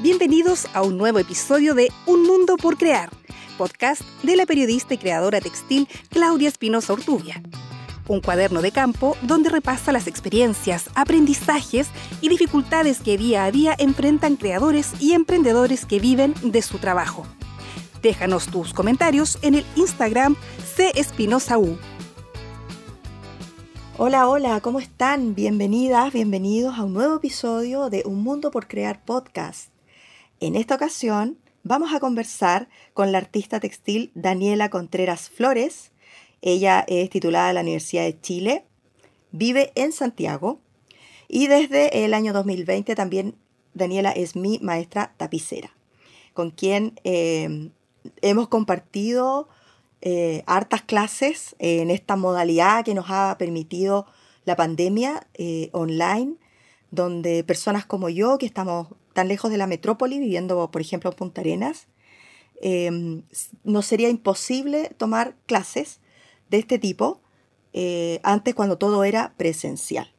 Bienvenidos 0.00 0.68
a 0.74 0.82
un 0.82 0.96
nuevo 0.96 1.18
episodio 1.18 1.74
de 1.74 1.90
Un 2.06 2.22
Mundo 2.22 2.56
por 2.56 2.78
Crear, 2.78 3.10
podcast 3.56 4.02
de 4.22 4.36
la 4.36 4.46
periodista 4.46 4.94
y 4.94 4.98
creadora 4.98 5.40
textil 5.40 5.88
Claudia 6.10 6.48
Espinosa 6.48 6.92
Ortubia. 6.92 7.42
Un 8.06 8.20
cuaderno 8.20 8.62
de 8.62 8.70
campo 8.70 9.16
donde 9.22 9.50
repasa 9.50 9.90
las 9.90 10.06
experiencias, 10.06 10.88
aprendizajes 10.94 11.88
y 12.20 12.28
dificultades 12.28 13.00
que 13.00 13.18
día 13.18 13.42
a 13.42 13.50
día 13.50 13.74
enfrentan 13.76 14.36
creadores 14.36 14.92
y 15.00 15.14
emprendedores 15.14 15.84
que 15.84 15.98
viven 15.98 16.32
de 16.44 16.62
su 16.62 16.78
trabajo. 16.78 17.26
Déjanos 18.00 18.46
tus 18.46 18.72
comentarios 18.72 19.36
en 19.42 19.56
el 19.56 19.66
Instagram 19.74 20.36
CEspinosaU. 20.76 21.76
Hola, 23.96 24.28
hola, 24.28 24.60
¿cómo 24.60 24.78
están? 24.78 25.34
Bienvenidas, 25.34 26.12
bienvenidos 26.12 26.78
a 26.78 26.84
un 26.84 26.94
nuevo 26.94 27.16
episodio 27.16 27.90
de 27.90 28.04
Un 28.06 28.22
Mundo 28.22 28.52
por 28.52 28.68
Crear 28.68 29.04
Podcast. 29.04 29.72
En 30.40 30.54
esta 30.54 30.76
ocasión 30.76 31.36
vamos 31.64 31.92
a 31.92 31.98
conversar 31.98 32.68
con 32.94 33.10
la 33.10 33.18
artista 33.18 33.58
textil 33.58 34.12
Daniela 34.14 34.70
Contreras 34.70 35.30
Flores. 35.30 35.90
Ella 36.42 36.84
es 36.86 37.10
titulada 37.10 37.48
de 37.48 37.54
la 37.54 37.62
Universidad 37.62 38.04
de 38.04 38.20
Chile, 38.20 38.64
vive 39.32 39.72
en 39.74 39.90
Santiago 39.90 40.60
y 41.26 41.48
desde 41.48 42.04
el 42.04 42.14
año 42.14 42.32
2020 42.32 42.94
también 42.94 43.34
Daniela 43.74 44.12
es 44.12 44.36
mi 44.36 44.60
maestra 44.62 45.12
tapicera, 45.16 45.74
con 46.34 46.52
quien 46.52 47.00
eh, 47.02 47.70
hemos 48.22 48.46
compartido 48.46 49.48
eh, 50.02 50.44
hartas 50.46 50.82
clases 50.82 51.56
en 51.58 51.90
esta 51.90 52.14
modalidad 52.14 52.84
que 52.84 52.94
nos 52.94 53.06
ha 53.08 53.34
permitido 53.38 54.06
la 54.44 54.54
pandemia 54.54 55.26
eh, 55.34 55.68
online, 55.72 56.36
donde 56.92 57.42
personas 57.42 57.84
como 57.86 58.08
yo, 58.08 58.38
que 58.38 58.46
estamos 58.46 58.86
tan 59.18 59.26
lejos 59.26 59.50
de 59.50 59.58
la 59.58 59.66
metrópoli, 59.66 60.20
viviendo, 60.20 60.70
por 60.70 60.80
ejemplo, 60.80 61.10
en 61.10 61.16
Punta 61.16 61.40
Arenas, 61.40 61.88
eh, 62.62 62.88
nos 63.64 63.84
sería 63.84 64.08
imposible 64.08 64.92
tomar 64.96 65.34
clases 65.46 65.98
de 66.50 66.58
este 66.58 66.78
tipo 66.78 67.20
antes 68.22 68.54
cuando 68.54 68.78
todo 68.78 69.02
era 69.02 69.34
presencial. 69.36 70.12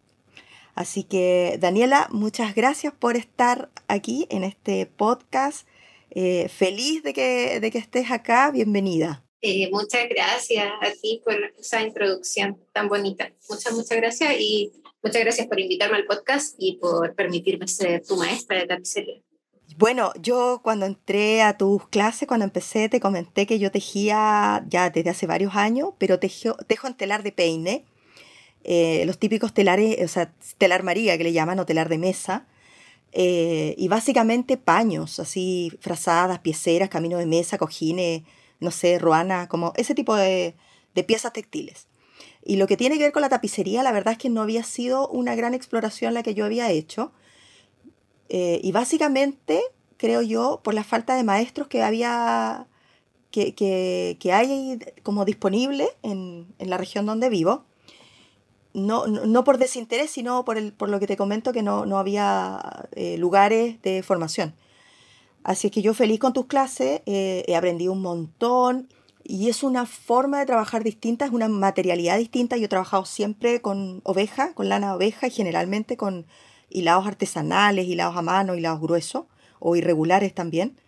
Así 0.75 1.03
que, 1.03 1.57
Daniela, 1.59 2.07
muchas 2.11 2.55
gracias 2.55 2.93
por 2.93 3.15
estar 3.15 3.69
aquí 3.87 4.27
en 4.29 4.43
este 4.43 4.85
podcast. 4.85 5.65
feliz 6.49 7.01
de 7.03 7.13
que, 7.13 7.61
de 7.61 7.71
que 7.71 7.77
estés 7.77 8.11
acá. 8.11 8.51
Bienvenida. 8.51 9.23
Eh, 9.41 9.69
muchas 9.71 10.09
gracias 10.09 10.67
a 10.81 10.91
ti 11.01 11.21
por 11.23 11.35
esa 11.57 11.81
introducción 11.81 12.59
tan 12.73 12.89
bonita. 12.89 13.31
Muchas, 13.49 13.73
muchas 13.73 13.97
gracias 13.97 14.31
muchas 15.03 15.21
gracias 15.21 15.47
por 15.47 15.59
invitarme 15.59 15.97
al 15.97 16.05
podcast 16.05 16.55
y 16.57 16.77
por 16.77 17.15
permitirme 17.15 17.67
ser 17.67 18.05
tu 18.05 18.15
maestra 18.15 18.59
de 18.59 18.67
tapicería. 18.67 19.21
Bueno, 19.77 20.11
yo 20.19 20.61
cuando 20.63 20.85
entré 20.85 21.41
a 21.41 21.57
tus 21.57 21.87
clases, 21.87 22.27
cuando 22.27 22.43
empecé, 22.43 22.89
te 22.89 22.99
comenté 22.99 23.45
que 23.45 23.59
yo 23.59 23.71
tejía 23.71 24.65
ya 24.67 24.89
desde 24.89 25.11
hace 25.11 25.27
varios 25.27 25.55
años, 25.55 25.91
pero 25.97 26.19
tejo, 26.19 26.55
tejo 26.67 26.87
en 26.87 26.95
telar 26.95 27.23
de 27.23 27.31
peine, 27.31 27.85
eh, 28.63 29.03
los 29.05 29.17
típicos 29.19 29.53
telares, 29.53 30.03
o 30.03 30.07
sea, 30.07 30.33
telar 30.57 30.83
María 30.83 31.17
que 31.17 31.23
le 31.23 31.33
llaman, 31.33 31.59
o 31.59 31.65
telar 31.65 31.87
de 31.87 31.97
mesa, 31.97 32.47
eh, 33.11 33.75
y 33.77 33.87
básicamente 33.87 34.57
paños, 34.57 35.19
así, 35.19 35.71
frazadas, 35.79 36.39
pieceras, 36.39 36.89
camino 36.89 37.17
de 37.17 37.25
mesa, 37.25 37.57
cojines, 37.57 38.23
no 38.59 38.71
sé, 38.71 38.99
ruana, 38.99 39.47
como 39.47 39.73
ese 39.77 39.95
tipo 39.95 40.15
de, 40.15 40.55
piezas 41.07 41.31
textiles. 41.31 41.87
Y 42.43 42.55
lo 42.55 42.67
que 42.67 42.77
tiene 42.77 42.97
que 42.97 43.03
ver 43.03 43.11
con 43.11 43.21
la 43.21 43.29
tapicería, 43.29 43.83
la 43.83 43.91
verdad 43.91 44.13
es 44.13 44.17
que 44.17 44.29
no 44.29 44.41
había 44.41 44.63
sido 44.63 45.07
una 45.09 45.35
gran 45.35 45.53
exploración 45.53 46.13
la 46.13 46.23
que 46.23 46.33
yo 46.33 46.45
había 46.45 46.71
hecho. 46.71 47.11
Eh, 48.29 48.61
y 48.63 48.71
básicamente, 48.71 49.61
creo 49.97 50.21
yo, 50.21 50.61
por 50.63 50.73
la 50.73 50.83
falta 50.83 51.15
de 51.15 51.23
maestros 51.23 51.67
que 51.67 51.83
había, 51.83 52.67
que, 53.31 53.53
que, 53.55 54.33
hay 54.33 54.79
como 55.03 55.25
disponible 55.25 55.89
en, 56.03 56.47
la 56.59 56.77
región 56.77 57.05
donde 57.05 57.29
vivo. 57.29 57.65
No, 58.73 59.07
no, 59.07 59.43
por 59.43 59.57
desinterés, 59.57 60.11
sino 60.11 60.45
por, 60.45 60.57
el, 60.57 60.71
por 60.71 60.89
lo 60.89 60.99
que 60.99 61.07
te 61.07 61.17
comento 61.17 61.51
que 61.51 61.63
no, 61.63 61.97
había 61.97 62.87
eh, 62.93 63.17
lugares 63.17 63.81
de 63.81 64.03
formación. 64.03 64.53
Así 65.43 65.67
es 65.67 65.73
que 65.73 65.81
yo 65.81 65.93
feliz 65.93 66.19
con 66.19 66.33
tus 66.33 66.45
clases, 66.45 67.01
eh, 67.05 67.43
he 67.47 67.55
aprendido 67.55 67.91
un 67.93 68.01
montón 68.01 68.87
y 69.23 69.49
es 69.49 69.63
una 69.63 69.85
forma 69.85 70.39
de 70.39 70.45
trabajar 70.45 70.83
distinta, 70.83 71.25
es 71.25 71.31
una 71.31 71.47
materialidad 71.47 72.17
distinta. 72.17 72.57
Yo 72.57 72.65
he 72.65 72.69
trabajado 72.69 73.05
siempre 73.05 73.61
con 73.61 74.01
oveja, 74.03 74.53
con 74.53 74.69
lana 74.69 74.87
de 74.87 74.93
oveja 74.93 75.27
y 75.27 75.31
generalmente 75.31 75.97
con 75.97 76.25
hilados 76.69 77.05
artesanales, 77.07 77.87
hilados 77.87 78.15
a 78.15 78.21
mano, 78.21 78.55
hilados 78.55 78.81
gruesos 78.81 79.25
o 79.59 79.75
irregulares 79.75 80.33
también. 80.33 80.79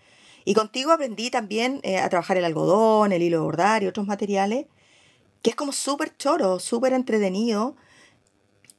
Y 0.46 0.54
contigo 0.54 0.92
aprendí 0.92 1.30
también 1.30 1.82
eh, 1.84 2.00
a 2.00 2.10
trabajar 2.10 2.38
el 2.38 2.46
algodón, 2.46 3.12
el 3.12 3.22
hilo 3.22 3.38
de 3.38 3.44
bordar 3.44 3.84
y 3.84 3.88
otros 3.88 4.08
materiales, 4.08 4.66
que 5.42 5.52
es 5.52 5.56
como 5.56 5.72
súper 5.72 6.16
choro, 6.18 6.60
súper 6.60 6.94
entretenido 6.94 7.76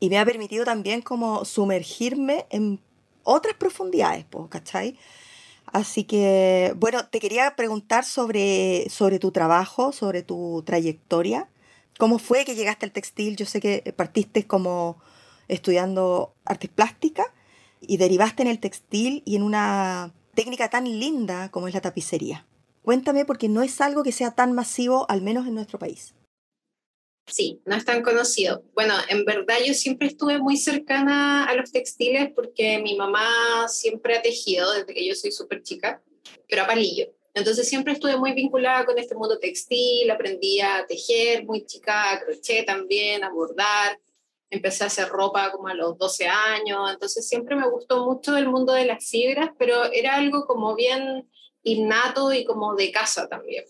y 0.01 0.11
me 0.11 0.19
ha 0.19 0.25
permitido 0.25 0.65
también 0.65 1.03
como 1.03 1.45
sumergirme 1.45 2.47
en 2.51 2.81
otras 3.23 3.55
profundidades, 3.55 4.27
¿cachai? 4.49 4.99
Así 5.72 6.05
que, 6.05 6.75
bueno, 6.77 7.06
te 7.06 7.19
quería 7.19 7.56
preguntar 7.56 8.05
sobre, 8.05 8.88
sobre 8.91 9.19
tu 9.19 9.33
trabajo, 9.33 9.93
sobre 9.93 10.22
tu 10.22 10.62
trayectoria. 10.66 11.49
¿Cómo 11.99 12.19
fue 12.19 12.44
que 12.44 12.55
llegaste 12.55 12.84
al 12.84 12.93
textil? 12.93 13.37
Yo 13.37 13.47
sé 13.47 13.60
que 13.60 13.94
partiste 13.97 14.47
como 14.47 14.99
estudiando 15.49 16.34
artes 16.44 16.71
plásticas 16.71 17.27
y 17.81 17.97
derivaste 17.97 18.43
en 18.43 18.49
el 18.49 18.60
textil 18.60 19.22
y 19.25 19.37
en 19.37 19.43
una 19.43 20.12
técnica 20.34 20.69
tan 20.69 20.84
linda 20.84 21.50
como 21.50 21.69
es 21.69 21.75
la 21.75 21.81
tapicería. 21.81 22.47
Cuéntame 22.83 23.25
porque 23.25 23.49
no 23.49 23.62
es 23.62 23.81
algo 23.81 24.03
que 24.03 24.12
sea 24.12 24.33
tan 24.33 24.53
masivo, 24.53 25.06
al 25.09 25.22
menos 25.22 25.47
en 25.47 25.54
nuestro 25.54 25.78
país. 25.78 26.15
Sí, 27.27 27.60
no 27.65 27.77
es 27.77 27.84
tan 27.84 28.03
conocido. 28.03 28.65
Bueno, 28.75 28.94
en 29.09 29.25
verdad 29.25 29.56
yo 29.65 29.75
siempre 29.75 30.09
estuve 30.09 30.38
muy 30.38 30.56
cercana 30.56 31.44
a 31.44 31.55
los 31.55 31.71
textiles 31.71 32.31
porque 32.34 32.78
mi 32.83 32.97
mamá 32.97 33.69
siempre 33.69 34.16
ha 34.16 34.22
tejido 34.22 34.72
desde 34.72 34.93
que 34.93 35.06
yo 35.06 35.15
soy 35.15 35.33
súper 35.33 35.62
chica, 35.62 36.03
pero 36.49 36.62
a 36.62 36.66
palillo. 36.66 37.06
Entonces 37.34 37.69
siempre 37.69 37.94
estuve 37.94 38.16
muy 38.16 38.34
vinculada 38.34 38.84
con 38.84 38.99
este 38.99 39.15
mundo 39.15 39.38
textil, 39.38 40.10
aprendí 40.10 40.60
a 40.60 40.84
tejer 40.87 41.44
muy 41.44 41.65
chica, 41.65 42.12
a 42.12 42.21
crochet 42.21 42.66
también, 42.66 43.25
a 43.25 43.31
bordar. 43.31 43.99
Empecé 44.50 44.84
a 44.84 44.89
hacer 44.89 45.09
ropa 45.09 45.50
como 45.50 45.69
a 45.69 45.75
los 45.75 45.97
12 45.97 46.27
años, 46.27 46.91
entonces 46.93 47.27
siempre 47.27 47.56
me 47.56 47.71
gustó 47.71 48.04
mucho 48.04 48.37
el 48.37 48.49
mundo 48.49 48.75
de 48.75 48.84
las 48.84 49.09
fibras, 49.09 49.50
pero 49.59 49.91
era 49.93 50.16
algo 50.16 50.44
como 50.47 50.75
bien 50.75 51.27
innato 51.62 52.34
y 52.34 52.44
como 52.44 52.75
de 52.75 52.91
casa 52.93 53.28
también. 53.28 53.65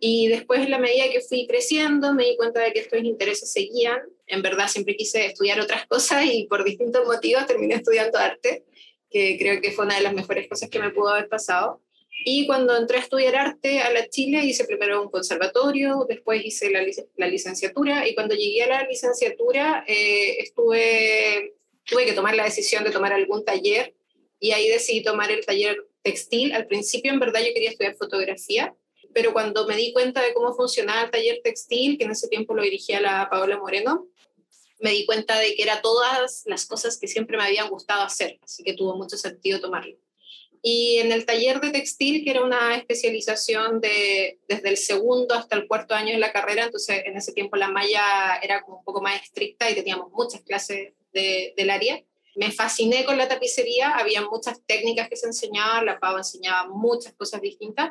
Y 0.00 0.28
después, 0.28 0.60
en 0.60 0.70
la 0.70 0.78
medida 0.78 1.10
que 1.10 1.20
fui 1.20 1.46
creciendo, 1.46 2.14
me 2.14 2.24
di 2.24 2.36
cuenta 2.36 2.60
de 2.60 2.72
que 2.72 2.80
estos 2.80 3.02
intereses 3.02 3.52
seguían. 3.52 3.98
En 4.26 4.42
verdad, 4.42 4.68
siempre 4.68 4.96
quise 4.96 5.26
estudiar 5.26 5.60
otras 5.60 5.86
cosas 5.86 6.24
y 6.24 6.44
por 6.44 6.64
distintos 6.64 7.04
motivos 7.06 7.46
terminé 7.46 7.74
estudiando 7.74 8.18
arte, 8.18 8.64
que 9.10 9.36
creo 9.38 9.60
que 9.60 9.72
fue 9.72 9.86
una 9.86 9.96
de 9.96 10.02
las 10.02 10.14
mejores 10.14 10.48
cosas 10.48 10.68
que 10.68 10.78
me 10.78 10.90
pudo 10.90 11.08
haber 11.08 11.28
pasado. 11.28 11.82
Y 12.24 12.46
cuando 12.46 12.76
entré 12.76 12.98
a 12.98 13.00
estudiar 13.00 13.36
arte 13.36 13.80
a 13.80 13.90
la 13.92 14.08
Chile, 14.08 14.44
hice 14.44 14.64
primero 14.64 15.02
un 15.02 15.10
conservatorio, 15.10 16.04
después 16.08 16.44
hice 16.44 16.70
la, 16.70 16.84
la 17.16 17.26
licenciatura, 17.28 18.08
y 18.08 18.14
cuando 18.14 18.34
llegué 18.34 18.64
a 18.64 18.68
la 18.68 18.82
licenciatura, 18.88 19.84
eh, 19.86 20.36
estuve, 20.40 21.54
tuve 21.84 22.04
que 22.04 22.12
tomar 22.12 22.34
la 22.34 22.44
decisión 22.44 22.84
de 22.84 22.90
tomar 22.90 23.12
algún 23.12 23.44
taller, 23.44 23.94
y 24.40 24.50
ahí 24.50 24.68
decidí 24.68 25.02
tomar 25.02 25.30
el 25.30 25.46
taller 25.46 25.76
textil. 26.02 26.52
Al 26.52 26.66
principio, 26.66 27.12
en 27.12 27.20
verdad, 27.20 27.40
yo 27.40 27.54
quería 27.54 27.70
estudiar 27.70 27.94
fotografía, 27.96 28.74
pero 29.18 29.32
cuando 29.32 29.66
me 29.66 29.74
di 29.74 29.92
cuenta 29.92 30.22
de 30.22 30.32
cómo 30.32 30.54
funcionaba 30.54 31.02
el 31.02 31.10
taller 31.10 31.40
textil, 31.42 31.98
que 31.98 32.04
en 32.04 32.12
ese 32.12 32.28
tiempo 32.28 32.54
lo 32.54 32.62
dirigía 32.62 33.00
la 33.00 33.28
Paola 33.28 33.58
Moreno, 33.58 34.06
me 34.78 34.92
di 34.92 35.04
cuenta 35.06 35.36
de 35.40 35.56
que 35.56 35.62
era 35.64 35.82
todas 35.82 36.44
las 36.46 36.66
cosas 36.66 36.96
que 37.00 37.08
siempre 37.08 37.36
me 37.36 37.42
habían 37.42 37.68
gustado 37.68 38.02
hacer, 38.02 38.38
así 38.44 38.62
que 38.62 38.74
tuvo 38.74 38.96
mucho 38.96 39.16
sentido 39.16 39.60
tomarlo. 39.60 39.96
Y 40.62 40.98
en 40.98 41.10
el 41.10 41.26
taller 41.26 41.60
de 41.60 41.70
textil, 41.70 42.22
que 42.22 42.30
era 42.30 42.44
una 42.44 42.76
especialización 42.76 43.80
de, 43.80 44.38
desde 44.46 44.68
el 44.68 44.76
segundo 44.76 45.34
hasta 45.34 45.56
el 45.56 45.66
cuarto 45.66 45.96
año 45.96 46.12
de 46.12 46.20
la 46.20 46.30
carrera, 46.30 46.66
entonces 46.66 47.02
en 47.04 47.16
ese 47.16 47.32
tiempo 47.32 47.56
la 47.56 47.66
malla 47.66 48.36
era 48.40 48.62
como 48.62 48.78
un 48.78 48.84
poco 48.84 49.00
más 49.00 49.20
estricta 49.20 49.68
y 49.68 49.74
teníamos 49.74 50.12
muchas 50.12 50.42
clases 50.42 50.92
de, 51.12 51.54
del 51.56 51.70
área. 51.70 52.00
Me 52.36 52.52
fasciné 52.52 53.04
con 53.04 53.18
la 53.18 53.26
tapicería, 53.26 53.96
había 53.96 54.22
muchas 54.22 54.62
técnicas 54.64 55.08
que 55.08 55.16
se 55.16 55.26
enseñaban, 55.26 55.86
la 55.86 55.98
Pau 55.98 56.16
enseñaba 56.16 56.68
muchas 56.68 57.14
cosas 57.14 57.40
distintas, 57.40 57.90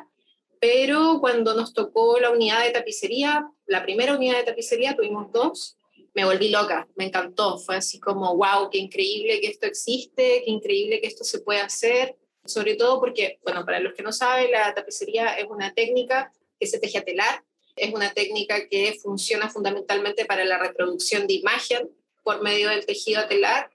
pero 0.60 1.18
cuando 1.20 1.54
nos 1.54 1.72
tocó 1.72 2.18
la 2.18 2.30
unidad 2.30 2.64
de 2.64 2.70
tapicería, 2.70 3.50
la 3.66 3.82
primera 3.82 4.14
unidad 4.16 4.38
de 4.38 4.44
tapicería, 4.44 4.96
tuvimos 4.96 5.32
dos, 5.32 5.76
me 6.14 6.24
volví 6.24 6.48
loca, 6.48 6.88
me 6.96 7.06
encantó, 7.06 7.58
fue 7.58 7.76
así 7.76 8.00
como, 8.00 8.36
wow, 8.36 8.70
qué 8.70 8.78
increíble 8.78 9.40
que 9.40 9.48
esto 9.48 9.66
existe, 9.66 10.42
qué 10.44 10.50
increíble 10.50 11.00
que 11.00 11.06
esto 11.06 11.24
se 11.24 11.40
puede 11.40 11.60
hacer, 11.60 12.16
sobre 12.44 12.74
todo 12.74 12.98
porque, 12.98 13.38
bueno, 13.44 13.64
para 13.64 13.80
los 13.80 13.94
que 13.94 14.02
no 14.02 14.12
saben, 14.12 14.50
la 14.50 14.74
tapicería 14.74 15.34
es 15.34 15.46
una 15.48 15.74
técnica 15.74 16.32
que 16.58 16.66
se 16.66 16.78
teje 16.78 16.98
a 16.98 17.04
telar, 17.04 17.44
es 17.76 17.94
una 17.94 18.12
técnica 18.12 18.68
que 18.68 18.98
funciona 19.00 19.48
fundamentalmente 19.48 20.24
para 20.24 20.44
la 20.44 20.58
reproducción 20.58 21.26
de 21.26 21.34
imagen 21.34 21.88
por 22.24 22.42
medio 22.42 22.70
del 22.70 22.84
tejido 22.84 23.20
a 23.20 23.28
telar 23.28 23.70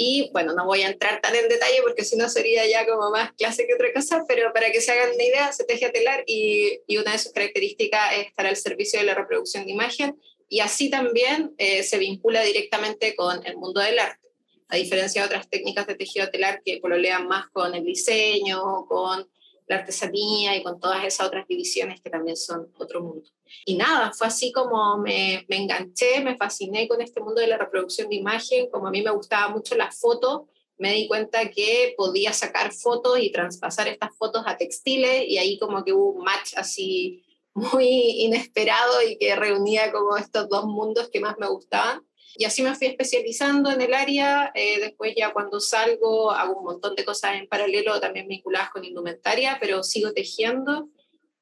Y 0.00 0.30
bueno, 0.32 0.54
no 0.54 0.64
voy 0.64 0.82
a 0.82 0.88
entrar 0.88 1.20
tan 1.20 1.34
en 1.34 1.48
detalle 1.48 1.82
porque 1.82 2.04
si 2.04 2.16
no 2.16 2.28
sería 2.28 2.64
ya 2.66 2.86
como 2.86 3.10
más 3.10 3.32
clase 3.32 3.66
que 3.66 3.74
otra 3.74 3.92
cosa, 3.92 4.24
pero 4.26 4.52
para 4.54 4.70
que 4.70 4.80
se 4.80 4.92
hagan 4.92 5.10
una 5.12 5.24
idea, 5.24 5.52
se 5.52 5.64
teje 5.64 5.86
a 5.86 5.92
telar 5.92 6.22
y, 6.26 6.80
y 6.86 6.98
una 6.98 7.12
de 7.12 7.18
sus 7.18 7.32
características 7.32 8.12
es 8.14 8.28
estar 8.28 8.46
al 8.46 8.56
servicio 8.56 9.00
de 9.00 9.06
la 9.06 9.14
reproducción 9.14 9.66
de 9.66 9.72
imagen 9.72 10.16
y 10.48 10.60
así 10.60 10.88
también 10.88 11.54
eh, 11.58 11.82
se 11.82 11.98
vincula 11.98 12.42
directamente 12.42 13.14
con 13.14 13.44
el 13.46 13.56
mundo 13.56 13.80
del 13.80 13.98
arte, 13.98 14.28
a 14.68 14.76
diferencia 14.76 15.22
de 15.22 15.26
otras 15.26 15.48
técnicas 15.50 15.86
de 15.86 15.94
tejido 15.94 16.30
telar 16.30 16.62
que 16.64 16.78
pololean 16.78 17.26
más 17.28 17.48
con 17.50 17.74
el 17.74 17.84
diseño, 17.84 18.86
con 18.86 19.28
la 19.68 19.76
artesanía 19.76 20.56
y 20.56 20.62
con 20.62 20.80
todas 20.80 21.04
esas 21.04 21.26
otras 21.26 21.46
divisiones 21.46 22.00
que 22.00 22.10
también 22.10 22.36
son 22.36 22.72
otro 22.78 23.02
mundo. 23.02 23.28
Y 23.66 23.76
nada, 23.76 24.12
fue 24.12 24.26
así 24.26 24.50
como 24.50 24.98
me, 24.98 25.44
me 25.48 25.56
enganché, 25.56 26.20
me 26.22 26.36
fasciné 26.36 26.88
con 26.88 27.00
este 27.00 27.20
mundo 27.20 27.40
de 27.40 27.48
la 27.48 27.58
reproducción 27.58 28.08
de 28.08 28.16
imagen, 28.16 28.70
como 28.70 28.88
a 28.88 28.90
mí 28.90 29.02
me 29.02 29.10
gustaba 29.10 29.48
mucho 29.50 29.76
la 29.76 29.92
foto, 29.92 30.48
me 30.78 30.92
di 30.92 31.08
cuenta 31.08 31.50
que 31.50 31.94
podía 31.96 32.32
sacar 32.32 32.72
fotos 32.72 33.18
y 33.18 33.30
traspasar 33.30 33.88
estas 33.88 34.16
fotos 34.16 34.44
a 34.46 34.56
textiles 34.56 35.24
y 35.26 35.38
ahí 35.38 35.58
como 35.58 35.84
que 35.84 35.92
hubo 35.92 36.10
un 36.12 36.24
match 36.24 36.54
así 36.56 37.24
muy 37.52 37.86
inesperado 38.22 39.02
y 39.02 39.18
que 39.18 39.34
reunía 39.34 39.92
como 39.92 40.16
estos 40.16 40.48
dos 40.48 40.64
mundos 40.64 41.10
que 41.10 41.20
más 41.20 41.36
me 41.38 41.48
gustaban. 41.48 42.06
Y 42.36 42.44
así 42.44 42.62
me 42.62 42.74
fui 42.74 42.86
especializando 42.86 43.70
en 43.70 43.80
el 43.80 43.94
área. 43.94 44.52
Eh, 44.54 44.80
después 44.80 45.14
ya 45.16 45.32
cuando 45.32 45.60
salgo 45.60 46.30
hago 46.30 46.58
un 46.58 46.64
montón 46.64 46.94
de 46.94 47.04
cosas 47.04 47.36
en 47.36 47.48
paralelo 47.48 48.00
también 48.00 48.28
vinculadas 48.28 48.70
con 48.70 48.84
indumentaria, 48.84 49.58
pero 49.60 49.82
sigo 49.82 50.12
tejiendo. 50.12 50.88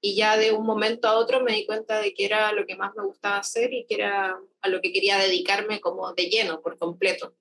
Y 0.01 0.15
ya 0.15 0.37
de 0.37 0.53
un 0.53 0.65
momento 0.65 1.09
a 1.09 1.17
otro 1.17 1.43
me 1.43 1.53
di 1.53 1.67
cuenta 1.67 2.01
de 2.01 2.15
que 2.15 2.25
era 2.25 2.53
lo 2.53 2.67
que 2.67 2.77
más 2.77 2.95
me 2.95 3.05
gustaba 3.05 3.39
hacer 3.39 3.73
y 3.73 3.87
que 3.87 3.97
era 3.97 4.39
a 4.61 4.69
lo 4.69 4.81
que 4.81 4.93
quería 4.93 5.19
dedicarme 5.19 5.81
como 5.81 6.13
de 6.13 6.25
lleno, 6.25 6.61
por 6.61 6.79
completo. 6.79 7.35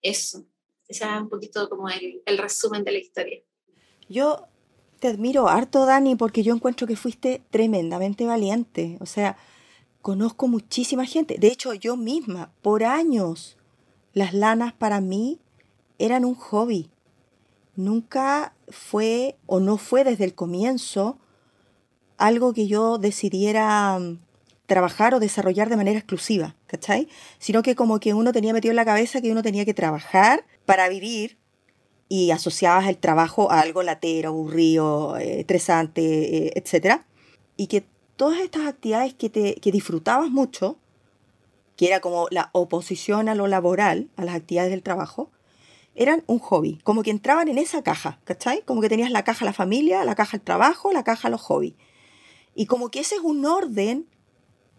Eso. 0.00 0.44
Ese 0.88 1.04
es 1.04 1.10
un 1.20 1.28
poquito 1.28 1.68
como 1.68 1.88
el, 1.88 2.22
el 2.24 2.38
resumen 2.38 2.84
de 2.84 2.92
la 2.92 2.98
historia. 2.98 3.40
Yo 4.08 4.46
te 5.00 5.08
admiro 5.08 5.48
harto, 5.48 5.84
Dani, 5.84 6.16
porque 6.16 6.42
yo 6.42 6.54
encuentro 6.54 6.86
que 6.86 6.96
fuiste 6.96 7.42
tremendamente 7.50 8.24
valiente. 8.24 8.96
O 9.00 9.06
sea, 9.06 9.36
conozco 10.06 10.46
muchísima 10.46 11.04
gente. 11.04 11.34
De 11.36 11.48
hecho, 11.48 11.74
yo 11.74 11.96
misma, 11.96 12.52
por 12.62 12.84
años, 12.84 13.56
las 14.12 14.34
lanas 14.34 14.72
para 14.72 15.00
mí 15.00 15.40
eran 15.98 16.24
un 16.24 16.36
hobby. 16.36 16.92
Nunca 17.74 18.54
fue 18.68 19.36
o 19.46 19.58
no 19.58 19.78
fue 19.78 20.04
desde 20.04 20.22
el 20.22 20.32
comienzo 20.32 21.18
algo 22.18 22.52
que 22.52 22.68
yo 22.68 22.98
decidiera 22.98 23.98
mm, 23.98 24.20
trabajar 24.66 25.12
o 25.12 25.18
desarrollar 25.18 25.70
de 25.70 25.76
manera 25.76 25.98
exclusiva, 25.98 26.54
¿cachai? 26.68 27.08
Sino 27.40 27.64
que 27.64 27.74
como 27.74 27.98
que 27.98 28.14
uno 28.14 28.30
tenía 28.30 28.52
metido 28.52 28.70
en 28.70 28.76
la 28.76 28.84
cabeza 28.84 29.20
que 29.20 29.32
uno 29.32 29.42
tenía 29.42 29.64
que 29.64 29.74
trabajar 29.74 30.46
para 30.66 30.88
vivir 30.88 31.36
y 32.08 32.30
asociabas 32.30 32.86
el 32.86 32.98
trabajo 32.98 33.50
a 33.50 33.58
algo 33.58 33.82
latero, 33.82 34.28
aburrido, 34.28 35.16
eh, 35.16 35.40
estresante, 35.40 36.46
eh, 36.46 36.52
etc. 36.54 37.00
Y 37.56 37.66
que 37.66 37.95
todas 38.16 38.40
estas 38.40 38.66
actividades 38.66 39.14
que, 39.14 39.30
te, 39.30 39.54
que 39.56 39.72
disfrutabas 39.72 40.30
mucho, 40.30 40.78
que 41.76 41.86
era 41.86 42.00
como 42.00 42.26
la 42.30 42.50
oposición 42.52 43.28
a 43.28 43.34
lo 43.34 43.46
laboral, 43.46 44.08
a 44.16 44.24
las 44.24 44.34
actividades 44.34 44.70
del 44.70 44.82
trabajo, 44.82 45.30
eran 45.94 46.24
un 46.26 46.38
hobby, 46.38 46.78
como 46.84 47.02
que 47.02 47.10
entraban 47.10 47.48
en 47.48 47.58
esa 47.58 47.82
caja, 47.82 48.20
¿cachai? 48.24 48.62
Como 48.62 48.82
que 48.82 48.88
tenías 48.88 49.10
la 49.10 49.24
caja 49.24 49.44
la 49.44 49.52
familia, 49.52 50.04
la 50.04 50.14
caja 50.14 50.36
el 50.36 50.42
trabajo, 50.42 50.92
la 50.92 51.04
caja 51.04 51.30
los 51.30 51.40
hobbies. 51.40 51.74
Y 52.54 52.66
como 52.66 52.90
que 52.90 53.00
ese 53.00 53.16
es 53.16 53.22
un 53.22 53.44
orden 53.46 54.06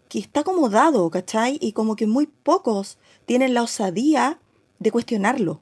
que 0.08 0.20
está 0.20 0.40
acomodado, 0.40 1.08
¿cachai? 1.10 1.58
Y 1.60 1.72
como 1.72 1.96
que 1.96 2.06
muy 2.06 2.26
pocos 2.26 2.98
tienen 3.26 3.54
la 3.54 3.62
osadía 3.62 4.40
de 4.78 4.90
cuestionarlo. 4.92 5.60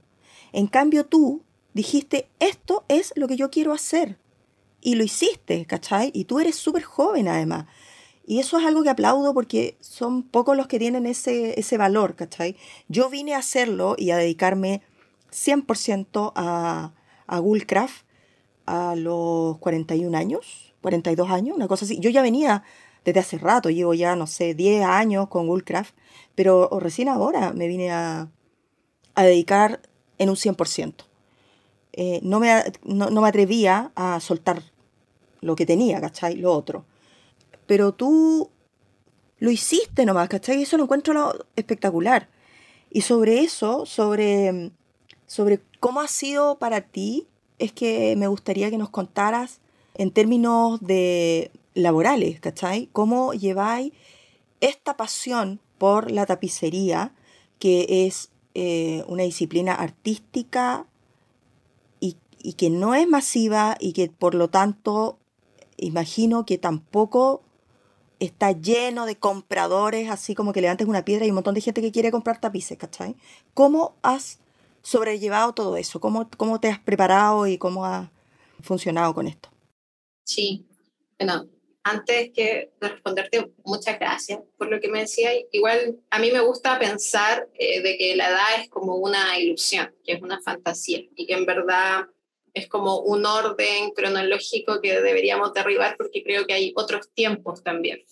En 0.52 0.66
cambio 0.66 1.06
tú 1.06 1.42
dijiste, 1.74 2.28
esto 2.38 2.84
es 2.88 3.12
lo 3.16 3.26
que 3.28 3.36
yo 3.36 3.50
quiero 3.50 3.72
hacer. 3.72 4.18
Y 4.86 4.94
lo 4.94 5.02
hiciste, 5.02 5.66
¿cachai? 5.66 6.12
Y 6.14 6.26
tú 6.26 6.38
eres 6.38 6.54
súper 6.54 6.84
joven 6.84 7.26
además. 7.26 7.66
Y 8.24 8.38
eso 8.38 8.56
es 8.56 8.64
algo 8.64 8.84
que 8.84 8.90
aplaudo 8.90 9.34
porque 9.34 9.76
son 9.80 10.22
pocos 10.22 10.56
los 10.56 10.68
que 10.68 10.78
tienen 10.78 11.06
ese, 11.06 11.58
ese 11.58 11.76
valor, 11.76 12.14
¿cachai? 12.14 12.54
Yo 12.86 13.10
vine 13.10 13.34
a 13.34 13.38
hacerlo 13.38 13.96
y 13.98 14.12
a 14.12 14.16
dedicarme 14.16 14.82
100% 15.32 16.32
a, 16.36 16.92
a 17.26 17.40
Woolcraft 17.40 18.06
a 18.66 18.94
los 18.94 19.58
41 19.58 20.16
años, 20.16 20.72
42 20.82 21.30
años, 21.32 21.56
una 21.56 21.66
cosa 21.66 21.84
así. 21.84 21.98
Yo 21.98 22.10
ya 22.10 22.22
venía 22.22 22.62
desde 23.04 23.18
hace 23.18 23.38
rato, 23.38 23.70
llevo 23.70 23.92
ya, 23.92 24.14
no 24.14 24.28
sé, 24.28 24.54
10 24.54 24.84
años 24.84 25.26
con 25.28 25.48
Woolcraft, 25.48 25.96
pero 26.36 26.70
recién 26.78 27.08
ahora 27.08 27.52
me 27.52 27.66
vine 27.66 27.90
a, 27.90 28.30
a 29.16 29.22
dedicar 29.24 29.80
en 30.18 30.30
un 30.30 30.36
100%. 30.36 30.94
Eh, 31.92 32.20
no, 32.22 32.38
me, 32.38 32.62
no, 32.84 33.10
me 33.10 33.28
atrevía 33.28 33.90
a 33.96 34.20
soltar 34.20 34.62
lo 35.46 35.56
que 35.56 35.64
tenía, 35.64 36.00
¿cachai? 36.00 36.36
Lo 36.36 36.52
otro. 36.52 36.84
Pero 37.66 37.92
tú 37.92 38.50
lo 39.38 39.50
hiciste 39.50 40.04
nomás, 40.04 40.28
¿cachai? 40.28 40.58
Y 40.58 40.62
eso 40.62 40.76
lo 40.76 40.84
encuentro 40.84 41.46
espectacular. 41.56 42.28
Y 42.90 43.02
sobre 43.02 43.40
eso, 43.40 43.86
sobre, 43.86 44.72
sobre 45.26 45.60
cómo 45.80 46.00
ha 46.00 46.08
sido 46.08 46.58
para 46.58 46.80
ti, 46.80 47.26
es 47.58 47.72
que 47.72 48.14
me 48.16 48.26
gustaría 48.26 48.70
que 48.70 48.78
nos 48.78 48.90
contaras 48.90 49.60
en 49.94 50.10
términos 50.10 50.80
de 50.80 51.50
laborales, 51.74 52.40
¿cachai? 52.40 52.88
¿Cómo 52.92 53.32
lleváis 53.32 53.92
esta 54.60 54.96
pasión 54.96 55.60
por 55.78 56.10
la 56.10 56.26
tapicería, 56.26 57.14
que 57.58 58.06
es 58.06 58.30
eh, 58.54 59.04
una 59.06 59.22
disciplina 59.22 59.74
artística 59.74 60.86
y 62.46 62.52
que 62.52 62.70
no 62.70 62.94
es 62.94 63.08
masiva 63.08 63.76
y 63.80 63.92
que 63.92 64.08
por 64.08 64.36
lo 64.36 64.48
tanto 64.50 65.18
imagino 65.76 66.46
que 66.46 66.58
tampoco 66.58 67.42
está 68.18 68.52
lleno 68.52 69.06
de 69.06 69.16
compradores, 69.16 70.10
así 70.10 70.34
como 70.34 70.52
que 70.52 70.60
levantes 70.60 70.86
una 70.86 71.04
piedra 71.04 71.26
y 71.26 71.30
un 71.30 71.34
montón 71.34 71.54
de 71.54 71.60
gente 71.60 71.82
que 71.82 71.92
quiere 71.92 72.10
comprar 72.10 72.40
tapices, 72.40 72.78
¿cachai? 72.78 73.16
¿Cómo 73.54 73.96
has 74.02 74.40
sobrellevado 74.82 75.52
todo 75.52 75.76
eso? 75.76 76.00
¿Cómo, 76.00 76.28
cómo 76.36 76.60
te 76.60 76.68
has 76.68 76.78
preparado 76.78 77.46
y 77.46 77.58
cómo 77.58 77.84
has 77.84 78.08
funcionado 78.62 79.14
con 79.14 79.26
esto? 79.26 79.50
Sí, 80.24 80.66
bueno, 81.18 81.48
antes 81.82 82.30
que 82.34 82.72
de 82.80 82.88
responderte, 82.88 83.52
muchas 83.64 83.98
gracias 83.98 84.40
por 84.58 84.68
lo 84.68 84.80
que 84.80 84.88
me 84.88 85.00
decías. 85.00 85.34
Igual 85.52 86.00
a 86.10 86.18
mí 86.18 86.32
me 86.32 86.40
gusta 86.40 86.78
pensar 86.78 87.48
eh, 87.54 87.80
de 87.80 87.96
que 87.96 88.16
la 88.16 88.28
edad 88.28 88.60
es 88.60 88.68
como 88.68 88.96
una 88.96 89.38
ilusión, 89.38 89.94
que 90.04 90.14
es 90.14 90.22
una 90.22 90.40
fantasía 90.40 91.00
y 91.14 91.26
que 91.26 91.34
en 91.34 91.46
verdad 91.46 92.06
es 92.56 92.68
como 92.68 93.00
un 93.00 93.26
orden 93.26 93.90
cronológico 93.90 94.80
que 94.80 95.02
deberíamos 95.02 95.52
derribar 95.52 95.94
porque 95.98 96.22
creo 96.22 96.46
que 96.46 96.54
hay 96.54 96.72
otros 96.74 97.10
tiempos 97.12 97.62
también. 97.62 98.02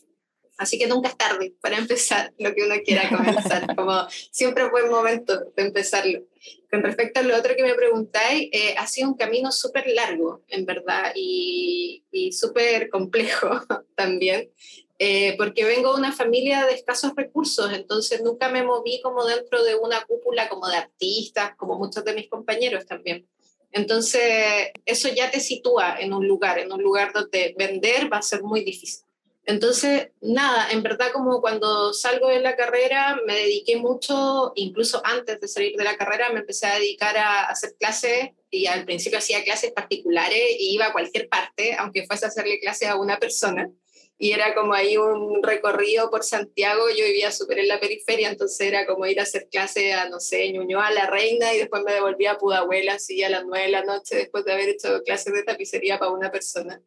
Así 0.58 0.78
que 0.78 0.86
nunca 0.86 1.08
es 1.08 1.16
tarde 1.16 1.54
para 1.62 1.78
empezar 1.78 2.32
lo 2.38 2.54
que 2.54 2.62
uno 2.62 2.74
quiera 2.84 3.08
comenzar, 3.08 3.66
como 3.76 4.06
siempre 4.30 4.68
fue 4.68 4.82
el 4.82 4.90
momento 4.90 5.46
de 5.56 5.62
empezarlo. 5.62 6.24
Con 6.70 6.82
respecto 6.82 7.20
a 7.20 7.22
lo 7.22 7.34
otro 7.34 7.56
que 7.56 7.62
me 7.62 7.74
preguntáis, 7.74 8.50
eh, 8.52 8.74
ha 8.76 8.86
sido 8.86 9.08
un 9.08 9.16
camino 9.16 9.50
súper 9.50 9.86
largo, 9.88 10.42
en 10.48 10.66
verdad, 10.66 11.12
y, 11.14 12.04
y 12.10 12.32
súper 12.32 12.90
complejo 12.90 13.48
también, 13.96 14.50
eh, 14.98 15.36
porque 15.38 15.64
vengo 15.64 15.94
de 15.94 16.00
una 16.00 16.12
familia 16.12 16.66
de 16.66 16.74
escasos 16.74 17.14
recursos, 17.16 17.72
entonces 17.72 18.20
nunca 18.22 18.50
me 18.50 18.62
moví 18.62 19.00
como 19.02 19.24
dentro 19.24 19.64
de 19.64 19.74
una 19.74 20.04
cúpula 20.04 20.50
como 20.50 20.68
de 20.68 20.76
artistas, 20.76 21.56
como 21.56 21.78
muchos 21.78 22.04
de 22.04 22.12
mis 22.12 22.28
compañeros 22.28 22.84
también. 22.84 23.26
Entonces, 23.74 24.70
eso 24.86 25.08
ya 25.08 25.32
te 25.32 25.40
sitúa 25.40 25.96
en 25.98 26.12
un 26.12 26.28
lugar, 26.28 26.60
en 26.60 26.72
un 26.72 26.80
lugar 26.80 27.12
donde 27.12 27.56
vender 27.58 28.10
va 28.10 28.18
a 28.18 28.22
ser 28.22 28.42
muy 28.42 28.64
difícil. 28.64 29.04
Entonces, 29.46 30.10
nada, 30.22 30.70
en 30.70 30.82
verdad 30.82 31.10
como 31.12 31.40
cuando 31.40 31.92
salgo 31.92 32.28
de 32.28 32.40
la 32.40 32.56
carrera 32.56 33.18
me 33.26 33.34
dediqué 33.34 33.76
mucho, 33.76 34.52
incluso 34.54 35.02
antes 35.04 35.40
de 35.40 35.48
salir 35.48 35.76
de 35.76 35.84
la 35.84 35.96
carrera 35.96 36.30
me 36.30 36.40
empecé 36.40 36.66
a 36.66 36.78
dedicar 36.78 37.16
a 37.18 37.46
hacer 37.46 37.74
clases 37.78 38.30
y 38.48 38.66
al 38.66 38.84
principio 38.84 39.18
hacía 39.18 39.44
clases 39.44 39.72
particulares 39.72 40.56
y 40.58 40.74
iba 40.74 40.86
a 40.86 40.92
cualquier 40.92 41.28
parte, 41.28 41.74
aunque 41.74 42.06
fuese 42.06 42.24
a 42.24 42.28
hacerle 42.28 42.60
clases 42.60 42.88
a 42.88 42.96
una 42.96 43.18
persona 43.18 43.70
y 44.16 44.30
era 44.32 44.54
como 44.54 44.74
ahí 44.74 44.96
un 44.96 45.42
recorrido 45.42 46.08
por 46.08 46.22
Santiago, 46.22 46.88
yo 46.88 47.04
vivía 47.04 47.32
súper 47.32 47.58
en 47.58 47.68
la 47.68 47.80
periferia, 47.80 48.30
entonces 48.30 48.68
era 48.68 48.86
como 48.86 49.06
ir 49.06 49.18
a 49.18 49.24
hacer 49.24 49.48
clase 49.50 49.92
a, 49.92 50.08
no 50.08 50.20
sé, 50.20 50.52
Ñuñoa, 50.52 50.92
La 50.92 51.06
Reina, 51.06 51.52
y 51.52 51.58
después 51.58 51.82
me 51.84 51.92
devolvía 51.92 52.32
a 52.32 52.38
Pudahuel, 52.38 52.88
así 52.88 53.22
a 53.24 53.28
las 53.28 53.44
nueve 53.44 53.66
de 53.66 53.72
la 53.72 53.84
noche, 53.84 54.16
después 54.16 54.44
de 54.44 54.52
haber 54.52 54.68
hecho 54.68 55.02
clases 55.04 55.34
de 55.34 55.42
tapicería 55.42 55.98
para 55.98 56.12
una 56.12 56.30
persona. 56.30 56.80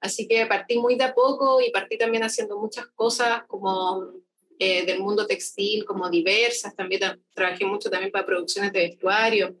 Así 0.00 0.26
que 0.26 0.46
partí 0.46 0.78
muy 0.78 0.96
de 0.96 1.04
a 1.04 1.14
poco 1.14 1.60
y 1.60 1.70
partí 1.70 1.98
también 1.98 2.24
haciendo 2.24 2.58
muchas 2.58 2.86
cosas 2.86 3.42
como 3.46 4.14
eh, 4.58 4.84
del 4.86 5.00
mundo 5.00 5.26
textil, 5.26 5.84
como 5.84 6.08
diversas, 6.08 6.74
también 6.74 7.20
trabajé 7.34 7.64
mucho 7.66 7.90
también 7.90 8.10
para 8.10 8.26
producciones 8.26 8.72
de 8.72 8.88
vestuario. 8.88 9.54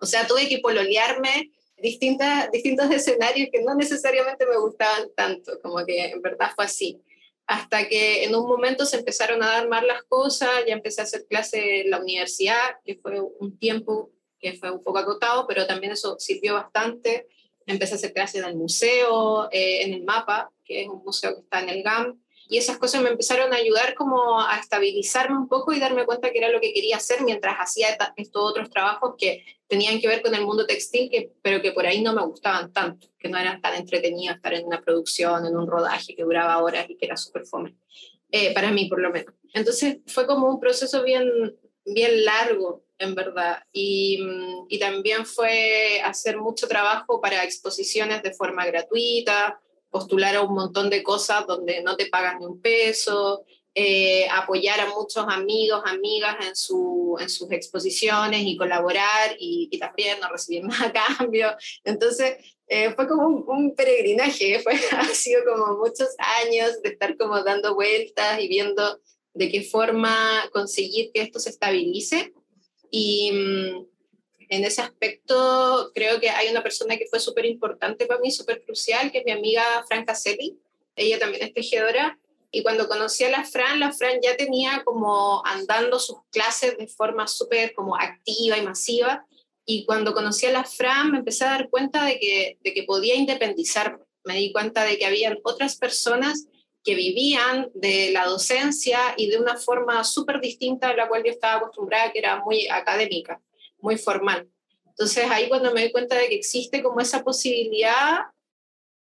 O 0.00 0.06
sea, 0.06 0.26
tuve 0.26 0.48
que 0.48 0.58
pololearme 0.58 1.52
distintas, 1.80 2.50
distintos 2.50 2.90
escenarios 2.90 3.48
que 3.52 3.62
no 3.62 3.74
necesariamente 3.74 4.46
me 4.46 4.58
gustaban 4.58 5.10
tanto, 5.14 5.60
como 5.62 5.84
que 5.84 6.06
en 6.06 6.22
verdad 6.22 6.50
fue 6.54 6.64
así. 6.64 7.00
hasta 7.46 7.88
que 7.88 8.24
en 8.24 8.34
un 8.36 8.46
momento 8.46 8.84
se 8.84 8.98
empezaron 8.98 9.42
a 9.42 9.46
dar 9.46 9.68
mal 9.68 9.86
las 9.86 10.02
cosas, 10.02 10.50
ya 10.66 10.74
empecé 10.74 11.00
a 11.00 11.04
hacer 11.04 11.24
clase 11.26 11.80
en 11.80 11.90
la 11.90 11.98
universidad, 11.98 12.76
que 12.84 12.96
fue 12.96 13.20
un 13.20 13.58
tiempo 13.58 14.10
que 14.38 14.52
fue 14.54 14.70
un 14.70 14.82
poco 14.82 14.98
acotado, 14.98 15.46
pero 15.48 15.66
también 15.66 15.92
eso 15.92 16.16
sirvió 16.18 16.54
bastante. 16.54 17.26
Empecé 17.66 17.94
a 17.94 17.96
hacer 17.96 18.12
clases 18.12 18.42
en 18.42 18.48
el 18.48 18.56
museo, 18.56 19.48
eh, 19.50 19.82
en 19.82 19.94
el 19.94 20.04
MAPA, 20.04 20.50
que 20.64 20.82
es 20.82 20.88
un 20.88 21.02
museo 21.02 21.34
que 21.34 21.40
está 21.40 21.60
en 21.60 21.70
el 21.70 21.82
GAM, 21.82 22.20
y 22.48 22.56
esas 22.56 22.78
cosas 22.78 23.02
me 23.02 23.10
empezaron 23.10 23.52
a 23.52 23.56
ayudar 23.56 23.94
como 23.94 24.40
a 24.40 24.58
estabilizarme 24.58 25.36
un 25.36 25.48
poco 25.48 25.72
y 25.72 25.78
darme 25.78 26.06
cuenta 26.06 26.32
que 26.32 26.38
era 26.38 26.48
lo 26.48 26.60
que 26.60 26.72
quería 26.72 26.96
hacer 26.96 27.22
mientras 27.22 27.56
hacía 27.58 27.88
estos 28.16 28.42
otros 28.42 28.70
trabajos 28.70 29.14
que 29.18 29.44
tenían 29.66 30.00
que 30.00 30.08
ver 30.08 30.22
con 30.22 30.34
el 30.34 30.46
mundo 30.46 30.66
textil, 30.66 31.10
que, 31.10 31.30
pero 31.42 31.60
que 31.60 31.72
por 31.72 31.86
ahí 31.86 32.00
no 32.00 32.14
me 32.14 32.24
gustaban 32.24 32.72
tanto, 32.72 33.06
que 33.18 33.28
no 33.28 33.36
eran 33.36 33.60
tan 33.60 33.74
entretenidos 33.74 34.36
estar 34.36 34.54
en 34.54 34.66
una 34.66 34.80
producción, 34.80 35.44
en 35.44 35.56
un 35.56 35.66
rodaje 35.66 36.16
que 36.16 36.22
duraba 36.22 36.62
horas 36.62 36.86
y 36.88 36.96
que 36.96 37.04
era 37.04 37.18
súper 37.18 37.44
fome, 37.44 37.76
eh, 38.30 38.54
para 38.54 38.70
mí 38.70 38.86
por 38.88 39.00
lo 39.00 39.10
menos. 39.10 39.34
Entonces 39.52 39.98
fue 40.06 40.26
como 40.26 40.48
un 40.48 40.58
proceso 40.58 41.02
bien, 41.02 41.54
bien 41.84 42.24
largo, 42.24 42.82
en 42.98 43.14
verdad, 43.14 43.62
y, 43.72 44.20
y 44.68 44.78
también 44.78 45.26
fue 45.26 46.00
hacer 46.02 46.38
mucho 46.38 46.66
trabajo 46.66 47.20
para 47.20 47.44
exposiciones 47.44 48.22
de 48.22 48.32
forma 48.32 48.64
gratuita, 48.64 49.60
postular 49.90 50.36
a 50.36 50.42
un 50.42 50.54
montón 50.54 50.90
de 50.90 51.02
cosas 51.02 51.46
donde 51.46 51.82
no 51.82 51.96
te 51.96 52.06
pagan 52.06 52.38
ni 52.38 52.46
un 52.46 52.60
peso, 52.60 53.44
eh, 53.74 54.26
apoyar 54.32 54.80
a 54.80 54.88
muchos 54.88 55.24
amigos, 55.28 55.82
amigas 55.84 56.36
en, 56.44 56.56
su, 56.56 57.16
en 57.20 57.30
sus 57.30 57.50
exposiciones 57.52 58.42
y 58.44 58.56
colaborar 58.56 59.36
y, 59.38 59.70
también 59.78 60.18
no 60.20 60.28
recibir 60.30 60.64
nada 60.64 60.86
a 60.86 61.16
cambio. 61.16 61.54
Entonces, 61.84 62.38
eh, 62.66 62.92
fue 62.94 63.06
como 63.06 63.28
un, 63.28 63.74
peregrinaje, 63.76 64.58
fue, 64.64 64.72
ha 64.92 65.04
sido 65.04 65.42
como 65.44 65.78
muchos 65.78 66.08
años 66.42 66.82
de 66.82 66.88
estar 66.88 67.16
como 67.16 67.42
dando 67.44 67.74
vueltas 67.76 68.40
y 68.40 68.48
viendo 68.48 69.00
de 69.34 69.48
qué 69.48 69.62
forma 69.62 70.50
conseguir 70.52 71.12
que 71.12 71.22
esto 71.22 71.38
se 71.38 71.50
estabilice. 71.50 72.32
Y, 72.90 73.30
mm, 73.30 73.86
en 74.48 74.64
ese 74.64 74.80
aspecto 74.80 75.90
creo 75.94 76.20
que 76.20 76.30
hay 76.30 76.48
una 76.48 76.62
persona 76.62 76.96
que 76.96 77.06
fue 77.06 77.20
súper 77.20 77.44
importante 77.44 78.06
para 78.06 78.20
mí, 78.20 78.30
súper 78.30 78.62
crucial, 78.62 79.12
que 79.12 79.18
es 79.18 79.24
mi 79.24 79.32
amiga 79.32 79.62
Fran 79.86 80.04
Caselli. 80.04 80.58
Ella 80.96 81.18
también 81.18 81.44
es 81.44 81.52
tejedora. 81.52 82.18
Y 82.50 82.62
cuando 82.62 82.88
conocí 82.88 83.24
a 83.24 83.30
la 83.30 83.44
Fran, 83.44 83.78
la 83.78 83.92
Fran 83.92 84.20
ya 84.22 84.36
tenía 84.36 84.82
como 84.84 85.44
andando 85.44 85.98
sus 85.98 86.16
clases 86.30 86.78
de 86.78 86.88
forma 86.88 87.26
súper 87.26 87.74
como 87.74 87.94
activa 87.94 88.56
y 88.56 88.62
masiva. 88.62 89.26
Y 89.66 89.84
cuando 89.84 90.14
conocí 90.14 90.46
a 90.46 90.52
la 90.52 90.64
Fran, 90.64 91.12
me 91.12 91.18
empecé 91.18 91.44
a 91.44 91.50
dar 91.50 91.68
cuenta 91.68 92.04
de 92.06 92.18
que, 92.18 92.58
de 92.64 92.72
que 92.72 92.84
podía 92.84 93.16
independizarme. 93.16 94.04
Me 94.24 94.36
di 94.36 94.50
cuenta 94.50 94.84
de 94.84 94.96
que 94.98 95.04
habían 95.04 95.38
otras 95.42 95.76
personas 95.76 96.46
que 96.82 96.94
vivían 96.94 97.70
de 97.74 98.12
la 98.12 98.24
docencia 98.24 98.98
y 99.18 99.28
de 99.28 99.36
una 99.36 99.58
forma 99.58 100.02
súper 100.04 100.40
distinta 100.40 100.88
a 100.88 100.96
la 100.96 101.06
cual 101.06 101.22
yo 101.22 101.30
estaba 101.30 101.58
acostumbrada, 101.58 102.12
que 102.12 102.20
era 102.20 102.42
muy 102.42 102.66
académica 102.68 103.42
muy 103.80 103.96
formal. 103.96 104.48
Entonces 104.86 105.26
ahí 105.30 105.48
cuando 105.48 105.72
me 105.72 105.82
doy 105.82 105.92
cuenta 105.92 106.16
de 106.16 106.28
que 106.28 106.34
existe 106.34 106.82
como 106.82 107.00
esa 107.00 107.22
posibilidad, 107.22 108.20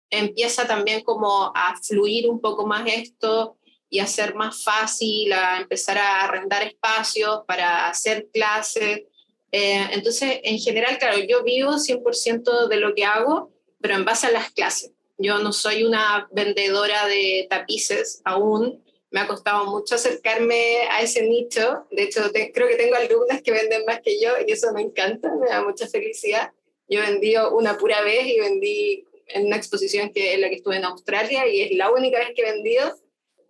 empieza 0.09 0.67
también 0.67 1.03
como 1.03 1.51
a 1.55 1.75
fluir 1.81 2.29
un 2.29 2.39
poco 2.39 2.65
más 2.65 2.87
esto 2.87 3.57
y 3.89 3.99
a 3.99 4.07
ser 4.07 4.33
más 4.33 4.63
fácil, 4.63 5.31
a 5.33 5.61
empezar 5.61 5.97
a 5.97 6.23
arrendar 6.23 6.63
espacios 6.63 7.41
para 7.47 7.87
hacer 7.87 8.27
clases. 8.33 9.03
Eh, 9.51 9.87
entonces, 9.91 10.39
en 10.43 10.57
general, 10.57 10.97
claro, 10.97 11.19
yo 11.19 11.43
vivo 11.43 11.73
100% 11.73 12.67
de 12.67 12.77
lo 12.77 12.95
que 12.95 13.05
hago, 13.05 13.51
pero 13.79 13.95
en 13.95 14.05
base 14.05 14.27
a 14.27 14.31
las 14.31 14.51
clases. 14.51 14.91
Yo 15.19 15.37
no 15.39 15.53
soy 15.53 15.83
una 15.83 16.27
vendedora 16.31 17.05
de 17.05 17.45
tapices 17.49 18.21
aún, 18.25 18.83
me 19.13 19.19
ha 19.19 19.27
costado 19.27 19.67
mucho 19.67 19.93
acercarme 19.93 20.87
a 20.89 21.03
ese 21.03 21.21
nicho. 21.21 21.85
De 21.91 22.01
hecho, 22.01 22.23
creo 22.51 22.67
que 22.67 22.75
tengo 22.75 22.95
alumnas 22.95 23.43
que 23.43 23.51
venden 23.51 23.85
más 23.85 24.01
que 24.01 24.19
yo 24.19 24.31
y 24.45 24.51
eso 24.51 24.73
me 24.73 24.81
encanta, 24.81 25.31
me 25.35 25.49
da 25.49 25.63
mucha 25.63 25.87
felicidad. 25.87 26.51
Yo 26.89 26.99
vendí 27.01 27.35
una 27.51 27.77
pura 27.77 28.01
vez 28.01 28.25
y 28.25 28.39
vendí 28.39 29.05
en 29.27 29.45
una 29.45 29.55
exposición 29.57 30.11
que, 30.11 30.33
en 30.33 30.41
la 30.41 30.49
que 30.49 30.55
estuve 30.55 30.77
en 30.77 30.85
Australia 30.85 31.47
y 31.47 31.61
es 31.61 31.71
la 31.77 31.91
única 31.91 32.17
vez 32.17 32.29
que 32.35 32.41
he 32.41 32.51
vendido 32.53 32.97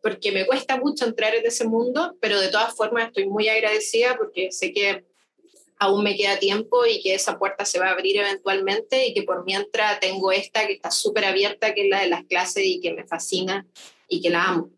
porque 0.01 0.33
me 0.33 0.45
cuesta 0.45 0.75
mucho 0.75 1.05
entrar 1.05 1.33
en 1.33 1.45
ese 1.45 1.65
mundo, 1.65 2.17
pero 2.19 2.41
de 2.41 2.49
todas 2.49 2.75
formas 2.75 3.07
estoy 3.07 3.29
muy 3.29 3.47
agradecida 3.47 4.17
porque 4.17 4.51
sé 4.51 4.73
que 4.73 5.05
aún 5.79 6.03
me 6.03 6.17
queda 6.17 6.39
tiempo 6.39 6.85
y 6.85 7.01
que 7.01 7.13
esa 7.13 7.39
puerta 7.39 7.63
se 7.63 7.79
va 7.79 7.87
a 7.87 7.91
abrir 7.91 8.17
eventualmente 8.17 9.07
y 9.07 9.13
que 9.13 9.23
por 9.23 9.45
mientras 9.45 10.01
tengo 10.01 10.33
esta 10.33 10.67
que 10.67 10.73
está 10.73 10.91
súper 10.91 11.23
abierta, 11.23 11.73
que 11.73 11.83
es 11.83 11.89
la 11.89 12.01
de 12.01 12.09
las 12.09 12.25
clases 12.25 12.65
y 12.65 12.81
que 12.81 12.93
me 12.93 13.07
fascina 13.07 13.65
y 14.09 14.21
que 14.21 14.29
la 14.29 14.43
amo. 14.43 14.69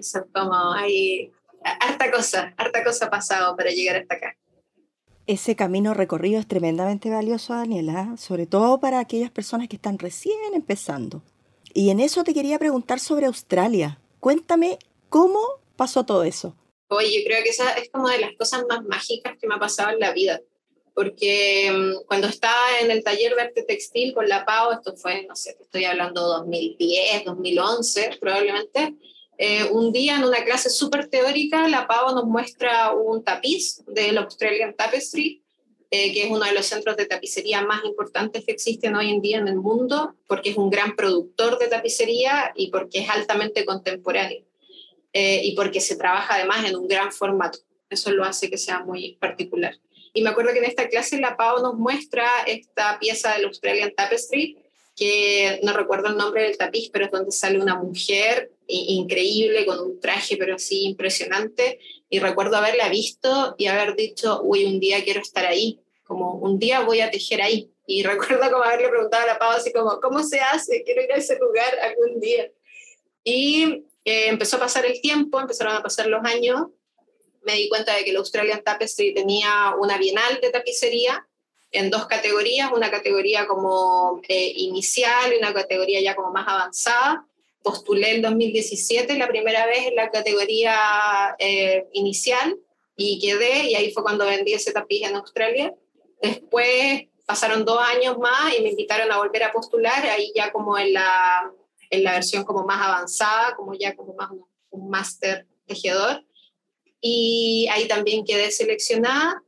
Eso 0.00 0.26
como 0.32 0.72
hay 0.72 1.30
harta 1.62 2.10
cosa, 2.10 2.54
harta 2.56 2.82
cosa 2.82 3.10
pasado 3.10 3.54
para 3.56 3.70
llegar 3.70 3.96
hasta 3.96 4.14
acá. 4.14 4.36
Ese 5.26 5.54
camino 5.54 5.94
recorrido 5.94 6.40
es 6.40 6.48
tremendamente 6.48 7.10
valioso, 7.10 7.52
Daniela, 7.52 8.16
sobre 8.16 8.46
todo 8.46 8.80
para 8.80 8.98
aquellas 8.98 9.30
personas 9.30 9.68
que 9.68 9.76
están 9.76 9.98
recién 9.98 10.38
empezando. 10.54 11.22
Y 11.72 11.90
en 11.90 12.00
eso 12.00 12.24
te 12.24 12.34
quería 12.34 12.58
preguntar 12.58 12.98
sobre 12.98 13.26
Australia. 13.26 14.00
Cuéntame 14.18 14.78
cómo 15.08 15.38
pasó 15.76 16.04
todo 16.04 16.24
eso. 16.24 16.56
Oye, 16.88 17.20
yo 17.20 17.24
creo 17.24 17.44
que 17.44 17.50
esa 17.50 17.72
es 17.74 17.90
como 17.90 18.08
de 18.08 18.18
las 18.18 18.32
cosas 18.36 18.64
más 18.68 18.82
mágicas 18.84 19.36
que 19.38 19.46
me 19.46 19.54
ha 19.54 19.58
pasado 19.58 19.90
en 19.90 20.00
la 20.00 20.12
vida. 20.12 20.40
Porque 20.94 21.70
mm, 21.70 22.06
cuando 22.06 22.26
estaba 22.26 22.80
en 22.80 22.90
el 22.90 23.04
taller 23.04 23.36
de 23.36 23.42
arte 23.42 23.62
textil 23.62 24.12
con 24.12 24.28
la 24.28 24.44
PAO, 24.44 24.72
esto 24.72 24.96
fue, 24.96 25.24
no 25.26 25.36
sé, 25.36 25.56
estoy 25.60 25.84
hablando 25.84 26.22
2010, 26.22 27.24
2011 27.26 28.18
probablemente, 28.20 28.94
eh, 29.42 29.64
un 29.70 29.90
día 29.90 30.16
en 30.16 30.24
una 30.24 30.44
clase 30.44 30.68
súper 30.68 31.08
teórica, 31.08 31.66
la 31.66 31.86
Pavo 31.86 32.14
nos 32.14 32.26
muestra 32.26 32.92
un 32.92 33.24
tapiz 33.24 33.82
del 33.86 34.18
Australian 34.18 34.74
Tapestry, 34.74 35.42
eh, 35.90 36.12
que 36.12 36.24
es 36.24 36.30
uno 36.30 36.44
de 36.44 36.52
los 36.52 36.66
centros 36.66 36.94
de 36.98 37.06
tapicería 37.06 37.62
más 37.62 37.82
importantes 37.86 38.44
que 38.44 38.52
existen 38.52 38.94
hoy 38.96 39.08
en 39.08 39.22
día 39.22 39.38
en 39.38 39.48
el 39.48 39.56
mundo, 39.56 40.14
porque 40.26 40.50
es 40.50 40.58
un 40.58 40.68
gran 40.68 40.94
productor 40.94 41.58
de 41.58 41.68
tapicería 41.68 42.52
y 42.54 42.70
porque 42.70 42.98
es 42.98 43.08
altamente 43.08 43.64
contemporáneo. 43.64 44.44
Eh, 45.14 45.40
y 45.42 45.56
porque 45.56 45.80
se 45.80 45.96
trabaja 45.96 46.34
además 46.34 46.68
en 46.68 46.76
un 46.76 46.86
gran 46.86 47.10
formato. 47.10 47.60
Eso 47.88 48.10
lo 48.10 48.24
hace 48.24 48.50
que 48.50 48.58
sea 48.58 48.80
muy 48.80 49.16
particular. 49.18 49.74
Y 50.12 50.20
me 50.20 50.28
acuerdo 50.28 50.52
que 50.52 50.58
en 50.58 50.66
esta 50.66 50.86
clase 50.90 51.18
la 51.18 51.38
Pavo 51.38 51.60
nos 51.60 51.76
muestra 51.76 52.28
esta 52.46 52.98
pieza 52.98 53.32
del 53.32 53.46
Australian 53.46 53.94
Tapestry, 53.96 54.58
que 54.94 55.60
no 55.62 55.72
recuerdo 55.72 56.08
el 56.08 56.18
nombre 56.18 56.42
del 56.42 56.58
tapiz, 56.58 56.90
pero 56.92 57.06
es 57.06 57.10
donde 57.10 57.32
sale 57.32 57.58
una 57.58 57.76
mujer 57.76 58.52
increíble, 58.70 59.66
con 59.66 59.80
un 59.80 60.00
traje, 60.00 60.36
pero 60.36 60.54
así 60.54 60.84
impresionante. 60.84 61.80
Y 62.08 62.18
recuerdo 62.18 62.56
haberla 62.56 62.88
visto 62.88 63.54
y 63.58 63.66
haber 63.66 63.96
dicho, 63.96 64.40
uy, 64.42 64.64
un 64.64 64.80
día 64.80 65.02
quiero 65.04 65.20
estar 65.20 65.46
ahí, 65.46 65.80
como 66.04 66.34
un 66.34 66.58
día 66.58 66.80
voy 66.80 67.00
a 67.00 67.10
tejer 67.10 67.42
ahí. 67.42 67.70
Y 67.86 68.02
recuerdo 68.04 68.50
como 68.50 68.64
haberle 68.64 68.88
preguntado 68.88 69.24
a 69.24 69.26
la 69.26 69.38
Pau 69.38 69.50
así 69.50 69.72
como, 69.72 70.00
¿cómo 70.00 70.22
se 70.22 70.40
hace? 70.40 70.82
Quiero 70.84 71.02
ir 71.02 71.12
a 71.12 71.16
ese 71.16 71.38
lugar 71.38 71.78
algún 71.80 72.20
día. 72.20 72.50
Y 73.24 73.84
eh, 74.04 74.28
empezó 74.28 74.56
a 74.56 74.60
pasar 74.60 74.86
el 74.86 75.00
tiempo, 75.00 75.40
empezaron 75.40 75.74
a 75.74 75.82
pasar 75.82 76.06
los 76.06 76.24
años. 76.24 76.68
Me 77.42 77.54
di 77.54 77.68
cuenta 77.68 77.94
de 77.94 78.04
que 78.04 78.10
el 78.10 78.16
Australian 78.16 78.62
Tapestry 78.62 79.14
tenía 79.14 79.74
una 79.78 79.98
bienal 79.98 80.40
de 80.40 80.50
tapicería 80.50 81.26
en 81.70 81.90
dos 81.90 82.06
categorías, 82.06 82.70
una 82.72 82.90
categoría 82.90 83.46
como 83.46 84.20
eh, 84.28 84.52
inicial 84.56 85.32
y 85.32 85.38
una 85.38 85.54
categoría 85.54 86.00
ya 86.00 86.16
como 86.16 86.32
más 86.32 86.46
avanzada 86.48 87.26
postulé 87.62 88.16
en 88.16 88.22
2017 88.22 89.18
la 89.18 89.28
primera 89.28 89.66
vez 89.66 89.86
en 89.86 89.96
la 89.96 90.10
categoría 90.10 90.76
eh, 91.38 91.86
inicial 91.92 92.58
y 92.96 93.18
quedé, 93.18 93.70
y 93.70 93.74
ahí 93.74 93.92
fue 93.92 94.02
cuando 94.02 94.26
vendí 94.26 94.52
ese 94.52 94.72
tapiz 94.72 95.06
en 95.06 95.16
Australia. 95.16 95.74
Después 96.20 97.06
pasaron 97.26 97.64
dos 97.64 97.80
años 97.80 98.18
más 98.18 98.54
y 98.58 98.62
me 98.62 98.70
invitaron 98.70 99.10
a 99.10 99.18
volver 99.18 99.44
a 99.44 99.52
postular, 99.52 100.04
ahí 100.06 100.32
ya 100.34 100.52
como 100.52 100.76
en 100.76 100.92
la, 100.92 101.50
en 101.88 102.04
la 102.04 102.12
versión 102.12 102.44
como 102.44 102.64
más 102.64 102.86
avanzada, 102.86 103.54
como 103.56 103.74
ya 103.74 103.96
como 103.96 104.14
más 104.14 104.30
un 104.70 104.90
máster 104.90 105.46
tejedor. 105.66 106.24
Y 107.00 107.68
ahí 107.70 107.88
también 107.88 108.24
quedé 108.24 108.50
seleccionada 108.50 109.42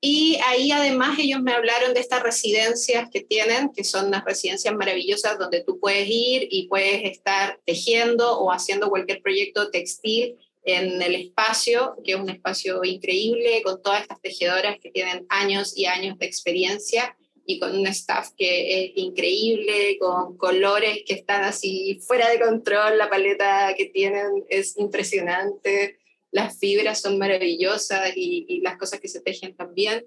y 0.00 0.38
ahí 0.46 0.72
además 0.72 1.18
ellos 1.18 1.42
me 1.42 1.52
hablaron 1.52 1.92
de 1.92 2.00
estas 2.00 2.22
residencias 2.22 3.10
que 3.10 3.20
tienen, 3.20 3.70
que 3.70 3.84
son 3.84 4.06
unas 4.06 4.24
residencias 4.24 4.74
maravillosas 4.74 5.38
donde 5.38 5.62
tú 5.62 5.78
puedes 5.78 6.08
ir 6.08 6.48
y 6.50 6.68
puedes 6.68 7.04
estar 7.04 7.60
tejiendo 7.66 8.38
o 8.38 8.50
haciendo 8.50 8.88
cualquier 8.88 9.20
proyecto 9.20 9.70
textil 9.70 10.38
en 10.62 11.02
el 11.02 11.14
espacio, 11.14 11.96
que 12.02 12.12
es 12.12 12.18
un 12.18 12.30
espacio 12.30 12.82
increíble, 12.82 13.62
con 13.62 13.82
todas 13.82 14.02
estas 14.02 14.20
tejedoras 14.22 14.78
que 14.80 14.90
tienen 14.90 15.26
años 15.28 15.76
y 15.76 15.84
años 15.84 16.18
de 16.18 16.26
experiencia 16.26 17.14
y 17.44 17.58
con 17.58 17.76
un 17.78 17.86
staff 17.88 18.30
que 18.38 18.84
es 18.84 18.92
increíble, 18.94 19.98
con 19.98 20.38
colores 20.38 21.02
que 21.06 21.14
están 21.14 21.44
así 21.44 21.98
fuera 22.06 22.30
de 22.30 22.40
control, 22.40 22.96
la 22.96 23.10
paleta 23.10 23.74
que 23.76 23.86
tienen 23.86 24.44
es 24.48 24.78
impresionante 24.78 25.99
las 26.30 26.58
fibras 26.58 27.00
son 27.00 27.18
maravillosas 27.18 28.12
y, 28.16 28.60
las 28.62 28.76
cosas 28.76 29.00
que 29.00 29.08
se 29.08 29.20
tejen 29.20 29.56
también. 29.56 30.06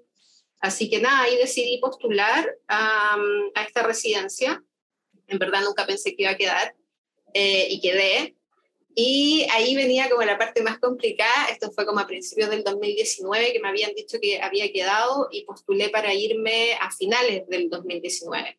Así 0.60 0.88
que 0.88 1.00
nada, 1.00 1.22
ahí 1.22 1.36
decidí 1.36 1.78
postular 1.78 2.48
a, 2.68 3.16
esta 3.66 3.82
residencia. 3.82 4.64
En 5.26 5.38
verdad 5.38 5.62
nunca 5.62 5.86
pensé 5.86 6.14
que 6.14 6.22
iba 6.22 6.32
a 6.32 6.36
quedar 6.36 6.74
eh, 7.34 7.66
y 7.70 7.80
quedé. 7.80 8.36
Y 8.94 9.46
ahí 9.50 9.74
venía 9.74 10.08
como 10.08 10.22
la 10.22 10.38
parte 10.38 10.62
más 10.62 10.78
complicada, 10.78 11.48
esto 11.50 11.72
fue 11.72 11.84
como 11.84 11.98
a 11.98 12.06
principios 12.06 12.48
del 12.48 12.62
2019 12.62 13.52
que 13.52 13.58
me 13.58 13.68
habían 13.68 13.92
dicho 13.92 14.18
que 14.22 14.40
había 14.40 14.70
quedado 14.72 15.28
y 15.32 15.44
postulé 15.44 15.88
para 15.88 16.14
irme 16.14 16.74
a 16.80 16.92
finales 16.92 17.48
del 17.48 17.68
2019. 17.68 18.56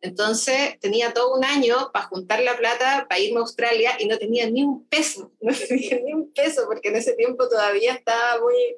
Entonces 0.00 0.78
tenía 0.80 1.12
todo 1.12 1.34
un 1.34 1.44
año 1.44 1.90
para 1.92 2.06
juntar 2.06 2.42
la 2.42 2.56
plata 2.56 3.06
para 3.08 3.20
irme 3.20 3.38
a 3.38 3.42
Australia 3.42 3.92
y 3.98 4.06
no 4.06 4.18
tenía 4.18 4.48
ni 4.50 4.62
un 4.62 4.86
peso, 4.86 5.32
no 5.40 5.52
tenía 5.54 6.00
ni 6.00 6.12
un 6.12 6.32
peso 6.32 6.64
porque 6.66 6.88
en 6.88 6.96
ese 6.96 7.14
tiempo 7.14 7.48
todavía 7.48 7.94
estaba 7.94 8.40
muy, 8.40 8.76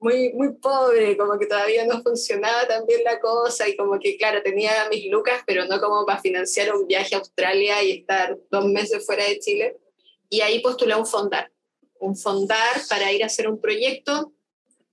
muy, 0.00 0.32
muy 0.32 0.52
pobre, 0.54 1.16
como 1.16 1.38
que 1.38 1.46
todavía 1.46 1.86
no 1.86 2.02
funcionaba 2.02 2.66
tan 2.66 2.86
bien 2.86 3.04
la 3.04 3.20
cosa 3.20 3.68
y 3.68 3.76
como 3.76 3.98
que, 3.98 4.16
claro, 4.16 4.42
tenía 4.42 4.88
mis 4.90 5.10
lucas, 5.10 5.42
pero 5.46 5.66
no 5.66 5.80
como 5.80 6.06
para 6.06 6.20
financiar 6.20 6.74
un 6.74 6.86
viaje 6.86 7.14
a 7.14 7.18
Australia 7.18 7.82
y 7.82 7.92
estar 8.00 8.38
dos 8.50 8.64
meses 8.64 9.04
fuera 9.04 9.24
de 9.24 9.38
Chile. 9.38 9.76
Y 10.30 10.40
ahí 10.40 10.60
postulé 10.60 10.94
un 10.94 11.06
fondar, 11.06 11.52
un 11.98 12.16
fondar 12.16 12.80
para 12.88 13.12
ir 13.12 13.22
a 13.22 13.26
hacer 13.26 13.46
un 13.48 13.60
proyecto 13.60 14.32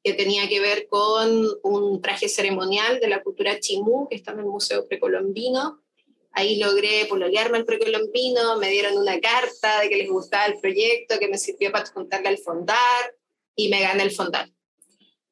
que 0.08 0.14
tenía 0.14 0.48
que 0.48 0.62
ver 0.62 0.88
con 0.88 1.46
un 1.64 2.02
traje 2.02 2.30
ceremonial 2.30 3.02
de 3.02 3.10
la 3.10 3.22
cultura 3.22 3.60
chimú, 3.60 4.08
que 4.08 4.16
está 4.16 4.32
en 4.32 4.40
el 4.40 4.46
Museo 4.46 4.88
Precolombino. 4.88 5.82
Ahí 6.32 6.58
logré 6.60 7.06
pololearme 7.10 7.58
al 7.58 7.66
precolombino, 7.66 8.58
me 8.58 8.70
dieron 8.70 8.98
una 8.98 9.20
carta 9.20 9.82
de 9.82 9.90
que 9.90 9.98
les 9.98 10.10
gustaba 10.10 10.46
el 10.46 10.60
proyecto, 10.60 11.20
que 11.20 11.28
me 11.28 11.38
sirvió 11.38 11.72
para 11.72 11.88
juntarle 11.88 12.30
al 12.30 12.38
fondar, 12.38 13.16
y 13.56 13.68
me 13.68 13.82
gané 13.82 14.04
el 14.04 14.12
fondar. 14.12 14.50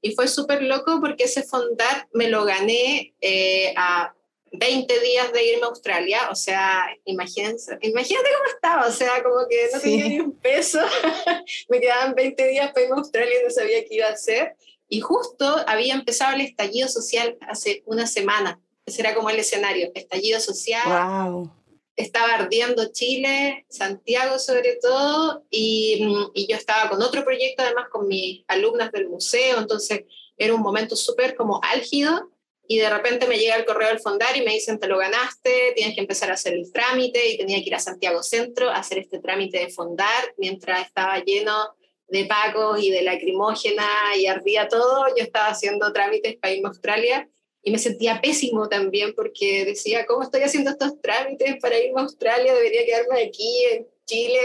Y 0.01 0.11
fue 0.11 0.27
súper 0.27 0.61
loco 0.63 0.99
porque 0.99 1.23
ese 1.23 1.43
fondar 1.43 2.09
me 2.13 2.29
lo 2.29 2.43
gané 2.43 3.15
eh, 3.21 3.73
a 3.77 4.13
20 4.57 4.99
días 4.99 5.31
de 5.31 5.45
irme 5.45 5.63
a 5.63 5.69
Australia, 5.69 6.29
o 6.31 6.35
sea, 6.35 6.85
imagínense, 7.05 7.77
imagínate 7.81 8.29
cómo 8.37 8.49
estaba, 8.53 8.87
o 8.87 8.91
sea, 8.91 9.23
como 9.23 9.47
que 9.47 9.69
no 9.73 9.79
tenía 9.79 10.07
ni 10.07 10.19
un 10.19 10.31
peso, 10.33 10.79
me 11.69 11.79
quedaban 11.79 12.15
20 12.15 12.47
días 12.47 12.71
para 12.71 12.85
irme 12.85 12.95
a 12.95 12.99
Australia 12.99 13.41
y 13.41 13.43
no 13.45 13.51
sabía 13.51 13.85
qué 13.85 13.95
iba 13.95 14.07
a 14.07 14.13
hacer. 14.13 14.55
Y 14.87 15.01
justo 15.01 15.63
había 15.67 15.95
empezado 15.95 16.35
el 16.35 16.41
estallido 16.41 16.87
social 16.87 17.37
hace 17.41 17.83
una 17.85 18.05
semana, 18.05 18.59
ese 18.85 19.01
era 19.01 19.15
como 19.15 19.29
el 19.29 19.39
escenario, 19.39 19.91
estallido 19.95 20.39
social. 20.39 20.83
Wow 20.85 21.51
estaba 21.95 22.33
ardiendo 22.33 22.91
Chile, 22.91 23.65
Santiago 23.69 24.37
sobre 24.37 24.77
todo, 24.81 25.45
y, 25.49 26.05
y, 26.33 26.47
yo 26.47 26.57
estaba 26.57 26.89
con 26.89 27.01
otro 27.01 27.23
proyecto 27.23 27.63
además 27.63 27.85
con 27.89 28.07
mis 28.07 28.43
alumnas 28.47 28.91
del 28.91 29.07
museo, 29.07 29.59
entonces 29.59 30.03
era 30.37 30.53
un 30.53 30.61
momento 30.61 30.95
súper 30.95 31.35
como 31.35 31.61
álgido, 31.63 32.29
y 32.67 32.77
de 32.77 32.89
repente 32.89 33.27
me 33.27 33.37
llega 33.37 33.55
el 33.55 33.65
correo 33.65 33.89
del 33.89 33.99
fondar 33.99 34.35
y 34.35 34.41
me 34.41 34.53
dicen, 34.53 34.79
te 34.79 34.87
lo 34.87 34.97
ganaste, 34.97 35.73
tienes 35.75 35.95
que 35.95 36.01
empezar 36.01 36.31
a 36.31 36.33
hacer 36.33 36.53
el 36.53 36.71
trámite, 36.71 37.27
y 37.29 37.37
tenía 37.37 37.57
que 37.57 37.67
ir 37.67 37.75
a 37.75 37.79
Santiago 37.79 38.23
Centro 38.23 38.69
a 38.69 38.77
hacer 38.77 38.99
este 38.99 39.19
trámite 39.19 39.59
de 39.59 39.69
fondar, 39.69 40.33
mientras 40.37 40.85
estaba 40.85 41.19
lleno 41.23 41.75
de 42.07 42.25
pacos 42.25 42.81
y 42.81 42.91
de 42.91 43.01
lacrimógena 43.01 43.87
y 44.17 44.27
ardía 44.27 44.67
todo, 44.67 45.07
yo 45.15 45.23
estaba 45.23 45.47
haciendo 45.47 45.91
trámites 45.93 46.37
para 46.37 46.53
irme 46.53 46.67
a 46.67 46.69
Australia, 46.69 47.29
y 47.61 47.71
me 47.71 47.79
sentía 47.79 48.21
pésimo 48.21 48.69
también 48.69 49.13
porque 49.15 49.65
decía, 49.65 50.05
¿cómo 50.05 50.21
estoy 50.21 50.41
haciendo 50.41 50.69
estos 50.69 51.01
trámites 51.01 51.55
para 51.59 51.79
irme 51.79 51.99
a 51.99 52.03
Australia? 52.03 52.53
Debería 52.53 52.85
quedarme 52.85 53.23
aquí 53.23 53.63
en 53.71 53.87
Chile. 54.05 54.39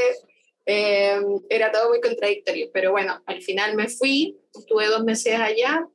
Eh, 0.64 1.20
era 1.50 1.70
todo 1.70 1.90
muy 1.90 2.00
contradictorio, 2.00 2.70
pero 2.72 2.92
bueno, 2.92 3.22
al 3.26 3.42
final 3.42 3.76
me 3.76 3.88
fui, 3.88 4.38
estuve 4.54 4.86
dos 4.86 5.04
meses 5.04 5.38
allá 5.38 5.86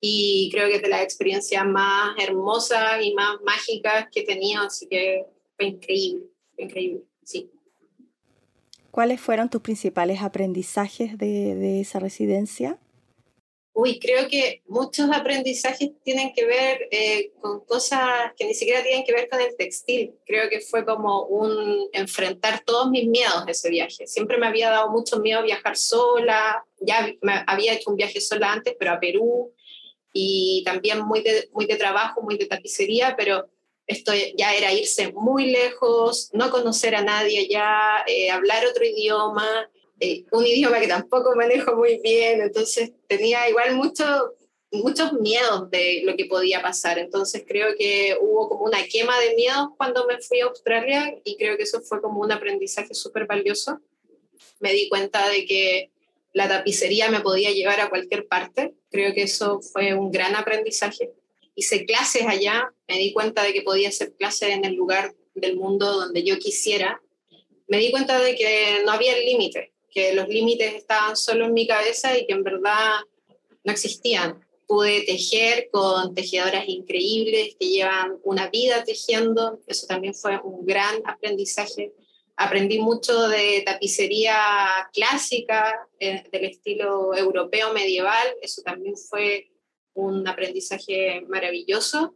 y 0.00 0.50
creo 0.52 0.68
que 0.68 0.76
es 0.76 0.82
de 0.82 0.88
las 0.88 1.02
experiencias 1.02 1.64
más 1.66 2.16
hermosas 2.18 3.02
y 3.02 3.14
más 3.14 3.40
mágicas 3.42 4.08
que 4.10 4.20
he 4.20 4.24
tenido, 4.24 4.62
así 4.62 4.86
que 4.86 5.26
fue 5.56 5.66
increíble, 5.66 6.26
fue 6.54 6.64
increíble, 6.64 7.02
sí. 7.22 7.50
¿Cuáles 8.90 9.20
fueron 9.20 9.48
tus 9.50 9.60
principales 9.60 10.20
aprendizajes 10.20 11.16
de, 11.16 11.54
de 11.54 11.80
esa 11.80 12.00
residencia? 12.00 12.78
Uy, 13.72 14.00
creo 14.00 14.28
que 14.28 14.62
muchos 14.66 15.08
aprendizajes 15.10 15.92
tienen 16.02 16.32
que 16.34 16.44
ver 16.44 16.88
eh, 16.90 17.32
con 17.40 17.64
cosas 17.64 18.32
que 18.36 18.44
ni 18.44 18.52
siquiera 18.52 18.82
tienen 18.82 19.04
que 19.04 19.12
ver 19.14 19.28
con 19.28 19.40
el 19.40 19.56
textil. 19.56 20.12
Creo 20.26 20.50
que 20.50 20.60
fue 20.60 20.84
como 20.84 21.22
un 21.26 21.88
enfrentar 21.92 22.62
todos 22.64 22.90
mis 22.90 23.06
miedos 23.06 23.46
de 23.46 23.52
ese 23.52 23.70
viaje. 23.70 24.06
Siempre 24.06 24.38
me 24.38 24.48
había 24.48 24.70
dado 24.70 24.90
mucho 24.90 25.20
miedo 25.20 25.42
viajar 25.42 25.76
sola. 25.76 26.64
Ya 26.80 27.10
me 27.22 27.44
había 27.46 27.74
hecho 27.74 27.90
un 27.90 27.96
viaje 27.96 28.20
sola 28.20 28.52
antes, 28.52 28.74
pero 28.78 28.92
a 28.92 29.00
Perú. 29.00 29.54
Y 30.12 30.62
también 30.64 31.00
muy 31.02 31.22
de, 31.22 31.48
muy 31.52 31.66
de 31.66 31.76
trabajo, 31.76 32.22
muy 32.22 32.36
de 32.36 32.46
tapicería, 32.46 33.14
pero 33.16 33.48
esto 33.86 34.12
ya 34.36 34.54
era 34.54 34.72
irse 34.72 35.12
muy 35.12 35.50
lejos, 35.50 36.30
no 36.32 36.50
conocer 36.50 36.94
a 36.94 37.02
nadie 37.02 37.48
ya, 37.48 38.04
eh, 38.06 38.30
hablar 38.30 38.64
otro 38.66 38.84
idioma 38.84 39.68
eh, 40.02 40.24
un 40.32 40.46
idioma 40.46 40.80
que 40.80 40.88
tampoco 40.88 41.36
manejo 41.36 41.76
muy 41.76 42.00
bien, 42.02 42.40
entonces 42.40 42.90
tenía 43.06 43.50
igual 43.50 43.76
mucho, 43.76 44.34
muchos 44.72 45.12
miedos 45.12 45.70
de 45.70 46.02
lo 46.06 46.16
que 46.16 46.24
podía 46.24 46.62
pasar. 46.62 46.98
Entonces 46.98 47.44
creo 47.46 47.74
que 47.78 48.16
hubo 48.18 48.48
como 48.48 48.64
una 48.64 48.82
quema 48.84 49.20
de 49.20 49.34
miedos 49.34 49.68
cuando 49.76 50.06
me 50.06 50.18
fui 50.22 50.40
a 50.40 50.46
Australia 50.46 51.14
y 51.22 51.36
creo 51.36 51.58
que 51.58 51.64
eso 51.64 51.82
fue 51.82 52.00
como 52.00 52.20
un 52.20 52.32
aprendizaje 52.32 52.94
súper 52.94 53.26
valioso. 53.26 53.78
Me 54.58 54.72
di 54.72 54.88
cuenta 54.88 55.28
de 55.28 55.44
que 55.44 55.90
la 56.32 56.48
tapicería 56.48 57.10
me 57.10 57.20
podía 57.20 57.50
llevar 57.50 57.80
a 57.80 57.90
cualquier 57.90 58.26
parte. 58.26 58.74
Creo 58.90 59.12
que 59.14 59.22
eso 59.22 59.60
fue 59.60 59.94
un 59.94 60.10
gran 60.10 60.36
aprendizaje. 60.36 61.12
Hice 61.54 61.84
clases 61.84 62.26
allá, 62.26 62.72
me 62.88 62.98
di 62.98 63.12
cuenta 63.12 63.42
de 63.42 63.52
que 63.52 63.62
podía 63.62 63.88
hacer 63.88 64.14
clases 64.14 64.50
en 64.50 64.64
el 64.64 64.74
lugar 64.74 65.14
del 65.34 65.56
mundo 65.56 65.92
donde 65.92 66.22
yo 66.22 66.38
quisiera. 66.38 67.00
Me 67.68 67.78
di 67.78 67.90
cuenta 67.90 68.18
de 68.18 68.34
que 68.34 68.82
no 68.84 68.92
había 68.92 69.16
límite 69.18 69.72
que 69.90 70.14
los 70.14 70.28
límites 70.28 70.74
estaban 70.74 71.16
solo 71.16 71.46
en 71.46 71.52
mi 71.52 71.66
cabeza 71.66 72.16
y 72.16 72.26
que 72.26 72.32
en 72.32 72.44
verdad 72.44 73.00
no 73.64 73.72
existían. 73.72 74.44
Pude 74.66 75.02
tejer 75.02 75.68
con 75.72 76.14
tejedoras 76.14 76.68
increíbles 76.68 77.56
que 77.58 77.68
llevan 77.68 78.18
una 78.22 78.48
vida 78.48 78.84
tejiendo, 78.84 79.58
eso 79.66 79.86
también 79.86 80.14
fue 80.14 80.38
un 80.42 80.64
gran 80.64 81.02
aprendizaje. 81.04 81.92
Aprendí 82.42 82.78
mucho 82.78 83.28
de 83.28 83.62
tapicería 83.66 84.34
clásica, 84.94 85.86
eh, 85.98 86.24
del 86.32 86.46
estilo 86.46 87.14
europeo 87.14 87.74
medieval, 87.74 88.28
eso 88.40 88.62
también 88.62 88.96
fue 88.96 89.50
un 89.92 90.26
aprendizaje 90.26 91.20
maravilloso. 91.28 92.14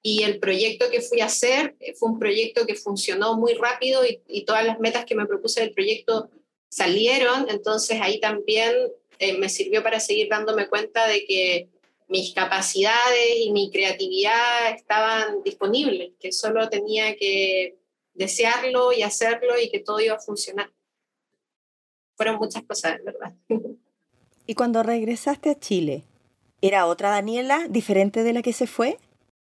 Y 0.00 0.22
el 0.22 0.38
proyecto 0.38 0.88
que 0.92 1.00
fui 1.00 1.20
a 1.22 1.24
hacer 1.24 1.74
eh, 1.80 1.92
fue 1.96 2.08
un 2.10 2.20
proyecto 2.20 2.66
que 2.66 2.76
funcionó 2.76 3.36
muy 3.36 3.54
rápido 3.54 4.02
y, 4.06 4.44
todas 4.44 4.64
las 4.64 4.78
metas 4.78 5.06
que 5.06 5.16
me 5.16 5.26
propuse 5.26 5.62
del 5.62 5.74
proyecto 5.74 6.30
salieron, 6.68 7.46
entonces 7.50 7.98
ahí 8.00 8.20
también 8.20 8.72
eh, 9.18 9.36
me 9.38 9.48
sirvió 9.48 9.82
para 9.82 9.98
seguir 9.98 10.28
dándome 10.28 10.68
cuenta 10.68 11.08
de 11.08 11.26
que 11.26 11.68
mis 12.06 12.32
capacidades 12.32 13.38
y 13.40 13.50
mi 13.50 13.72
creatividad 13.72 14.72
estaban 14.76 15.42
disponibles, 15.42 16.12
que 16.20 16.30
solo 16.30 16.68
tenía 16.68 17.16
que 17.16 17.74
desearlo 18.14 18.92
y 18.92 19.02
hacerlo 19.02 19.58
y 19.60 19.70
que 19.70 19.80
todo 19.80 20.00
iba 20.00 20.14
a 20.14 20.20
funcionar. 20.20 20.72
Fueron 22.16 22.36
muchas 22.36 22.62
cosas, 22.64 23.02
¿verdad? 23.04 23.34
¿Y 24.46 24.54
cuando 24.54 24.82
regresaste 24.82 25.50
a 25.50 25.58
Chile, 25.58 26.04
era 26.60 26.86
otra 26.86 27.10
Daniela 27.10 27.66
diferente 27.68 28.22
de 28.22 28.32
la 28.32 28.42
que 28.42 28.52
se 28.52 28.66
fue? 28.66 28.98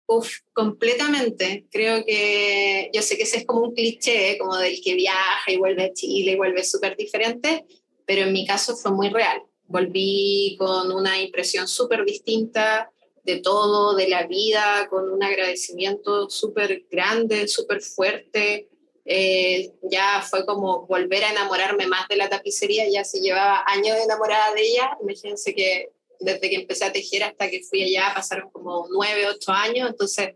Uf, 0.06 0.38
completamente. 0.54 1.66
Creo 1.70 2.04
que 2.04 2.90
yo 2.94 3.02
sé 3.02 3.16
que 3.16 3.24
ese 3.24 3.38
es 3.38 3.46
como 3.46 3.60
un 3.60 3.74
cliché, 3.74 4.38
como 4.38 4.56
del 4.56 4.80
que 4.82 4.94
viaja 4.94 5.52
y 5.52 5.58
vuelve 5.58 5.84
a 5.84 5.92
Chile 5.92 6.32
y 6.32 6.36
vuelve 6.36 6.64
súper 6.64 6.96
diferente, 6.96 7.66
pero 8.06 8.22
en 8.22 8.32
mi 8.32 8.46
caso 8.46 8.74
fue 8.74 8.90
muy 8.90 9.10
real. 9.10 9.42
Volví 9.66 10.56
con 10.58 10.90
una 10.92 11.20
impresión 11.20 11.68
súper 11.68 12.06
distinta 12.06 12.90
de 13.28 13.40
todo, 13.40 13.94
de 13.94 14.08
la 14.08 14.26
vida, 14.26 14.86
con 14.88 15.10
un 15.10 15.22
agradecimiento 15.22 16.30
súper 16.30 16.86
grande, 16.90 17.46
súper 17.46 17.82
fuerte. 17.82 18.70
Eh, 19.04 19.74
ya 19.82 20.22
fue 20.22 20.46
como 20.46 20.86
volver 20.86 21.24
a 21.24 21.32
enamorarme 21.32 21.86
más 21.86 22.08
de 22.08 22.16
la 22.16 22.30
tapicería, 22.30 22.88
ya 22.88 23.04
se 23.04 23.20
llevaba 23.20 23.64
años 23.66 23.98
enamorada 24.02 24.54
de 24.54 24.62
ella. 24.62 24.96
Imagínense 25.02 25.54
que 25.54 25.92
desde 26.20 26.48
que 26.48 26.56
empecé 26.56 26.86
a 26.86 26.92
tejer 26.92 27.22
hasta 27.22 27.50
que 27.50 27.62
fui 27.62 27.82
allá 27.82 28.14
pasaron 28.14 28.48
como 28.50 28.86
nueve, 28.90 29.26
ocho 29.26 29.52
años, 29.52 29.90
entonces 29.90 30.34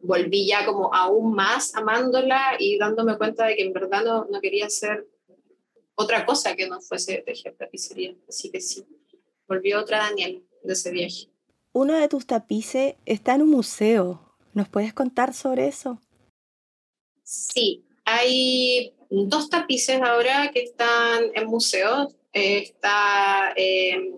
volví 0.00 0.46
ya 0.46 0.66
como 0.66 0.94
aún 0.94 1.34
más 1.34 1.74
amándola 1.74 2.56
y 2.58 2.76
dándome 2.76 3.16
cuenta 3.16 3.46
de 3.46 3.56
que 3.56 3.62
en 3.62 3.72
verdad 3.72 4.04
no, 4.04 4.26
no 4.26 4.38
quería 4.42 4.66
hacer 4.66 5.08
otra 5.94 6.26
cosa 6.26 6.54
que 6.54 6.68
no 6.68 6.82
fuese 6.82 7.22
tejer 7.24 7.56
tapicería. 7.56 8.14
Así 8.28 8.50
que 8.50 8.60
sí, 8.60 8.84
volvió 9.48 9.80
otra 9.80 9.98
Daniel 9.98 10.44
de 10.62 10.72
ese 10.74 10.90
viaje. 10.90 11.33
Uno 11.76 11.94
de 11.94 12.06
tus 12.06 12.24
tapices 12.24 12.94
está 13.04 13.34
en 13.34 13.42
un 13.42 13.50
museo. 13.50 14.20
¿Nos 14.52 14.68
puedes 14.68 14.94
contar 14.94 15.34
sobre 15.34 15.66
eso? 15.66 16.00
Sí, 17.24 17.84
hay 18.04 18.94
dos 19.10 19.50
tapices 19.50 20.00
ahora 20.00 20.52
que 20.52 20.62
están 20.62 21.32
en 21.34 21.46
museos. 21.48 22.14
está 22.32 23.52
eh, 23.56 24.08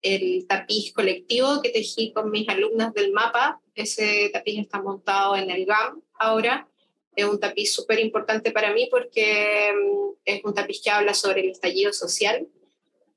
el 0.00 0.46
tapiz 0.46 0.94
colectivo 0.94 1.60
que 1.62 1.68
tejí 1.68 2.14
con 2.14 2.30
mis 2.30 2.48
alumnas 2.48 2.94
del 2.94 3.12
mapa. 3.12 3.60
Ese 3.74 4.30
tapiz 4.32 4.58
está 4.58 4.80
montado 4.80 5.36
en 5.36 5.50
el 5.50 5.66
GAM 5.66 6.00
ahora. 6.18 6.66
Es 7.14 7.26
un 7.26 7.38
tapiz 7.38 7.74
súper 7.74 8.00
importante 8.00 8.52
para 8.52 8.72
mí 8.72 8.88
porque 8.90 9.70
mm, 9.70 10.12
es 10.24 10.42
un 10.42 10.54
tapiz 10.54 10.80
que 10.82 10.90
habla 10.90 11.12
sobre 11.12 11.42
el 11.42 11.50
estallido 11.50 11.92
social 11.92 12.48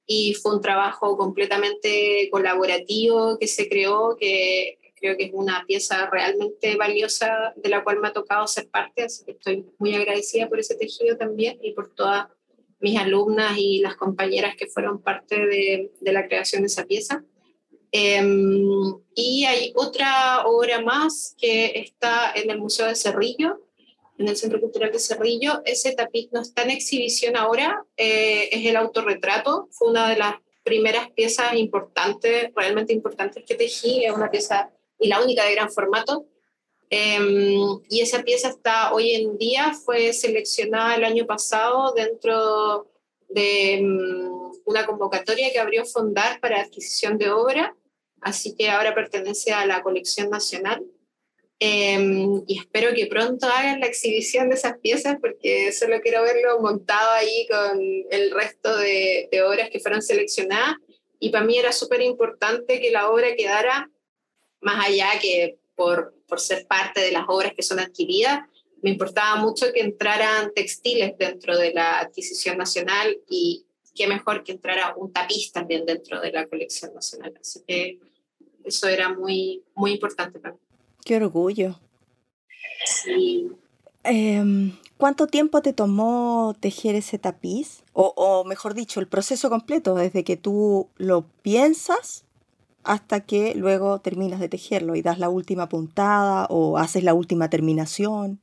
y 0.07 0.33
fue 0.33 0.55
un 0.55 0.61
trabajo 0.61 1.17
completamente 1.17 2.29
colaborativo 2.31 3.37
que 3.37 3.47
se 3.47 3.67
creó, 3.67 4.15
que 4.17 4.79
creo 4.95 5.17
que 5.17 5.25
es 5.25 5.31
una 5.33 5.63
pieza 5.67 6.09
realmente 6.09 6.75
valiosa 6.77 7.53
de 7.57 7.69
la 7.69 7.83
cual 7.83 7.99
me 7.99 8.07
ha 8.07 8.13
tocado 8.13 8.47
ser 8.47 8.69
parte, 8.69 9.03
así 9.03 9.25
que 9.25 9.33
estoy 9.33 9.65
muy 9.77 9.93
agradecida 9.93 10.47
por 10.47 10.59
ese 10.59 10.75
tejido 10.75 11.17
también 11.17 11.59
y 11.61 11.73
por 11.73 11.93
todas 11.93 12.27
mis 12.79 12.97
alumnas 12.97 13.57
y 13.57 13.79
las 13.79 13.95
compañeras 13.95 14.55
que 14.55 14.67
fueron 14.67 15.01
parte 15.01 15.45
de, 15.45 15.91
de 15.99 16.11
la 16.13 16.25
creación 16.25 16.61
de 16.61 16.67
esa 16.67 16.85
pieza. 16.85 17.23
Em, 17.91 18.95
y 19.15 19.45
hay 19.45 19.71
otra 19.75 20.45
obra 20.45 20.81
más 20.81 21.35
que 21.37 21.79
está 21.79 22.31
en 22.35 22.49
el 22.49 22.59
Museo 22.59 22.87
de 22.87 22.95
Cerrillo, 22.95 23.61
en 24.17 24.27
el 24.27 24.35
Centro 24.35 24.59
Cultural 24.59 24.91
de 24.91 24.99
Cerrillo. 24.99 25.61
Ese 25.65 25.93
tapiz 25.93 26.29
no 26.31 26.41
está 26.41 26.63
en 26.63 26.71
exhibición 26.71 27.35
ahora, 27.35 27.83
eh, 27.95 28.49
es 28.51 28.65
el 28.65 28.75
autorretrato, 28.75 29.67
fue 29.71 29.89
una 29.89 30.09
de 30.09 30.17
las 30.17 30.35
primeras 30.63 31.09
piezas 31.11 31.53
importantes, 31.53 32.51
realmente 32.55 32.93
importantes 32.93 33.43
que 33.45 33.55
tejí, 33.55 34.05
es 34.05 34.11
una 34.11 34.29
pieza 34.29 34.69
y 34.99 35.07
la 35.07 35.21
única 35.21 35.45
de 35.45 35.53
gran 35.53 35.71
formato. 35.71 36.25
Em, 36.89 37.81
y 37.89 38.01
esa 38.01 38.23
pieza 38.23 38.49
está 38.49 38.93
hoy 38.93 39.13
en 39.13 39.37
día, 39.37 39.73
fue 39.73 40.13
seleccionada 40.13 40.95
el 40.95 41.03
año 41.03 41.25
pasado 41.25 41.93
dentro 41.93 42.87
de 43.29 43.79
um, 43.81 44.51
una 44.65 44.85
convocatoria 44.85 45.51
que 45.51 45.59
abrió 45.59 45.85
Fondar 45.85 46.39
para 46.39 46.61
adquisición 46.61 47.17
de 47.17 47.29
obra, 47.29 47.75
así 48.21 48.55
que 48.55 48.69
ahora 48.69 48.95
pertenece 48.95 49.51
a 49.51 49.65
la 49.65 49.83
colección 49.83 50.29
nacional. 50.29 50.85
Em, 51.59 52.43
y 52.47 52.59
espero 52.59 52.93
que 52.93 53.07
pronto 53.07 53.47
hagan 53.47 53.79
la 53.79 53.87
exhibición 53.87 54.49
de 54.49 54.55
esas 54.55 54.77
piezas 54.77 55.17
porque 55.19 55.71
solo 55.71 55.99
quiero 56.01 56.21
verlo 56.21 56.59
montado 56.61 57.11
ahí 57.11 57.47
con 57.47 57.81
el 58.11 58.31
resto 58.31 58.77
de, 58.77 59.27
de 59.31 59.41
obras 59.41 59.69
que 59.69 59.79
fueron 59.79 60.01
seleccionadas. 60.01 60.75
Y 61.19 61.29
para 61.29 61.45
mí 61.45 61.57
era 61.57 61.71
súper 61.71 62.01
importante 62.01 62.79
que 62.79 62.91
la 62.91 63.09
obra 63.09 63.35
quedara 63.35 63.89
más 64.61 64.87
allá 64.87 65.07
que 65.21 65.57
por, 65.75 66.13
por 66.27 66.39
ser 66.39 66.67
parte 66.67 67.01
de 67.01 67.11
las 67.11 67.25
obras 67.27 67.53
que 67.55 67.63
son 67.63 67.79
adquiridas, 67.79 68.41
me 68.81 68.89
importaba 68.91 69.35
mucho 69.37 69.71
que 69.73 69.81
entraran 69.81 70.53
textiles 70.53 71.17
dentro 71.17 71.57
de 71.57 71.73
la 71.73 71.99
adquisición 71.99 72.57
nacional 72.57 73.17
y 73.29 73.65
qué 73.95 74.07
mejor 74.07 74.43
que 74.43 74.51
entrara 74.53 74.95
un 74.95 75.11
tapiz 75.11 75.51
también 75.51 75.85
dentro 75.85 76.21
de 76.21 76.31
la 76.31 76.47
colección 76.47 76.93
nacional. 76.93 77.33
Así 77.39 77.61
que 77.67 77.99
eso 78.63 78.87
era 78.87 79.13
muy, 79.13 79.63
muy 79.73 79.93
importante 79.93 80.39
para 80.39 80.53
mí. 80.53 80.59
Qué 81.07 81.15
orgullo. 81.15 81.79
Sí. 82.85 83.49
Em, 84.03 84.73
¿Cuánto 84.97 85.27
tiempo 85.27 85.61
te 85.61 85.71
tomó 85.71 86.53
tejer 86.59 86.95
ese 86.95 87.17
tapiz? 87.17 87.85
O, 87.93 88.13
o, 88.17 88.43
mejor 88.43 88.73
dicho, 88.73 88.99
el 88.99 89.07
proceso 89.07 89.49
completo, 89.49 89.95
desde 89.95 90.25
que 90.25 90.35
tú 90.35 90.89
lo 90.97 91.25
piensas 91.43 92.25
hasta 92.83 93.21
que 93.21 93.55
luego 93.55 94.01
terminas 94.01 94.41
de 94.41 94.49
tejerlo 94.49 94.97
y 94.97 95.01
das 95.01 95.17
la 95.17 95.29
última 95.29 95.69
puntada 95.69 96.45
o 96.49 96.77
haces 96.77 97.05
la 97.05 97.13
última 97.13 97.49
terminación. 97.49 98.41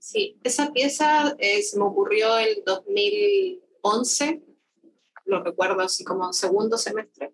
Sí, 0.00 0.38
esa 0.44 0.70
pieza 0.70 1.34
eh, 1.38 1.62
se 1.62 1.78
me 1.78 1.84
ocurrió 1.84 2.36
el 2.36 2.62
2011, 2.66 4.42
lo 5.24 5.42
recuerdo 5.42 5.80
así 5.80 6.04
como 6.04 6.30
segundo 6.34 6.76
semestre. 6.76 7.32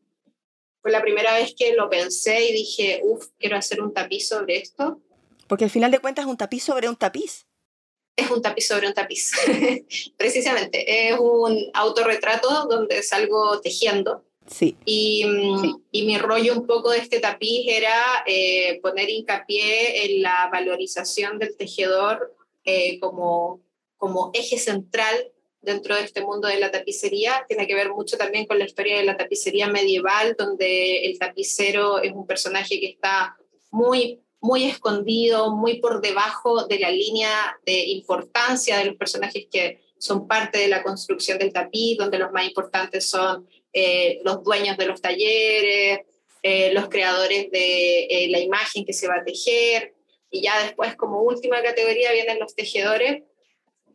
Fue 0.87 0.93
la 0.93 1.03
primera 1.03 1.35
vez 1.35 1.53
que 1.59 1.75
lo 1.75 1.91
pensé 1.91 2.49
y 2.49 2.53
dije, 2.53 3.01
uff, 3.03 3.27
quiero 3.41 3.57
hacer 3.57 3.83
un 3.83 3.93
tapiz 3.93 4.29
sobre 4.29 4.59
esto. 4.59 5.01
Porque 5.49 5.65
al 5.65 5.71
final 5.71 5.91
de 5.91 5.99
cuentas 5.99 6.25
es 6.25 6.31
un 6.31 6.37
tapiz 6.37 6.63
sobre 6.63 6.89
un 6.89 6.95
tapiz. 6.95 7.45
Es 8.15 8.31
un 8.31 8.41
tapiz 8.41 8.69
sobre 8.69 8.87
un 8.87 8.95
tapiz, 8.95 9.33
precisamente. 10.17 11.09
Es 11.09 11.19
un 11.19 11.73
autorretrato 11.75 12.67
donde 12.67 13.03
salgo 13.03 13.61
tejiendo 13.61 14.25
Sí. 14.47 14.77
Y, 14.85 15.25
mm, 15.25 15.83
y, 15.91 16.07
mi 16.07 16.19
rollo 16.19 16.53
un 16.53 16.69
poco 16.69 16.91
de 16.91 16.99
este 16.99 17.19
tapiz 17.19 17.67
era 17.67 18.23
eh, 18.25 18.79
poner 18.81 19.11
hincapié 19.11 20.05
en 20.05 20.23
la 20.23 20.49
valorización 20.53 21.41
del 21.41 21.57
tejedor 21.57 22.33
eh, 22.65 23.01
como, 23.01 23.61
como 23.97 24.31
eje 24.35 24.57
central 24.57 25.33
dentro 25.67 25.95
de 25.95 26.03
este 26.03 26.23
mundo 26.23 26.49
de 26.49 26.59
la 26.59 26.71
tapicería. 26.71 27.45
Tiene 27.47 27.67
que 27.67 27.75
ver 27.75 27.91
mucho 27.93 28.17
también 28.17 28.47
con 28.47 28.59
la 28.59 28.65
historia 28.65 28.97
de 28.97 29.05
la 29.05 29.17
tapicería 29.17 29.69
medieval, 29.69 30.35
donde 30.39 31.05
el 31.05 31.19
tapicero 31.19 32.01
es 32.01 32.13
un 32.13 32.27
personaje 32.27 32.81
que 32.81 32.87
está 32.87 33.37
muy 33.71 34.23
muy 34.41 34.65
escondido, 34.65 35.51
muy 35.51 35.81
por 35.81 36.01
debajo 36.01 36.67
de 36.67 36.79
la 36.79 36.91
línea 36.91 37.59
de 37.65 37.85
importancia 37.87 38.79
de 38.79 38.85
los 38.85 38.97
personajes 38.97 39.49
que 39.51 39.81
son 39.99 40.29
parte 40.29 40.59
de 40.59 40.69
la 40.69 40.83
construcción 40.83 41.39
del 41.39 41.53
tapiz, 41.53 41.97
donde 41.99 42.19
los 42.19 42.31
más 42.31 42.47
importantes 42.47 43.09
son 43.09 43.49
eh, 43.73 44.21
los 44.25 44.45
dueños 44.45 44.77
de 44.77 44.87
los 44.87 45.01
talleres, 45.01 46.01
eh, 46.43 46.73
los 46.73 46.89
creadores 46.89 47.51
de 47.51 48.05
eh, 48.05 48.29
la 48.31 48.39
imagen 48.39 48.85
que 48.85 48.93
se 48.93 49.09
va 49.09 49.17
a 49.17 49.25
tejer, 49.25 49.95
y 50.31 50.43
ya 50.43 50.63
después 50.63 50.95
como 50.97 51.23
última 51.23 51.63
categoría 51.63 52.13
vienen 52.13 52.39
los 52.39 52.55
tejedores, 52.55 53.23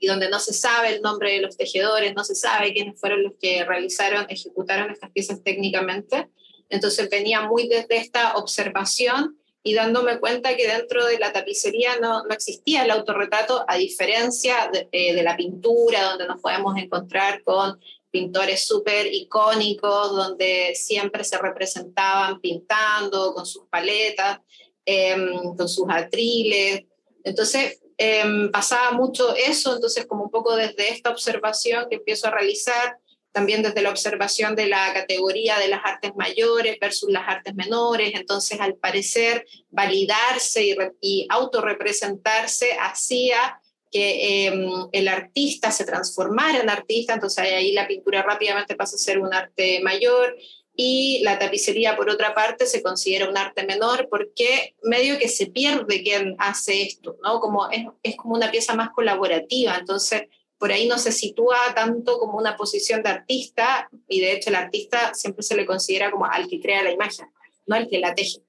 y 0.01 0.07
donde 0.07 0.29
no 0.29 0.39
se 0.39 0.51
sabe 0.51 0.95
el 0.95 1.01
nombre 1.01 1.33
de 1.33 1.41
los 1.41 1.55
tejedores, 1.55 2.15
no 2.15 2.23
se 2.23 2.33
sabe 2.33 2.73
quiénes 2.73 2.99
fueron 2.99 3.21
los 3.21 3.33
que 3.39 3.63
realizaron, 3.63 4.25
ejecutaron 4.29 4.89
estas 4.89 5.11
piezas 5.11 5.43
técnicamente. 5.43 6.27
Entonces 6.69 7.07
venía 7.07 7.41
muy 7.41 7.67
desde 7.67 7.97
esta 7.97 8.35
observación 8.35 9.37
y 9.61 9.75
dándome 9.75 10.19
cuenta 10.19 10.57
que 10.57 10.67
dentro 10.67 11.05
de 11.05 11.19
la 11.19 11.31
tapicería 11.31 11.99
no, 11.99 12.23
no 12.23 12.33
existía 12.33 12.83
el 12.83 12.89
autorretrato, 12.89 13.63
a 13.67 13.77
diferencia 13.77 14.71
de, 14.73 14.87
de, 14.91 15.21
la 15.21 15.37
pintura, 15.37 16.03
donde 16.05 16.27
nos 16.27 16.41
podemos 16.41 16.75
encontrar 16.77 17.43
con 17.43 17.79
pintores 18.09 18.65
súper 18.65 19.05
icónicos, 19.13 20.15
donde 20.15 20.73
siempre 20.73 21.23
se 21.23 21.37
representaban 21.37 22.41
pintando 22.41 23.35
con 23.35 23.45
sus 23.45 23.67
paletas, 23.67 24.39
eh, 24.83 25.15
con 25.55 25.69
sus 25.69 25.85
atriles. 25.89 26.85
Entonces, 27.23 27.81
eh, 28.03 28.49
pasaba 28.51 28.93
mucho 28.93 29.35
eso, 29.35 29.75
entonces 29.75 30.07
como 30.07 30.23
un 30.23 30.31
poco 30.31 30.55
desde 30.55 30.89
esta 30.89 31.11
observación 31.11 31.85
que 31.87 31.97
empiezo 31.97 32.27
a 32.27 32.31
realizar, 32.31 32.97
también 33.31 33.61
desde 33.61 33.83
la 33.83 33.91
observación 33.91 34.55
de 34.55 34.65
la 34.65 34.91
categoría 34.91 35.59
de 35.59 35.67
las 35.67 35.81
artes 35.85 36.11
mayores 36.15 36.77
versus 36.81 37.11
las 37.11 37.27
artes 37.27 37.53
menores, 37.53 38.13
entonces 38.15 38.59
al 38.59 38.73
parecer 38.73 39.45
validarse 39.69 40.63
y, 40.63 40.75
y 40.99 41.27
autorrepresentarse 41.29 42.73
hacía 42.79 43.61
que 43.91 44.47
eh, 44.47 44.53
el 44.93 45.07
artista 45.07 45.69
se 45.69 45.85
transformara 45.85 46.59
en 46.59 46.71
artista, 46.71 47.13
entonces 47.13 47.43
ahí 47.43 47.71
la 47.73 47.87
pintura 47.87 48.23
rápidamente 48.23 48.75
pasa 48.75 48.95
a 48.95 48.99
ser 48.99 49.19
un 49.19 49.31
arte 49.31 49.79
mayor 49.83 50.35
y 50.75 51.19
la 51.23 51.37
tapicería 51.37 51.95
por 51.95 52.09
otra 52.09 52.33
parte 52.33 52.65
se 52.65 52.81
considera 52.81 53.29
un 53.29 53.37
arte 53.37 53.65
menor 53.65 54.07
porque 54.09 54.75
medio 54.83 55.19
que 55.19 55.27
se 55.27 55.47
pierde 55.47 56.01
quien 56.03 56.35
hace 56.39 56.83
esto, 56.83 57.17
¿no? 57.23 57.39
Como 57.39 57.69
es, 57.69 57.85
es 58.03 58.15
como 58.15 58.35
una 58.35 58.51
pieza 58.51 58.73
más 58.75 58.89
colaborativa, 58.91 59.75
entonces 59.77 60.23
por 60.57 60.71
ahí 60.71 60.87
no 60.87 60.97
se 60.99 61.11
sitúa 61.11 61.57
tanto 61.75 62.19
como 62.19 62.37
una 62.37 62.55
posición 62.55 63.01
de 63.01 63.09
artista 63.09 63.89
y 64.07 64.21
de 64.21 64.33
hecho 64.33 64.49
el 64.49 64.55
artista 64.55 65.13
siempre 65.13 65.43
se 65.43 65.55
le 65.55 65.65
considera 65.65 66.11
como 66.11 66.25
al 66.25 66.47
que 66.47 66.61
crea 66.61 66.83
la 66.83 66.91
imagen, 66.91 67.25
no 67.65 67.75
al 67.75 67.87
que 67.87 67.99
la 67.99 68.13
teje. 68.13 68.41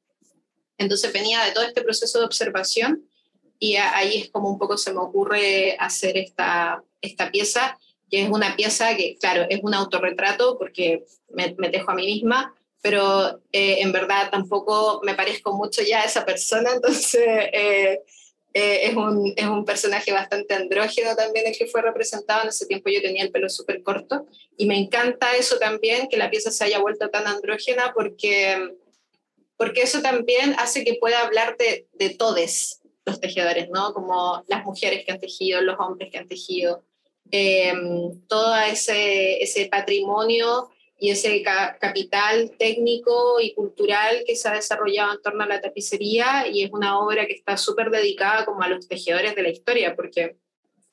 Entonces 0.77 1.13
venía 1.13 1.43
de 1.43 1.53
todo 1.53 1.65
este 1.65 1.83
proceso 1.83 2.19
de 2.19 2.27
observación 2.27 3.09
y 3.59 3.77
ahí 3.77 4.19
es 4.19 4.31
como 4.31 4.51
un 4.51 4.59
poco 4.59 4.77
se 4.77 4.93
me 4.93 4.99
ocurre 4.99 5.77
hacer 5.79 6.17
esta, 6.17 6.85
esta 7.01 7.31
pieza, 7.31 7.79
que 8.13 8.25
es 8.25 8.29
una 8.29 8.55
pieza 8.57 8.95
que, 8.95 9.17
claro, 9.19 9.47
es 9.49 9.61
un 9.63 9.73
autorretrato 9.73 10.59
porque 10.59 11.03
me, 11.31 11.55
me 11.57 11.71
dejo 11.71 11.91
a 11.91 11.95
mí 11.95 12.05
misma, 12.05 12.55
pero 12.83 13.41
eh, 13.53 13.79
en 13.81 13.91
verdad 13.91 14.29
tampoco 14.31 15.01
me 15.03 15.15
parezco 15.15 15.55
mucho 15.55 15.81
ya 15.81 16.03
a 16.03 16.05
esa 16.05 16.27
persona, 16.27 16.71
entonces 16.75 17.23
eh, 17.25 18.03
eh, 18.53 18.81
es, 18.83 18.95
un, 18.95 19.33
es 19.35 19.47
un 19.47 19.65
personaje 19.65 20.13
bastante 20.13 20.53
andrógeno 20.53 21.17
también 21.17 21.47
el 21.47 21.57
que 21.57 21.67
fue 21.67 21.81
representado, 21.81 22.43
en 22.43 22.49
ese 22.51 22.67
tiempo 22.67 22.91
yo 22.91 23.01
tenía 23.01 23.23
el 23.23 23.33
pelo 23.33 23.49
súper 23.49 23.83
corto, 23.83 24.27
y 24.59 24.67
me 24.67 24.77
encanta 24.77 25.35
eso 25.35 25.59
también, 25.59 26.09
que 26.11 26.19
la 26.19 26.29
pieza 26.29 26.51
se 26.51 26.65
haya 26.65 26.81
vuelto 26.81 27.09
tan 27.09 27.27
andrógena, 27.27 27.95
porque, 27.95 28.77
porque 29.57 29.85
eso 29.85 30.03
también 30.03 30.55
hace 30.59 30.85
que 30.85 30.99
pueda 31.01 31.23
hablar 31.23 31.57
de, 31.57 31.87
de 31.95 32.11
todes, 32.11 32.83
los 33.07 33.21
tejedores, 33.21 33.71
¿no? 33.71 33.95
Como 33.95 34.45
las 34.47 34.65
mujeres 34.65 35.05
que 35.05 35.13
han 35.13 35.19
tejido, 35.19 35.61
los 35.63 35.77
hombres 35.81 36.11
que 36.13 36.19
han 36.19 36.29
tejido, 36.29 36.85
eh, 37.31 37.73
todo 38.29 38.57
ese, 38.57 39.43
ese 39.43 39.67
patrimonio 39.67 40.71
y 40.99 41.11
ese 41.11 41.43
ca 41.43 41.79
capital 41.81 42.53
técnico 42.59 43.41
y 43.41 43.55
cultural 43.55 44.23
que 44.27 44.37
se 44.37 44.49
ha 44.49 44.55
desarrollado 44.55 45.15
en 45.15 45.23
torno 45.23 45.43
a 45.43 45.49
la 45.49 45.61
tapicería 45.61 46.47
y 46.47 46.63
es 46.63 46.71
una 46.73 46.99
obra 47.01 47.27
que 47.27 47.33
está 47.33 47.57
súper 47.57 47.91
dedicada 47.91 48.45
como 48.45 48.63
a 48.63 48.69
los 48.69 48.87
tejedores 48.87 49.35
de 49.35 49.43
la 49.43 49.49
historia, 49.49 49.97
porque 49.97 50.37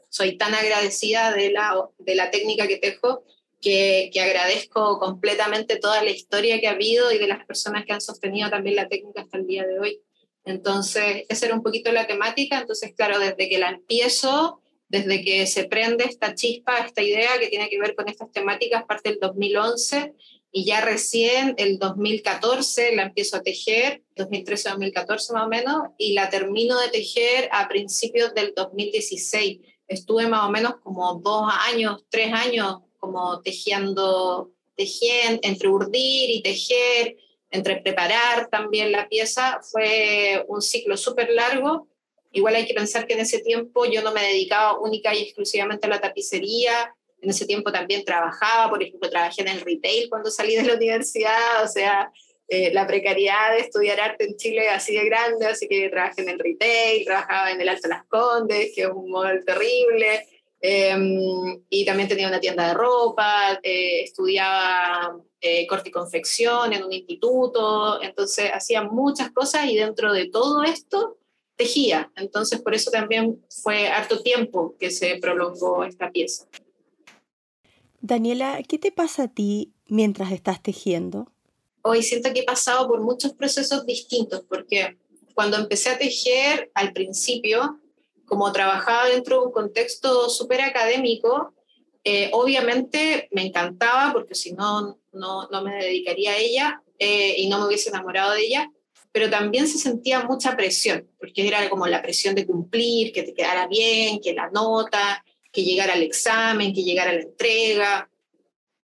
soy 0.10 0.38
tan 0.38 0.56
agradecida 0.56 1.32
de 1.32 1.52
la, 1.52 1.88
de 2.00 2.16
la 2.16 2.32
técnica 2.32 2.68
que 2.68 2.78
tejo 2.78 3.24
que, 3.62 4.10
que, 4.14 4.22
agradezco 4.22 5.00
completamente 5.00 5.78
toda 5.78 6.02
la 6.02 6.10
historia 6.10 6.60
que 6.60 6.68
ha 6.68 6.72
habido 6.72 7.12
y 7.12 7.18
de 7.18 7.28
las 7.28 7.46
personas 7.46 7.86
que 7.86 7.94
han 7.94 8.02
sostenido 8.02 8.50
también 8.50 8.78
la 8.78 8.88
técnica 8.88 9.22
hasta 9.22 9.38
el 9.38 9.46
día 9.46 9.68
de 9.68 9.80
hoy. 9.80 10.02
Entonces, 10.46 11.26
esa 11.30 11.46
era 11.46 11.56
un 11.56 11.62
poquito 11.62 11.92
la 11.92 12.08
temática. 12.08 12.60
Entonces, 12.60 12.94
claro, 12.96 13.20
desde 13.20 13.50
que 13.50 13.60
la 13.60 13.70
empiezo, 13.70 14.62
desde 14.90 15.24
que 15.24 15.48
se 15.48 15.66
prende 15.66 16.04
esta 16.04 16.36
chispa, 16.36 16.80
esta 16.80 17.02
idea 17.02 17.38
que 17.40 17.48
tiene 17.48 17.70
que 17.70 17.80
ver 17.80 17.96
con 17.96 18.10
estas 18.10 18.32
temáticas, 18.32 18.84
parte 18.86 19.10
del 19.10 19.20
2011, 19.20 20.14
y 20.52 20.66
ya 20.66 20.82
recién 20.82 21.54
el 21.58 21.78
2014 21.78 22.96
la 22.96 23.04
empiezo 23.04 23.38
a 23.38 23.44
tejer, 23.44 24.02
2013-2014 24.16 25.34
más 25.34 25.46
o 25.46 25.48
menos, 25.48 25.78
y 25.98 26.14
la 26.14 26.30
termino 26.30 26.80
de 26.80 26.90
tejer 26.90 27.50
a 27.52 27.68
principios 27.68 28.34
del 28.34 28.54
2016. 28.56 29.60
Estuve 29.88 30.28
más 30.28 30.46
o 30.46 30.50
menos 30.50 30.76
como 30.84 31.16
dos 31.24 31.52
años, 31.72 32.04
tres 32.10 32.34
años 32.34 32.80
como 32.98 33.42
tejiendo, 33.42 34.52
tejiendo, 34.76 35.40
entre 35.44 35.70
urdir 35.70 36.32
y 36.32 36.42
tejer, 36.42 37.18
entre 37.52 37.78
preparar 37.78 38.50
también 38.50 38.92
la 38.92 39.08
pieza. 39.08 39.60
Fue 39.72 40.44
un 40.48 40.62
ciclo 40.62 40.98
súper 40.98 41.30
largo. 41.32 41.88
Igual 42.32 42.56
hay 42.56 42.66
que 42.66 42.74
pensar 42.74 43.08
que 43.08 43.14
en 43.14 43.22
ese 43.22 43.40
tiempo 43.40 43.86
yo 43.86 44.02
no 44.02 44.14
me 44.14 44.22
dedicaba 44.22 44.80
única 44.80 45.14
y 45.16 45.24
exclusivamente 45.24 45.88
a 45.88 45.90
la 45.90 46.02
tapicería, 46.02 46.94
en 47.22 47.30
ese 47.30 47.46
tiempo 47.46 47.72
también 47.72 48.06
trabajaba, 48.06 48.70
por 48.70 48.82
ejemplo, 48.82 49.10
trabajé 49.10 49.42
en 49.42 49.50
el 49.50 49.62
retail 49.62 50.10
cuando 50.10 50.32
salí 50.32 50.56
de 50.56 50.64
la 50.64 50.76
universidad, 50.76 51.64
o 51.64 51.68
sea, 51.68 52.12
eh, 52.48 52.74
la 52.74 52.88
precariedad 52.88 53.54
de 53.54 53.60
estudiar 53.60 54.00
arte 54.00 54.26
en 54.26 54.36
Chile 54.36 54.70
así 54.70 54.96
de 54.96 55.06
grande, 55.06 55.46
así 55.46 55.68
que 55.68 55.90
trabajé 55.90 56.22
en 56.22 56.30
el 56.30 56.40
retail, 56.40 57.06
trabajaba 57.06 57.52
en 57.52 57.62
el 57.62 57.70
Alto 57.70 57.88
Las 57.88 58.06
Condes, 58.06 58.72
que 58.74 58.84
es 58.84 58.90
un 58.90 59.10
modelo 59.12 59.44
terrible, 59.44 60.26
em, 60.62 61.62
y 61.70 61.86
también 61.86 62.10
tenía 62.10 62.28
una 62.28 62.40
tienda 62.40 62.70
de 62.70 62.74
ropa, 62.74 63.60
eh, 63.62 64.02
estudiaba 64.04 65.16
eh, 65.42 65.68
corte 65.68 65.90
y 65.90 65.92
confección 65.92 66.74
en 66.74 66.84
un 66.84 66.92
instituto, 66.92 68.02
entonces 68.02 68.50
hacía 68.52 68.82
muchas 68.82 69.32
cosas 69.32 69.68
y 69.68 69.78
dentro 69.78 70.12
de 70.12 70.30
todo 70.30 70.64
esto 70.64 71.19
tejía, 71.60 72.10
entonces 72.16 72.62
por 72.62 72.74
eso 72.74 72.90
también 72.90 73.44
fue 73.50 73.90
harto 73.90 74.24
tiempo 74.24 74.76
que 74.80 74.90
se 74.92 75.18
prolongó 75.18 75.84
esta 75.84 76.10
pieza. 76.10 76.48
Daniela, 78.00 78.64
¿qué 78.66 78.80
te 78.80 78.94
pasa 78.94 79.24
a 79.24 79.28
ti 79.28 79.74
mientras 79.86 80.32
estás 80.32 80.64
tejiendo? 80.64 81.30
Hoy 81.82 82.02
siento 82.02 82.32
que 82.34 82.40
he 82.42 82.46
pasado 82.46 82.88
por 82.88 83.02
muchos 83.02 83.34
procesos 83.34 83.86
distintos, 83.86 84.42
porque 84.48 84.98
cuando 85.36 85.58
empecé 85.58 85.90
a 85.90 85.98
tejer 85.98 86.72
al 86.74 86.94
principio, 86.94 87.82
como 88.26 88.54
trabajaba 88.54 89.10
dentro 89.10 89.42
de 89.42 89.48
un 89.48 89.52
contexto 89.52 90.30
súper 90.30 90.62
académico, 90.62 91.54
eh, 92.06 92.30
obviamente 92.32 93.28
me 93.32 93.46
encantaba, 93.46 94.14
porque 94.14 94.34
si 94.34 94.54
no, 94.54 94.98
no, 95.12 95.50
me 95.62 95.76
dedicaría 95.76 96.32
a 96.32 96.38
ella 96.38 96.82
eh, 97.00 97.36
y 97.38 97.50
no 97.50 97.60
me 97.60 97.68
hubiese 97.68 97.90
enamorado 97.90 98.32
de 98.32 98.46
ella, 98.46 98.72
pero 99.12 99.30
también 99.30 99.68
se 99.68 99.78
sentía 99.78 100.24
mucha 100.24 100.56
presión, 100.56 101.08
porque 101.20 101.48
era 101.48 101.70
como 101.70 101.88
la 101.88 102.02
presión 102.02 102.36
de 102.36 102.46
cumplir, 102.46 103.12
que 103.12 103.24
te 103.24 103.34
quedara 103.34 103.68
bien, 103.68 104.20
que 104.22 104.34
la 104.34 104.50
nota, 104.50 105.24
que 105.52 105.64
llegara 105.64 105.94
al 105.94 106.04
examen, 106.04 106.74
que 106.74 106.84
llegara 106.84 107.14
la 107.14 107.22
entrega. 107.22 108.10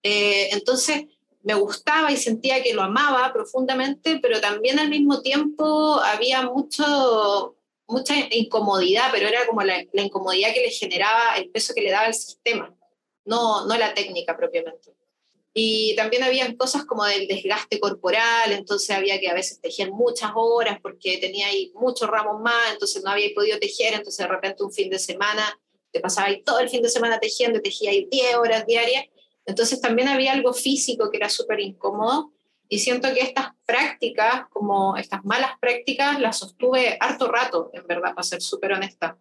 Eh, 0.01 0.49
entonces 0.51 1.03
me 1.43 1.53
gustaba 1.53 2.11
y 2.11 2.17
sentía 2.17 2.63
que 2.63 2.73
lo 2.73 2.81
amaba 2.81 3.31
profundamente, 3.33 4.19
pero 4.21 4.39
también 4.39 4.79
al 4.79 4.89
mismo 4.89 5.21
tiempo 5.21 5.99
había 5.99 6.43
mucho, 6.43 7.55
mucha 7.87 8.15
incomodidad, 8.31 9.09
pero 9.11 9.27
era 9.27 9.45
como 9.45 9.61
la, 9.61 9.85
la 9.91 10.01
incomodidad 10.01 10.53
que 10.53 10.61
le 10.61 10.71
generaba 10.71 11.35
el 11.37 11.49
peso 11.49 11.73
que 11.73 11.81
le 11.81 11.91
daba 11.91 12.07
el 12.07 12.13
sistema, 12.13 12.73
no, 13.25 13.65
no 13.67 13.77
la 13.77 13.93
técnica 13.93 14.35
propiamente. 14.37 14.95
Y 15.57 15.95
también 15.95 16.21
había 16.21 16.53
cosas 16.57 16.83
como 16.83 17.05
del 17.05 17.29
desgaste 17.29 17.79
corporal, 17.79 18.51
entonces 18.51 18.89
había 18.89 19.17
que 19.21 19.29
a 19.29 19.33
veces 19.33 19.61
tejer 19.61 19.89
muchas 19.89 20.31
horas 20.35 20.79
porque 20.81 21.17
tenía 21.17 21.47
ahí 21.47 21.71
muchos 21.75 22.09
ramos 22.09 22.41
más, 22.41 22.73
entonces 22.73 23.01
no 23.05 23.11
había 23.11 23.33
podido 23.33 23.57
tejer, 23.57 23.93
entonces 23.93 24.17
de 24.17 24.27
repente 24.27 24.65
un 24.65 24.73
fin 24.73 24.89
de 24.89 24.99
semana 24.99 25.57
te 25.91 26.01
pasaba 26.01 26.27
ahí 26.27 26.43
todo 26.43 26.59
el 26.59 26.67
fin 26.67 26.81
de 26.81 26.89
semana 26.89 27.21
tejiendo, 27.21 27.61
tejía 27.61 27.91
ahí 27.91 28.05
10 28.11 28.35
horas 28.35 28.65
diarias, 28.67 29.05
entonces 29.45 29.79
también 29.79 30.09
había 30.09 30.33
algo 30.33 30.53
físico 30.53 31.09
que 31.09 31.15
era 31.15 31.29
súper 31.29 31.61
incómodo 31.61 32.33
y 32.67 32.79
siento 32.79 33.13
que 33.13 33.21
estas 33.21 33.49
prácticas, 33.65 34.47
como 34.49 34.97
estas 34.97 35.23
malas 35.23 35.51
prácticas, 35.61 36.19
las 36.19 36.37
sostuve 36.37 36.97
harto 36.99 37.31
rato, 37.31 37.69
en 37.73 37.87
verdad, 37.87 38.13
para 38.13 38.23
ser 38.23 38.41
súper 38.41 38.73
honesta. 38.73 39.17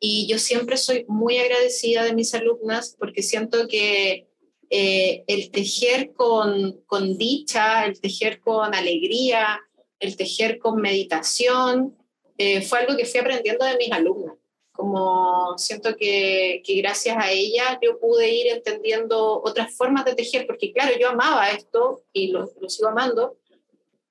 Y 0.00 0.28
yo 0.28 0.38
siempre 0.38 0.76
soy 0.76 1.04
muy 1.08 1.38
agradecida 1.38 2.04
de 2.04 2.14
mis 2.14 2.32
alumnas 2.34 2.96
porque 2.98 3.22
siento 3.22 3.66
que 3.66 4.27
eh, 4.70 5.24
el 5.26 5.50
tejer 5.50 6.12
con, 6.12 6.82
con 6.86 7.16
dicha, 7.16 7.86
el 7.86 8.00
tejer 8.00 8.40
con 8.40 8.74
alegría, 8.74 9.60
el 9.98 10.16
tejer 10.16 10.58
con 10.58 10.80
meditación, 10.80 11.96
eh, 12.36 12.62
fue 12.62 12.80
algo 12.80 12.96
que 12.96 13.06
fui 13.06 13.20
aprendiendo 13.20 13.64
de 13.64 13.76
mis 13.76 13.90
alumnas. 13.90 14.34
Como 14.72 15.58
siento 15.58 15.96
que, 15.96 16.62
que, 16.64 16.74
gracias 16.76 17.16
a 17.18 17.32
ella 17.32 17.80
yo 17.82 17.98
pude 17.98 18.30
ir 18.30 18.46
entendiendo 18.48 19.42
otras 19.42 19.76
formas 19.76 20.04
de 20.04 20.14
tejer, 20.14 20.46
porque 20.46 20.72
claro, 20.72 20.96
yo 21.00 21.08
amaba 21.08 21.50
esto 21.50 22.04
y 22.12 22.28
lo, 22.28 22.48
lo 22.60 22.68
sigo 22.68 22.88
amando, 22.88 23.36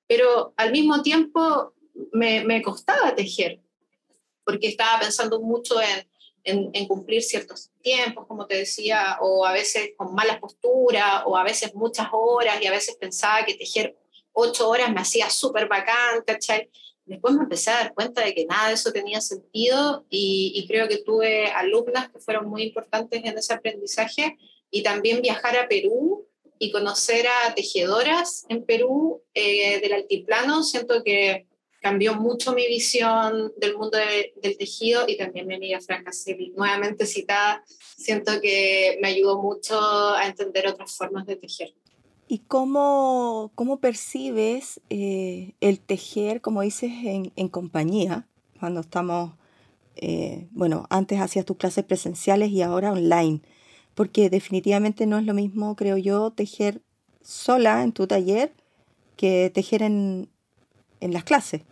pero 0.06 0.52
al 0.56 0.72
mismo 0.72 1.02
tiempo 1.02 1.72
me, 2.12 2.44
me, 2.44 2.60
costaba 2.62 3.14
tejer, 3.14 3.60
porque 4.44 4.68
estaba 4.68 5.00
pensando 5.00 5.40
mucho 5.40 5.80
en, 5.80 6.07
en, 6.48 6.86
cumplir 6.86 7.22
ciertos 7.22 7.70
tiempos, 7.82 8.26
como 8.26 8.46
te 8.46 8.56
decía, 8.56 9.18
o 9.20 9.44
a 9.44 9.52
veces 9.52 9.90
con 9.96 10.14
malas 10.14 10.38
posturas, 10.38 11.22
o 11.26 11.36
a 11.36 11.44
veces 11.44 11.74
muchas 11.74 12.08
horas, 12.12 12.60
y 12.62 12.66
a 12.66 12.70
veces 12.70 12.96
pensaba 12.96 13.44
que 13.44 13.54
tejer 13.54 13.96
ocho 14.32 14.68
horas 14.68 14.92
me 14.92 15.00
hacía 15.00 15.30
súper 15.30 15.68
bacán, 15.68 16.22
¿cachai? 16.26 16.70
Después 17.04 17.34
me 17.34 17.42
empecé 17.42 17.70
a 17.70 17.74
dar 17.74 17.94
cuenta 17.94 18.24
de 18.24 18.34
que 18.34 18.44
nada 18.44 18.68
de 18.68 18.74
eso 18.74 18.92
tenía 18.92 19.20
sentido 19.20 20.04
y, 20.10 20.64
creo 20.68 20.88
que 20.88 20.98
tuve 20.98 21.46
alumnas 21.46 22.10
que 22.10 22.18
fueron 22.18 22.48
muy 22.48 22.62
importantes 22.64 23.22
en 23.24 23.38
ese 23.38 23.54
aprendizaje 23.54 24.36
y 24.70 24.82
también 24.82 25.22
viajar 25.22 25.56
a 25.56 25.68
Perú 25.68 26.26
y 26.58 26.70
conocer 26.70 27.26
a 27.26 27.54
tejedoras 27.54 28.44
en 28.48 28.64
Perú 28.64 29.22
eh, 29.32 29.80
del 29.80 29.94
altiplano, 29.94 30.62
siento 30.62 31.02
que 31.02 31.46
cambió 31.80 32.14
mucho 32.14 32.54
mi 32.54 32.66
visión 32.66 33.52
del 33.56 33.76
mundo 33.76 33.98
del 34.42 34.58
tejido 34.58 35.04
y 35.06 35.16
también 35.16 35.46
mi 35.46 35.54
amiga 35.54 35.80
Franca 35.80 36.12
Sevi, 36.12 36.52
nuevamente 36.56 37.06
citada, 37.06 37.64
siento 37.96 38.40
que 38.40 38.98
me 39.00 39.08
ayudó 39.08 39.40
mucho 39.40 39.78
a 39.80 40.26
entender 40.26 40.66
otras 40.66 40.96
formas 40.96 41.26
de 41.26 41.36
tejer. 41.36 41.74
¿Y 42.26 42.40
cómo, 42.40 43.52
cómo 43.54 43.80
percibes 43.80 44.80
eh, 44.90 45.54
el 45.60 45.80
tejer, 45.80 46.40
como 46.40 46.62
dices, 46.62 46.92
en, 47.04 47.32
en 47.36 47.48
compañía, 47.48 48.28
cuando 48.60 48.80
estamos, 48.80 49.32
eh, 49.96 50.46
bueno, 50.50 50.86
antes 50.90 51.20
hacías 51.20 51.46
tus 51.46 51.56
clases 51.56 51.84
presenciales 51.84 52.50
y 52.50 52.60
ahora 52.60 52.92
online? 52.92 53.40
Porque 53.94 54.28
definitivamente 54.28 55.06
no 55.06 55.18
es 55.18 55.24
lo 55.24 55.32
mismo, 55.32 55.74
creo 55.74 55.96
yo, 55.96 56.30
tejer 56.32 56.82
sola 57.22 57.82
en 57.82 57.92
tu 57.92 58.06
taller 58.06 58.52
que 59.16 59.50
tejer 59.52 59.82
en, 59.82 60.28
en 61.00 61.12
las 61.12 61.24
clases. 61.24 61.62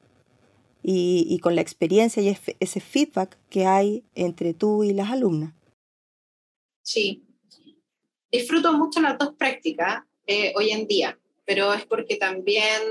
Y, 0.82 1.26
y, 1.28 1.40
con 1.40 1.56
la 1.56 1.62
experiencia 1.62 2.22
y 2.22 2.36
ese 2.60 2.80
feedback 2.80 3.36
que 3.50 3.66
hay 3.66 4.04
entre 4.14 4.54
tú 4.54 4.84
y 4.84 4.92
las 4.92 5.10
alumnas. 5.10 5.52
Sí, 6.82 7.24
disfruto 8.30 8.72
mucho 8.72 9.00
las 9.00 9.18
dos 9.18 9.34
prácticas. 9.36 10.04
Eh, 10.28 10.52
hoy 10.56 10.70
en 10.70 10.88
día, 10.88 11.16
pero 11.44 11.72
es 11.72 11.86
porque 11.86 12.16
también 12.16 12.82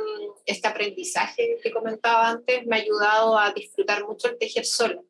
este 0.46 0.68
aprendizaje 0.70 1.58
que 1.62 1.72
comentaba 1.72 2.30
antes 2.30 2.66
me 2.66 2.78
ha 2.78 2.80
ayudado 2.80 3.38
a 3.38 3.52
disfrutar 3.52 4.06
mucho 4.08 4.30
el 4.30 4.38
tejer 4.38 4.66
sola. 4.66 5.02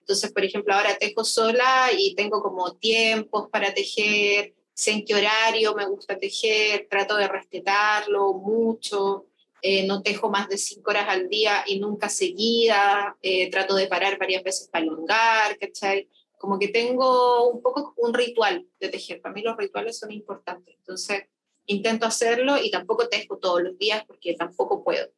Entonces, 0.00 0.32
por 0.32 0.42
ejemplo, 0.42 0.72
ahora 0.72 0.96
tejo 0.96 1.24
sola 1.24 1.90
y 1.96 2.14
tengo 2.14 2.40
como 2.42 2.74
tiempos 2.76 3.50
para 3.50 3.74
tejer, 3.74 4.54
sé 4.72 4.92
en 4.92 5.04
qué 5.04 5.14
horario 5.14 5.74
me 5.74 5.86
gusta 5.86 6.16
tejer, 6.16 6.86
trato 6.88 7.16
de 7.16 7.28
respetarlo 7.28 8.32
mucho, 8.32 9.26
eh, 9.62 9.86
no 9.86 10.02
tejo 10.02 10.30
más 10.30 10.48
de 10.48 10.58
cinco 10.58 10.90
horas 10.90 11.06
al 11.08 11.28
día 11.28 11.64
y 11.66 11.80
nunca 11.80 12.08
seguida, 12.08 13.16
eh, 13.22 13.50
trato 13.50 13.74
de 13.74 13.86
parar 13.86 14.18
varias 14.18 14.42
veces 14.42 14.68
para 14.68 14.84
elongar, 14.84 15.58
¿cachai? 15.58 16.08
Como 16.38 16.58
que 16.58 16.68
tengo 16.68 17.48
un 17.48 17.60
poco 17.62 17.94
un 17.96 18.14
ritual 18.14 18.66
de 18.78 18.88
tejer. 18.88 19.20
Para 19.20 19.34
mí 19.34 19.42
los 19.42 19.56
rituales 19.56 19.98
son 19.98 20.12
importantes. 20.12 20.76
Entonces, 20.78 21.24
intento 21.66 22.06
hacerlo 22.06 22.56
y 22.62 22.70
tampoco 22.70 23.08
tejo 23.08 23.38
todos 23.38 23.62
los 23.62 23.78
días 23.78 24.04
porque 24.06 24.34
tampoco 24.34 24.84
puedo. 24.84 25.08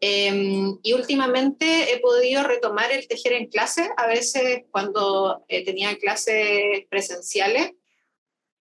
Em, 0.00 0.78
y 0.82 0.94
últimamente 0.94 1.92
he 1.92 2.00
podido 2.00 2.42
retomar 2.42 2.90
el 2.90 3.06
tejer 3.06 3.34
en 3.34 3.46
clase. 3.46 3.88
A 3.96 4.08
veces 4.08 4.64
cuando 4.70 5.44
eh, 5.48 5.64
tenía 5.64 5.96
clases 5.96 6.86
presenciales, 6.88 7.72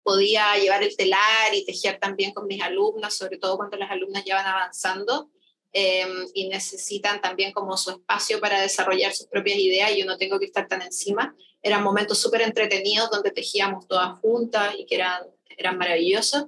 podía 0.08 0.56
llevar 0.56 0.82
el 0.82 0.96
telar 0.96 1.52
y 1.52 1.66
tejer 1.66 1.98
también 1.98 2.32
con 2.32 2.46
mis 2.46 2.62
alumnas, 2.62 3.12
sobre 3.12 3.36
todo 3.36 3.58
cuando 3.58 3.76
las 3.76 3.90
alumnas 3.90 4.24
ya 4.24 4.36
van 4.36 4.46
avanzando 4.46 5.28
em, 5.70 6.26
y 6.32 6.48
necesitan 6.48 7.20
también 7.20 7.52
como 7.52 7.76
su 7.76 7.90
espacio 7.90 8.40
para 8.40 8.62
desarrollar 8.62 9.12
sus 9.12 9.26
propias 9.26 9.58
ideas 9.58 9.90
y 9.90 10.00
yo 10.00 10.06
no 10.06 10.16
tengo 10.16 10.38
que 10.38 10.46
estar 10.46 10.66
tan 10.66 10.80
encima. 10.80 11.36
Eran 11.62 11.82
momentos 11.82 12.18
súper 12.18 12.40
entretenidos 12.40 13.10
donde 13.10 13.32
tejíamos 13.32 13.86
todas 13.86 14.18
juntas 14.20 14.76
y 14.78 14.86
que 14.86 14.94
eran, 14.94 15.24
eran 15.58 15.76
maravillosos. 15.76 16.46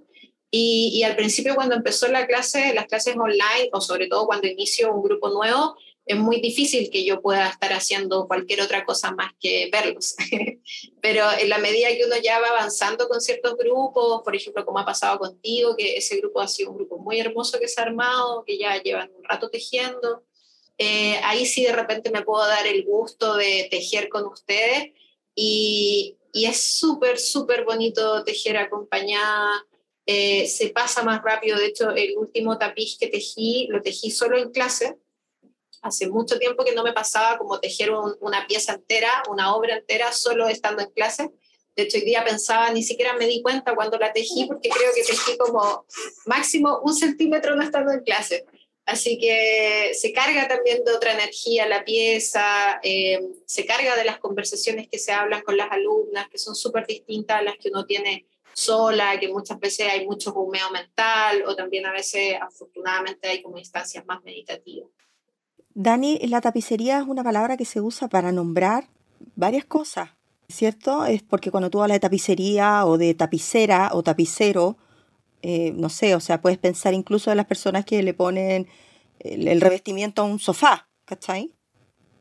Y, 0.51 1.03
al 1.03 1.15
principio 1.15 1.55
cuando 1.55 1.75
empezó 1.75 2.09
la 2.09 2.27
clase, 2.27 2.73
las 2.73 2.87
clases 2.87 3.15
online, 3.15 3.69
o 3.73 3.83
sobre 3.83 4.09
todo 4.09 4.25
cuando 4.25 4.49
inicio 4.49 4.91
un 4.91 5.03
grupo 5.03 5.29
nuevo, 5.29 5.77
es 6.11 6.19
muy 6.19 6.41
difícil 6.41 6.91
que 6.91 7.05
yo 7.05 7.21
pueda 7.21 7.49
estar 7.49 7.73
haciendo 7.73 8.27
cualquier 8.27 8.63
otra 8.63 8.85
cosa 8.85 9.13
más 9.13 9.33
que 9.39 9.69
verlos. 9.71 10.17
Pero 11.01 11.25
en 11.39 11.49
la 11.49 11.59
medida 11.59 11.89
que 11.89 12.05
uno 12.05 12.17
ya 12.23 12.41
va 12.41 12.49
avanzando 12.49 13.09
con 13.09 13.21
ciertos 13.21 13.57
grupos, 13.57 14.23
por 14.23 14.35
ejemplo, 14.35 14.65
como 14.65 14.79
ha 14.79 14.85
pasado 14.85 15.19
contigo, 15.19 15.77
que 15.77 15.97
ese 15.97 16.17
grupo 16.17 16.41
ha 16.41 16.49
sido 16.49 16.71
un 16.71 16.79
grupo 16.79 16.99
muy 16.99 17.21
hermoso 17.21 17.59
que 17.59 17.69
se 17.69 17.81
ha 17.81 17.85
armado, 17.85 18.45
que 18.45 18.59
ya 18.59 18.83
llevan 18.83 19.11
un 19.17 19.25
rato 19.25 19.51
tejiendo, 19.51 20.25
eh, 20.79 21.21
ahí 21.25 21.45
sí 21.45 21.63
de 21.63 21.73
repente 21.73 22.11
me 22.11 22.23
puedo 22.23 22.47
dar 22.47 22.67
el 22.67 22.85
gusto 22.85 23.37
de 23.37 23.69
tejer 23.71 24.09
con 24.09 24.27
ustedes 24.27 24.93
y, 25.35 26.17
y 26.33 26.47
es 26.47 26.79
súper, 26.79 27.19
súper 27.19 27.65
bonito 27.65 28.25
tejer 28.25 28.57
acompañada. 28.57 29.67
Eh, 30.07 30.47
se 30.47 30.71
pasa 30.71 31.03
más 31.03 31.23
rápido, 31.23 31.59
de 31.59 31.67
hecho 31.67 31.91
el 31.91 32.17
último 32.17 32.57
tapiz 32.57 32.97
que 32.99 33.09
tejí, 33.09 33.67
lo 33.69 33.83
tejí 33.83 34.11
solo 34.11 34.39
en 34.39 34.51
clase, 34.51 34.97
hace 35.83 36.09
mucho 36.09 36.39
tiempo 36.39 36.65
que 36.65 36.75
no 36.75 36.83
me 36.83 36.93
pasaba 36.93 37.39
como 37.39 37.61
tejer 37.61 37.91
una 38.21 38.47
pieza 38.47 38.75
entera, 38.75 39.23
una 39.29 39.55
obra 39.55 39.77
entera, 39.77 40.13
solo 40.13 40.49
estando 40.49 40.83
en 40.83 40.91
clase. 40.91 41.31
De 41.77 41.85
hecho, 41.85 41.99
hoy 41.99 42.05
día 42.05 42.25
pensaba, 42.25 42.71
ni 42.71 42.83
siquiera 42.83 43.15
me 43.15 43.27
di 43.27 43.43
cuenta 43.43 43.75
cuando 43.75 43.97
la 43.99 44.13
tejí, 44.13 44.47
porque 44.47 44.69
creo 44.69 44.93
que 44.95 45.03
tejí 45.03 45.39
como 45.39 45.87
máximo 46.27 46.81
un 46.83 46.95
centímetro 46.95 47.57
no 47.57 47.63
estando 47.63 47.93
en 47.93 48.01
clase. 48.01 48.45
Así 48.85 49.19
que 49.19 49.93
se 49.95 50.13
carga 50.13 50.49
también 50.49 50.85
de 50.85 50.93
otra 50.93 51.13
energía 51.13 51.69
la 51.69 51.85
pieza, 51.85 52.81
eh, 52.83 53.21
se 53.47 53.65
carga 53.65 53.95
de 53.95 54.05
las 54.05 54.19
conversaciones 54.19 54.89
que 54.89 54.99
se 54.99 55.13
hablan 55.13 55.43
con 55.43 55.57
las 55.57 55.71
alumnas, 55.71 56.29
que 56.29 56.39
son 56.39 56.57
súper 56.57 56.87
distintas 56.87 57.39
a 57.39 57.43
las 57.43 57.57
que 57.57 57.69
uno 57.69 57.87
tiene 57.87 58.27
sola, 58.53 59.19
que 59.21 59.29
muchas 59.29 59.61
veces 59.61 59.87
hay 59.87 60.07
mucho 60.07 60.35
humeo 60.35 60.71
mental 60.71 61.45
o 61.47 61.55
también 61.55 61.87
a 61.87 61.93
veces 61.93 62.35
afortunadamente 62.41 63.29
hay 63.29 63.43
como 63.43 63.59
instancias 63.59 64.05
más 64.07 64.23
meditativas. 64.25 64.91
Dani, 65.75 66.19
la 66.27 66.41
tapicería 66.41 66.99
es 66.99 67.07
una 67.07 67.23
palabra 67.23 67.57
que 67.57 67.65
se 67.65 67.81
usa 67.81 68.09
para 68.09 68.33
nombrar 68.33 68.89
varias 69.37 69.65
cosas, 69.65 70.11
¿cierto? 70.49 71.05
Es 71.05 71.23
porque 71.23 71.51
cuando 71.51 71.71
tú 71.71 71.81
hablas 71.81 71.97
de 71.97 72.01
tapicería 72.01 72.85
o 72.87 72.99
de 72.99 73.15
tapicera 73.15 73.91
o 73.93 74.03
tapicero, 74.03 74.77
eh, 75.43 75.73
no 75.75 75.89
sé, 75.89 76.15
o 76.15 76.21
sea, 76.21 76.41
puedes 76.41 76.59
pensar 76.59 76.93
incluso 76.93 77.31
en 77.31 77.37
las 77.37 77.47
personas 77.47 77.85
que 77.85 78.03
le 78.03 78.15
ponen 78.15 78.69
el, 79.21 79.61
revestimiento 79.61 80.23
a 80.23 80.25
un 80.25 80.39
sofá, 80.39 80.89
¿cachai? 81.05 81.53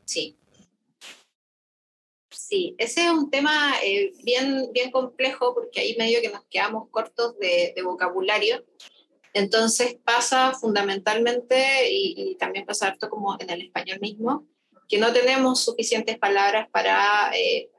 Sí. 0.04 0.36
Sí, 2.30 2.74
ese 2.78 3.04
es 3.04 3.10
un 3.10 3.30
tema 3.30 3.74
eh, 3.84 4.12
bien, 4.24 4.70
bien 4.72 4.90
complejo 4.90 5.54
porque 5.54 5.80
ahí 5.80 5.96
medio 5.98 6.20
que 6.20 6.30
nos 6.30 6.44
quedamos 6.44 6.88
cortos 6.90 7.38
de, 7.38 7.72
de 7.74 7.82
vocabulario 7.82 8.64
entonces 9.32 9.96
pasa 10.04 10.52
fundamentalmente, 10.52 11.88
y, 11.90 12.36
también 12.36 12.66
pasa 12.66 12.88
harto 12.88 13.08
como 13.08 13.36
en 13.38 13.50
el 13.50 13.62
español 13.62 14.00
mismo, 14.00 14.46
que 14.88 14.98
no 14.98 15.12
tenemos 15.12 15.60
suficientes 15.60 16.18
palabras 16.18 16.68
para 16.70 17.30
eh, 17.34 17.70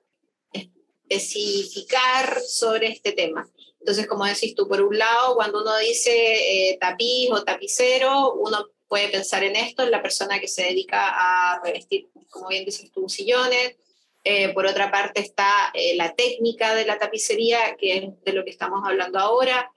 especificar 1.09 2.39
sobre 2.41 2.87
este 2.87 3.11
tema. 3.11 3.49
Entonces, 3.79 4.07
como 4.07 4.25
decís 4.25 4.55
tú, 4.55 4.67
por 4.67 4.81
un 4.81 4.97
lado, 4.97 5.35
cuando 5.35 5.61
uno 5.61 5.77
dice 5.77 6.11
eh, 6.69 6.77
tapiz 6.79 7.31
o 7.31 7.43
tapicero, 7.43 8.33
uno 8.35 8.67
puede 8.87 9.09
pensar 9.09 9.43
en 9.43 9.55
esto, 9.55 9.83
en 9.83 9.91
la 9.91 10.01
persona 10.01 10.39
que 10.39 10.47
se 10.47 10.63
dedica 10.63 11.09
a 11.09 11.61
revestir, 11.61 12.09
como 12.29 12.47
bien 12.47 12.63
dices 12.63 12.91
tú, 12.91 13.09
sillones. 13.09 13.75
Eh, 14.23 14.53
por 14.53 14.67
otra 14.67 14.91
parte 14.91 15.19
está 15.19 15.73
la 15.95 16.13
técnica 16.13 16.75
de 16.75 16.85
la 16.85 16.99
tapicería, 16.99 17.75
que 17.75 17.97
es 17.97 18.23
de 18.23 18.33
lo 18.33 18.45
que 18.45 18.51
estamos 18.51 18.81
hablando 18.85 19.17
ahora. 19.17 19.71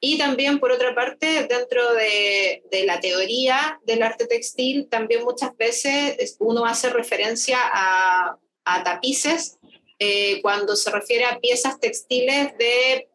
Y 0.00 0.16
también, 0.16 0.60
por 0.60 0.70
otra 0.70 0.94
parte, 0.94 1.46
dentro 1.48 1.92
de, 1.94 2.62
de, 2.70 2.84
la 2.84 3.00
teoría 3.00 3.80
del 3.84 4.02
arte 4.02 4.26
textil, 4.26 4.88
también 4.88 5.24
muchas 5.24 5.56
veces 5.56 6.36
uno 6.38 6.64
hace 6.64 6.88
referencia 6.90 7.58
a, 7.60 8.38
a 8.64 8.84
tapices 8.84 9.58
eh, 10.00 10.40
cuando 10.42 10.76
se 10.76 10.90
refiere 10.92 11.24
a 11.24 11.40
piezas 11.40 11.80
textiles 11.80 12.56
de 12.56 13.08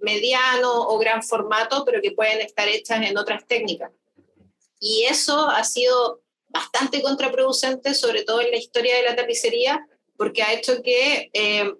mediano 0.00 0.88
o 0.88 0.98
gran 0.98 1.22
formato, 1.22 1.84
pero 1.84 2.02
que 2.02 2.10
pueden 2.10 2.40
estar 2.40 2.66
hechas 2.68 3.06
en 3.08 3.16
otras 3.16 3.46
técnicas. 3.46 3.92
Y 4.80 5.04
eso 5.04 5.48
ha 5.48 5.62
sido 5.62 6.20
bastante 6.48 7.02
contraproducente, 7.02 7.94
sobre 7.94 8.24
todo 8.24 8.40
en 8.40 8.50
la 8.50 8.56
historia 8.56 8.96
de 8.96 9.04
la 9.04 9.14
tapicería, 9.14 9.86
porque 10.16 10.42
ha 10.42 10.52
hecho 10.52 10.82
que 10.82 11.30
eh, 11.32 11.72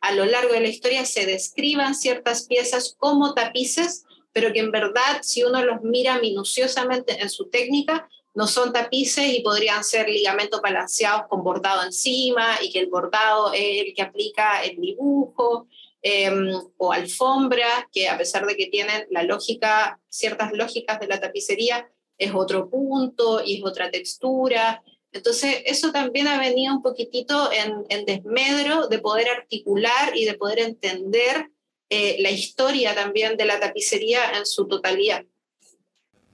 a 0.00 0.12
lo 0.12 0.24
largo 0.24 0.52
de 0.52 0.60
la 0.60 0.68
historia 0.68 1.04
se 1.04 1.26
describan 1.26 1.94
ciertas 1.94 2.46
piezas 2.46 2.94
como 2.98 3.34
tapices, 3.34 4.04
pero 4.32 4.52
que 4.52 4.60
en 4.60 4.70
verdad 4.70 5.20
si 5.22 5.42
uno 5.42 5.64
los 5.64 5.82
mira 5.82 6.18
minuciosamente 6.20 7.20
en 7.20 7.30
su 7.30 7.48
técnica, 7.48 8.08
no 8.34 8.46
son 8.46 8.72
tapices 8.72 9.34
y 9.34 9.40
podrían 9.40 9.82
ser 9.82 10.08
ligamentos 10.08 10.60
balanceados 10.62 11.22
con 11.28 11.42
bordado 11.42 11.82
encima 11.82 12.58
y 12.62 12.70
que 12.70 12.78
el 12.78 12.86
bordado 12.86 13.52
es 13.52 13.86
el 13.86 13.94
que 13.94 14.02
aplica 14.02 14.62
el 14.62 14.80
dibujo, 14.80 15.66
em, 16.02 16.48
o 16.76 16.92
alfombra, 16.92 17.88
que 17.92 18.08
a 18.08 18.16
pesar 18.16 18.46
de 18.46 18.56
que 18.56 18.66
tienen 18.66 19.06
la 19.10 19.24
lógica, 19.24 19.98
ciertas 20.08 20.52
lógicas 20.52 21.00
de 21.00 21.08
la 21.08 21.18
tapicería, 21.18 21.90
es 22.16 22.32
otro 22.32 22.70
punto 22.70 23.42
y 23.44 23.56
es 23.58 23.64
otra 23.64 23.90
textura. 23.90 24.82
Entonces, 25.12 25.62
eso 25.64 25.90
también 25.90 26.26
ha 26.26 26.38
venido 26.38 26.74
un 26.74 26.82
poquitito 26.82 27.50
en, 27.52 28.04
desmedro 28.04 28.88
de 28.88 28.98
poder 28.98 29.28
articular 29.28 30.16
y 30.16 30.24
de 30.24 30.34
poder 30.34 30.58
entender 30.58 31.50
eh, 31.88 32.16
la 32.20 32.30
historia 32.30 32.94
también 32.94 33.36
de 33.36 33.46
la 33.46 33.58
tapicería 33.58 34.32
en 34.36 34.44
su 34.44 34.68
totalidad. 34.68 35.24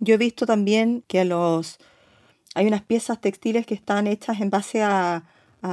Yo 0.00 0.14
he 0.14 0.18
visto 0.18 0.44
también 0.44 1.04
que 1.06 1.24
los 1.24 1.78
hay 2.54 2.66
unas 2.66 2.82
piezas 2.82 3.20
textiles 3.20 3.66
que 3.66 3.74
están 3.74 4.06
hechas 4.06 4.40
en 4.40 4.50
base 4.50 4.82
a, 4.82 5.24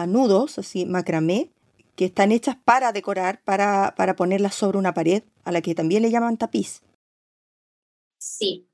nudos, 0.07 0.57
así 0.57 0.85
macramé, 0.85 1.51
que 1.97 2.05
están 2.05 2.31
hechas 2.31 2.55
para 2.63 2.93
decorar, 2.93 3.43
para, 3.43 3.93
para 3.97 4.15
ponerlas 4.15 4.55
sobre 4.55 4.77
una 4.77 4.93
pared, 4.93 5.23
a 5.43 5.51
la 5.51 5.61
que 5.61 5.75
también 5.75 6.01
le 6.01 6.09
llaman 6.09 6.37
tapiz. 6.37 6.81
Sí, 8.17 8.70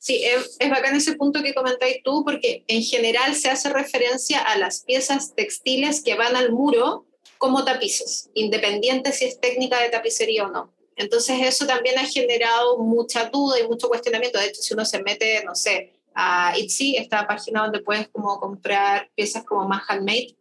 Sí, 0.00 0.22
es, 0.24 0.56
es, 0.58 0.70
bacán 0.70 0.94
ese 0.94 1.14
punto 1.14 1.42
que 1.42 1.54
comentáis 1.54 2.02
tú, 2.04 2.24
porque 2.24 2.64
en 2.68 2.82
general 2.82 3.34
se 3.34 3.50
hace 3.50 3.68
referencia 3.68 4.40
a 4.40 4.56
las 4.56 4.82
piezas 4.82 5.34
textiles 5.34 6.02
que 6.02 6.14
van 6.14 6.36
al 6.36 6.52
muro 6.52 7.04
como 7.38 7.64
tapices, 7.64 8.30
independiente 8.34 9.12
si 9.12 9.24
es 9.24 9.40
técnica 9.40 9.80
de 9.80 9.90
tapicería 9.90 10.46
o 10.46 10.50
no. 10.50 10.72
Entonces 10.96 11.38
eso 11.42 11.66
también 11.66 11.98
ha 11.98 12.04
generado 12.04 12.78
mucha 12.78 13.28
duda 13.30 13.60
y 13.60 13.66
mucho 13.66 13.88
cuestionamiento. 13.88 14.38
De 14.38 14.46
hecho, 14.46 14.60
si 14.60 14.74
uno 14.74 14.84
se 14.84 15.02
mete, 15.02 15.44
no 15.44 15.54
sé, 15.54 15.92
a 16.12 16.52
Etsy, 16.56 16.96
esta 16.96 17.26
página 17.26 17.62
donde 17.62 17.80
puedes 17.80 18.08
como 18.08 18.40
comprar 18.40 19.08
piezas 19.14 19.44
como 19.44 19.68
más 19.68 19.82
handmade, 19.88 20.36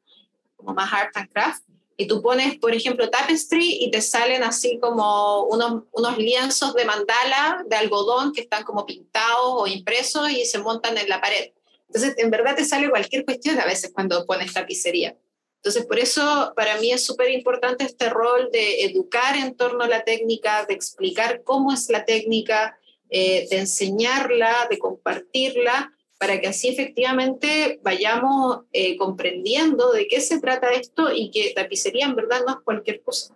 como 0.56 0.74
más 0.74 0.92
art 0.92 1.16
and 1.16 1.32
craft, 1.32 1.64
y 2.00 2.06
tú 2.06 2.22
pones, 2.22 2.60
por 2.60 2.76
ejemplo, 2.76 3.10
tapestry 3.10 3.80
y 3.82 3.90
te 3.90 4.02
salen 4.02 4.44
así 4.44 4.78
como 4.80 5.46
unos, 5.46 5.84
unos 5.92 6.18
lienzos 6.20 6.76
de 6.76 6.86
mandala 6.86 7.66
de 7.68 7.76
algodón 7.76 8.34
que 8.34 8.42
están 8.42 8.64
como 8.64 8.86
pintados 8.86 9.46
o 9.46 9.66
impresos 9.66 10.30
y 10.30 10.46
se 10.46 10.60
montan 10.60 10.96
en 11.00 11.10
la 11.10 11.20
pared. 11.20 11.52
Entonces, 11.88 12.14
en 12.18 12.30
verdad 12.30 12.56
te 12.56 12.66
sale 12.66 12.90
cualquier 12.90 13.26
cuestión 13.26 13.60
a 13.60 13.66
veces 13.66 13.92
cuando 13.94 14.26
pones 14.28 14.54
tapicería. 14.54 15.18
Entonces, 15.56 15.86
por 15.88 15.98
eso 15.98 16.54
para 16.56 16.78
mí 16.78 16.92
es 16.92 17.04
súper 17.04 17.32
importante 17.32 17.84
este 17.84 18.10
rol 18.10 18.50
de 18.54 18.86
educar 18.86 19.36
en 19.36 19.56
torno 19.56 19.84
a 19.84 19.88
la 19.88 20.04
técnica, 20.04 20.66
de 20.66 20.76
explicar 20.76 21.44
cómo 21.44 21.74
es 21.74 21.90
la 21.90 22.06
técnica, 22.06 22.78
eh, 23.10 23.48
de 23.50 23.58
enseñarla, 23.58 24.68
de 24.70 24.78
compartirla, 24.78 25.97
para 26.18 26.40
que 26.42 26.48
así 26.48 26.68
efectivamente 26.70 27.80
vayamos 27.84 28.62
eh, 28.74 28.98
comprendiendo 28.98 29.92
de 29.92 30.08
qué 30.08 30.20
se 30.22 30.40
trata 30.40 30.70
esto 30.70 31.14
y 31.14 31.30
que 31.32 31.54
tapicería 31.56 32.06
en 32.06 32.16
verdad 32.16 32.42
no 32.46 32.54
es 32.54 32.60
cualquier 32.64 33.02
cosa. 33.02 33.36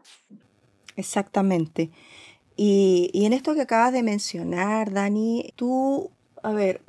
Exactamente. 0.96 1.91
Y, 2.56 3.10
y 3.13 3.26
en 3.26 3.34
esto 3.34 3.54
que 3.54 3.62
acabas 3.62 3.94
de 3.94 4.04
mencionar, 4.04 4.91
Dani, 4.91 5.54
tú, 5.56 6.12
a 6.41 6.52
ver, 6.54 6.82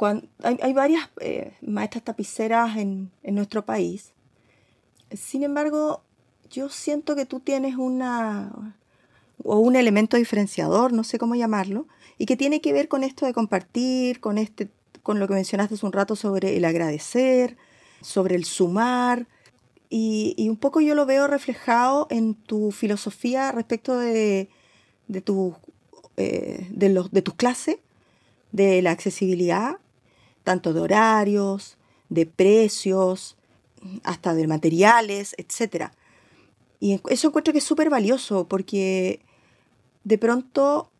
hay, 0.42 0.58
hay, 0.60 0.72
varias 0.72 1.10
eh, 1.20 1.52
maestras 1.60 2.04
tapiceras 2.04 2.76
en, 2.76 3.10
en 3.22 3.34
nuestro 3.34 3.64
país. 3.64 4.12
Sin 5.10 5.44
embargo, 5.44 6.02
yo 6.50 6.68
siento 6.68 7.14
que 7.14 7.26
tú 7.26 7.40
tienes 7.40 7.76
una 7.76 8.76
o 9.44 9.58
un 9.58 9.76
elemento 9.76 10.16
diferenciador, 10.16 10.92
no 10.92 11.04
sé 11.04 11.18
cómo 11.18 11.34
llamarlo, 11.34 11.86
y 12.18 12.26
que 12.26 12.36
tiene 12.36 12.60
que 12.60 12.72
ver 12.72 12.88
con 12.88 13.02
esto 13.02 13.26
de 13.26 13.32
compartir, 13.32 14.20
con 14.20 14.38
este 14.38 14.68
con 15.02 15.18
lo 15.18 15.28
que 15.28 15.34
mencionaste 15.34 15.74
hace 15.74 15.86
un 15.86 15.92
rato 15.92 16.16
sobre 16.16 16.56
el 16.56 16.64
agradecer, 16.64 17.56
sobre 18.00 18.36
el 18.36 18.44
sumar, 18.44 19.26
y, 19.94 20.48
un 20.48 20.56
poco 20.56 20.80
yo 20.80 20.94
lo 20.94 21.04
veo 21.04 21.26
reflejado 21.26 22.06
en 22.08 22.34
tu 22.34 22.70
filosofía 22.70 23.52
respecto 23.52 23.98
de, 23.98 24.48
tu, 25.22 25.54
eh, 26.16 26.66
de, 26.70 26.88
los, 26.88 27.10
de 27.10 27.20
tus 27.20 27.34
clases, 27.34 27.76
de 28.52 28.80
la 28.80 28.90
accesibilidad, 28.90 29.76
tanto 30.44 30.72
de 30.72 30.80
horarios, 30.80 31.76
de 32.08 32.24
precios, 32.24 33.36
hasta 34.02 34.32
de 34.32 34.46
materiales, 34.46 35.34
etc. 35.36 35.90
Y 36.80 36.98
eso 37.10 37.28
encuentro 37.28 37.52
que 37.52 37.58
es 37.58 37.64
súper 37.64 37.90
valioso 37.90 38.48
porque 38.48 39.20
de 40.04 40.16
pronto 40.16 40.90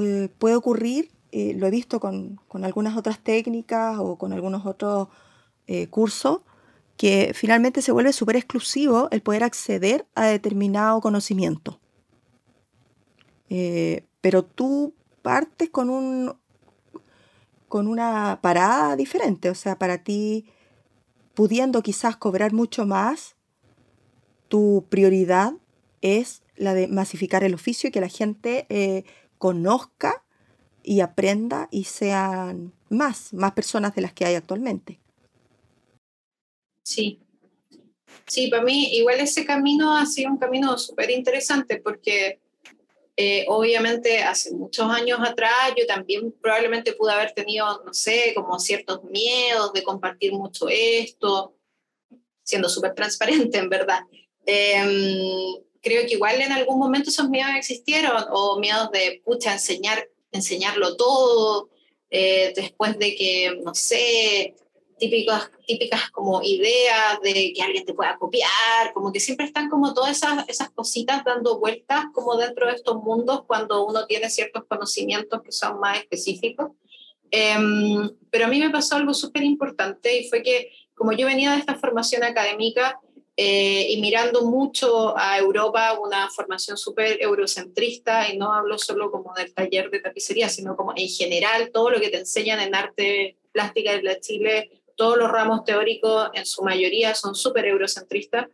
eh, 0.00 0.30
puede 0.38 0.56
ocurrir 0.56 1.10
eh, 1.36 1.52
lo 1.52 1.66
he 1.66 1.70
visto 1.72 1.98
con, 1.98 2.38
algunas 2.62 2.96
otras 2.96 3.18
técnicas 3.18 3.98
o 3.98 4.14
con 4.14 4.32
algunos 4.32 4.66
otros 4.66 5.08
eh, 5.66 5.88
curso 5.88 6.44
que 6.96 7.32
finalmente 7.34 7.82
se 7.82 7.90
vuelve 7.90 8.12
súper 8.12 8.36
exclusivo 8.36 9.08
el 9.10 9.20
poder 9.20 9.42
acceder 9.42 10.06
a 10.14 10.26
determinado 10.26 11.00
conocimiento. 11.00 11.80
Eh, 13.50 14.06
pero 14.20 14.44
tú 14.44 14.94
partes 15.22 15.70
con 15.70 15.90
un 15.90 16.36
con 17.66 17.88
una 17.88 18.38
parada 18.40 18.94
diferente, 18.94 19.50
o 19.50 19.56
sea, 19.56 19.76
para 19.76 20.04
ti 20.04 20.46
pudiendo 21.34 21.82
quizás 21.82 22.16
cobrar 22.16 22.52
mucho 22.52 22.86
más, 22.86 23.34
tu 24.46 24.86
prioridad 24.88 25.54
es 26.00 26.44
la 26.54 26.74
de 26.74 26.86
masificar 26.86 27.42
el 27.42 27.54
oficio 27.54 27.88
y 27.88 27.90
que 27.90 28.00
la 28.00 28.06
gente 28.06 29.04
conozca 29.38 30.23
y 30.84 31.00
aprenda 31.00 31.68
y 31.70 31.84
sean 31.84 32.72
más, 32.88 33.32
más 33.32 33.52
personas 33.52 33.94
de 33.94 34.02
las 34.02 34.12
que 34.12 34.24
hay 34.24 34.34
actualmente. 34.34 35.00
Sí. 36.82 37.20
Sí, 38.26 38.48
para 38.48 38.62
mí 38.62 38.96
igual 38.96 39.20
ese 39.20 39.44
camino 39.44 39.96
ha 39.96 40.06
sido 40.06 40.30
un 40.30 40.38
camino 40.38 40.78
súper 40.78 41.10
interesante 41.10 41.80
porque 41.80 42.40
eh, 43.16 43.44
obviamente 43.48 44.22
hace 44.22 44.52
muchos 44.52 44.90
años 44.90 45.20
atrás 45.22 45.72
yo 45.76 45.86
también 45.86 46.32
probablemente 46.42 46.94
pude 46.94 47.12
haber 47.12 47.32
tenido, 47.32 47.82
no 47.84 47.94
sé, 47.94 48.32
como 48.34 48.58
ciertos 48.58 49.04
miedos 49.04 49.72
de 49.72 49.82
compartir 49.82 50.32
mucho 50.32 50.68
esto, 50.68 51.54
siendo 52.42 52.68
súper 52.68 52.94
transparente 52.94 53.58
en 53.58 53.68
verdad. 53.68 54.00
Em, 54.46 55.62
creo 55.80 56.06
que 56.06 56.14
igual 56.14 56.40
en 56.40 56.52
algún 56.52 56.78
momento 56.78 57.10
esos 57.10 57.28
miedos 57.28 57.52
existieron 57.56 58.24
o 58.30 58.58
miedos 58.58 58.90
de, 58.90 59.22
pucha, 59.24 59.52
enseñar, 59.52 60.08
enseñarlo 60.36 60.96
todo, 60.96 61.70
eh, 62.10 62.52
después 62.54 62.98
de 62.98 63.16
que, 63.16 63.58
no 63.64 63.74
sé, 63.74 64.54
típicas, 64.98 65.50
típicas 65.66 66.10
como 66.10 66.42
ideas 66.42 67.20
de 67.22 67.52
que 67.54 67.62
alguien 67.62 67.84
te 67.84 67.94
pueda 67.94 68.16
copiar, 68.18 68.92
como 68.92 69.12
que 69.12 69.20
siempre 69.20 69.46
están 69.46 69.68
como 69.68 69.94
todas 69.94 70.16
esas, 70.16 70.48
esas 70.48 70.70
cositas 70.70 71.24
dando 71.24 71.58
vueltas 71.58 72.06
como 72.12 72.36
dentro 72.36 72.66
de 72.66 72.74
estos 72.74 73.02
mundos 73.02 73.44
cuando 73.46 73.84
uno 73.86 74.06
tiene 74.06 74.30
ciertos 74.30 74.64
conocimientos 74.68 75.42
que 75.42 75.52
son 75.52 75.80
más 75.80 75.98
específicos. 75.98 76.72
Em, 77.30 78.10
pero 78.30 78.44
a 78.44 78.48
mí 78.48 78.60
me 78.60 78.70
pasó 78.70 78.96
algo 78.96 79.12
súper 79.12 79.42
importante 79.42 80.16
y 80.16 80.28
fue 80.28 80.42
que 80.42 80.70
como 80.94 81.12
yo 81.12 81.26
venía 81.26 81.52
de 81.52 81.58
esta 81.58 81.74
formación 81.74 82.22
académica 82.22 83.00
eh, 83.36 83.86
y 83.90 84.00
mirando 84.00 84.42
mucho 84.42 85.16
a 85.16 85.38
Europa, 85.38 85.98
una 86.00 86.30
formación 86.30 86.76
súper 86.76 87.20
eurocentrista, 87.20 88.32
y 88.32 88.38
no 88.38 88.52
hablo 88.52 88.78
solo 88.78 89.10
como 89.10 89.34
del 89.34 89.52
taller 89.52 89.90
de 89.90 90.00
tapicería, 90.00 90.48
sino 90.48 90.76
como 90.76 90.92
en 90.96 91.08
general 91.08 91.70
todo 91.72 91.90
lo 91.90 92.00
que 92.00 92.10
te 92.10 92.18
enseñan 92.18 92.60
en 92.60 92.74
arte 92.74 93.36
plástica 93.52 93.92
de 93.92 94.02
la 94.02 94.20
Chile 94.20 94.70
todos 94.96 95.16
los 95.16 95.30
ramos 95.30 95.64
teóricos 95.64 96.30
en 96.34 96.46
su 96.46 96.62
mayoría 96.62 97.14
son 97.14 97.34
súper 97.34 97.66
eurocentristas. 97.66 98.48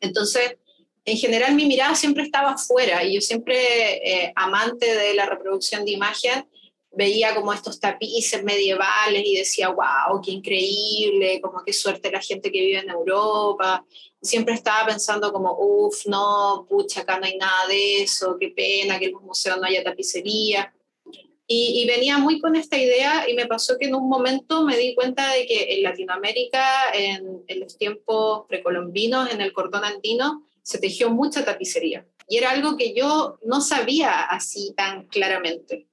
Entonces, 0.00 0.56
en 1.04 1.16
general 1.16 1.54
mi 1.54 1.66
mirada 1.66 1.94
siempre 1.94 2.24
estaba 2.24 2.52
afuera 2.52 3.04
y 3.04 3.14
yo 3.14 3.20
siempre, 3.20 3.54
eh, 3.56 4.32
amante 4.36 4.94
de 4.94 5.14
la 5.14 5.26
reproducción 5.26 5.84
de 5.84 5.92
imagen, 5.92 6.48
veía 6.92 7.34
como 7.34 7.52
estos 7.52 7.80
tapices 7.80 8.42
medievales 8.44 9.22
y 9.24 9.36
decía, 9.36 9.70
wow, 9.70 10.20
qué 10.22 10.32
increíble, 10.32 11.40
como 11.40 11.62
qué 11.64 11.72
suerte 11.72 12.10
la 12.10 12.20
gente 12.20 12.52
que 12.52 12.60
vive 12.60 12.78
en 12.78 12.90
Europa. 12.90 13.84
Siempre 14.20 14.54
estaba 14.54 14.86
pensando 14.86 15.32
como, 15.32 15.56
uff, 15.58 16.06
no, 16.06 16.66
pucha, 16.68 17.00
acá 17.00 17.18
no 17.18 17.26
hay 17.26 17.36
nada 17.36 17.66
de 17.68 18.02
eso, 18.02 18.36
qué 18.38 18.48
pena 18.48 18.98
que 18.98 19.06
en 19.06 19.12
los 19.12 19.22
museos 19.22 19.58
no 19.58 19.66
haya 19.66 19.82
tapicería. 19.82 20.72
Y, 21.54 21.84
venía 21.86 22.16
muy 22.16 22.40
con 22.40 22.56
esta 22.56 22.78
idea 22.78 23.28
y 23.28 23.34
me 23.34 23.46
pasó 23.46 23.76
que 23.76 23.86
en 23.86 23.94
un 23.94 24.08
momento 24.08 24.64
me 24.64 24.76
di 24.76 24.94
cuenta 24.94 25.32
de 25.32 25.44
que 25.44 25.74
en 25.74 25.82
Latinoamérica, 25.82 26.64
en, 26.94 27.44
los 27.58 27.76
tiempos 27.76 28.46
precolombinos, 28.48 29.30
en 29.30 29.42
el 29.42 29.52
cordón 29.52 29.84
andino, 29.84 30.46
se 30.62 30.78
tejió 30.78 31.10
mucha 31.10 31.44
tapicería. 31.44 32.06
Y 32.26 32.38
era 32.38 32.52
algo 32.52 32.76
que 32.76 32.94
yo 32.94 33.38
no 33.44 33.60
sabía 33.60 34.22
así 34.22 34.72
tan 34.74 35.08
claramente. 35.08 35.88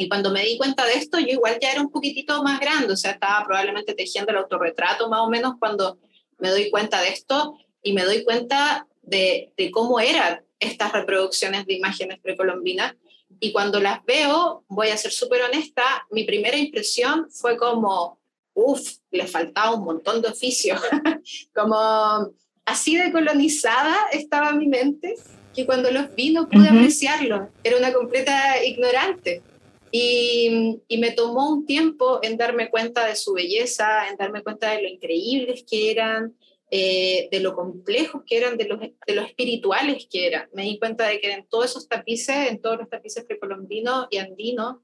Y 0.00 0.08
cuando 0.08 0.30
me 0.30 0.44
di 0.44 0.56
cuenta 0.56 0.86
de 0.86 0.92
esto, 0.92 1.18
yo 1.18 1.26
igual 1.26 1.58
ya 1.60 1.72
era 1.72 1.80
un 1.80 1.90
poquitito 1.90 2.40
más 2.44 2.60
grande, 2.60 2.92
o 2.92 2.96
sea, 2.96 3.10
estaba 3.10 3.44
probablemente 3.44 3.94
tejiendo 3.94 4.30
el 4.30 4.38
autorretrato 4.38 5.08
más 5.08 5.20
o 5.22 5.28
menos 5.28 5.54
cuando 5.58 5.98
me 6.38 6.50
doy 6.50 6.70
cuenta 6.70 7.00
de 7.02 7.08
esto 7.08 7.58
y 7.82 7.92
me 7.92 8.04
doy 8.04 8.22
cuenta 8.22 8.86
de, 9.02 9.52
de 9.56 9.70
cómo 9.72 9.98
eran 9.98 10.44
estas 10.60 10.92
reproducciones 10.92 11.66
de 11.66 11.74
imágenes 11.74 12.20
precolombinas. 12.20 12.94
Y 13.40 13.50
cuando 13.50 13.80
las 13.80 14.04
veo, 14.04 14.64
voy 14.68 14.88
a 14.90 14.96
ser 14.96 15.10
súper 15.10 15.42
honesta, 15.42 16.06
mi 16.12 16.22
primera 16.22 16.56
impresión 16.56 17.28
fue 17.32 17.56
como, 17.56 18.20
uff, 18.54 18.98
le 19.10 19.26
faltaba 19.26 19.74
un 19.74 19.84
montón 19.84 20.22
de 20.22 20.28
oficio, 20.28 20.76
como 21.54 22.32
así 22.64 22.96
de 22.96 23.10
colonizada 23.10 23.96
estaba 24.12 24.52
mi 24.52 24.68
mente, 24.68 25.16
que 25.52 25.66
cuando 25.66 25.90
los 25.90 26.14
vi 26.14 26.30
no 26.30 26.48
pude 26.48 26.68
apreciarlo, 26.68 27.50
era 27.64 27.76
una 27.76 27.92
completa 27.92 28.64
ignorante. 28.64 29.42
Y, 29.90 30.80
y, 30.86 30.98
me 30.98 31.12
tomó 31.12 31.50
un 31.50 31.66
tiempo 31.66 32.20
en 32.22 32.36
darme 32.36 32.70
cuenta 32.70 33.06
de 33.06 33.16
su 33.16 33.32
belleza, 33.32 34.08
en 34.08 34.16
darme 34.16 34.42
cuenta 34.42 34.70
de 34.72 34.82
lo 34.82 34.88
increíbles 34.88 35.64
que 35.68 35.90
eran, 35.90 36.36
eh, 36.70 37.28
de 37.30 37.40
lo 37.40 37.54
complejos 37.54 38.22
que 38.26 38.36
eran, 38.36 38.58
de 38.58 38.66
los, 38.66 38.78
de 38.80 39.14
lo 39.14 39.22
espirituales 39.22 40.06
que 40.10 40.26
eran. 40.26 40.50
Me 40.52 40.64
di 40.64 40.78
cuenta 40.78 41.08
de 41.08 41.18
que 41.18 41.32
en 41.32 41.46
todos 41.46 41.70
esos 41.70 41.88
tapices, 41.88 42.50
en 42.50 42.60
todos 42.60 42.78
los 42.78 42.90
tapices 42.90 43.24
precolombinos 43.24 44.06
y 44.10 44.18
andinos, 44.18 44.76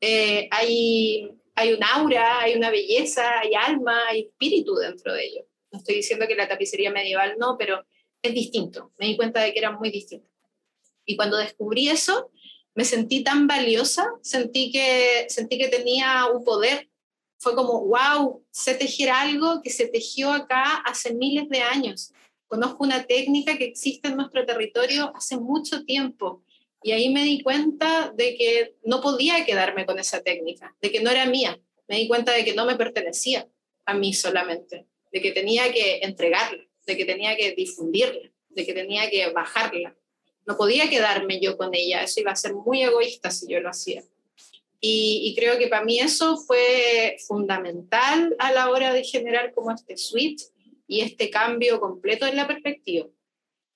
eh, 0.00 0.48
hay, 0.52 1.28
hay 1.56 1.72
un 1.72 1.82
aura, 1.82 2.40
hay 2.40 2.54
una 2.54 2.70
belleza, 2.70 3.40
hay 3.40 3.52
alma, 3.54 4.06
hay 4.08 4.20
espíritu 4.22 4.76
dentro 4.76 5.12
de 5.12 5.24
ellos. 5.24 5.44
No 5.72 5.78
estoy 5.78 5.96
diciendo 5.96 6.28
que 6.28 6.36
la 6.36 6.46
tapicería 6.46 6.92
medieval 6.92 7.34
no, 7.36 7.56
pero 7.58 7.84
es 8.22 8.32
distinto. 8.32 8.92
Me 8.98 9.06
di 9.06 9.16
cuenta 9.16 9.42
de 9.42 9.52
que 9.52 9.58
era 9.58 9.72
muy 9.72 9.90
distinto. 9.90 10.28
Y 11.04 11.16
cuando 11.16 11.36
descubrí 11.36 11.88
eso, 11.88 12.30
me 12.74 12.84
sentí 12.84 13.22
tan 13.22 13.46
valiosa, 13.46 14.06
sentí 14.22 14.72
que, 14.72 15.26
sentí 15.28 15.58
que 15.58 15.68
tenía 15.68 16.26
un 16.26 16.44
poder 16.44 16.88
fue 17.44 17.54
como, 17.54 17.84
wow, 17.84 18.42
sé 18.50 18.74
tejer 18.74 19.10
algo 19.10 19.60
que 19.62 19.68
se 19.68 19.86
tejió 19.86 20.32
acá 20.32 20.76
hace 20.86 21.12
miles 21.12 21.46
de 21.50 21.60
años. 21.60 22.10
Conozco 22.46 22.84
una 22.84 23.04
técnica 23.04 23.58
que 23.58 23.66
existe 23.66 24.08
en 24.08 24.16
nuestro 24.16 24.46
territorio 24.46 25.12
hace 25.14 25.36
mucho 25.36 25.84
tiempo. 25.84 26.42
Y 26.82 26.92
ahí 26.92 27.12
me 27.12 27.22
di 27.22 27.42
cuenta 27.42 28.10
de 28.16 28.36
que 28.36 28.76
no 28.82 29.02
podía 29.02 29.44
quedarme 29.44 29.84
con 29.84 29.98
esa 29.98 30.22
técnica, 30.22 30.74
de 30.80 30.90
que 30.90 31.02
no 31.02 31.10
era 31.10 31.26
mía. 31.26 31.60
Me 31.86 31.96
di 31.98 32.08
cuenta 32.08 32.32
de 32.32 32.46
que 32.46 32.54
no 32.54 32.64
me 32.64 32.76
pertenecía 32.76 33.46
a 33.84 33.92
mí 33.92 34.14
solamente, 34.14 34.86
de 35.12 35.20
que 35.20 35.32
tenía 35.32 35.70
que 35.70 35.98
entregarla, 35.98 36.64
de 36.86 36.96
que 36.96 37.04
tenía 37.04 37.36
que 37.36 37.52
difundirla, 37.52 38.30
de 38.48 38.64
que 38.64 38.72
tenía 38.72 39.10
que 39.10 39.30
bajarla. 39.32 39.94
No 40.46 40.56
podía 40.56 40.90
quedarme 40.90 41.40
yo 41.40 41.56
con 41.56 41.74
ella, 41.74 42.02
eso 42.02 42.20
iba 42.20 42.32
a 42.32 42.36
ser 42.36 42.54
muy 42.54 42.82
egoísta 42.82 43.30
si 43.30 43.46
yo 43.48 43.60
lo 43.60 43.70
hacía. 43.70 44.02
Y, 44.86 45.34
creo 45.34 45.56
que 45.56 45.68
para 45.68 45.82
mí 45.82 45.98
eso 45.98 46.36
fue 46.36 47.16
fundamental 47.26 48.36
a 48.38 48.52
la 48.52 48.68
hora 48.68 48.92
de 48.92 49.02
generar 49.02 49.54
como 49.54 49.70
este 49.70 49.96
switch 49.96 50.42
y 50.86 51.00
este 51.00 51.30
cambio 51.30 51.80
completo 51.80 52.26
en 52.26 52.36
la 52.36 52.46
perspectiva. 52.46 53.06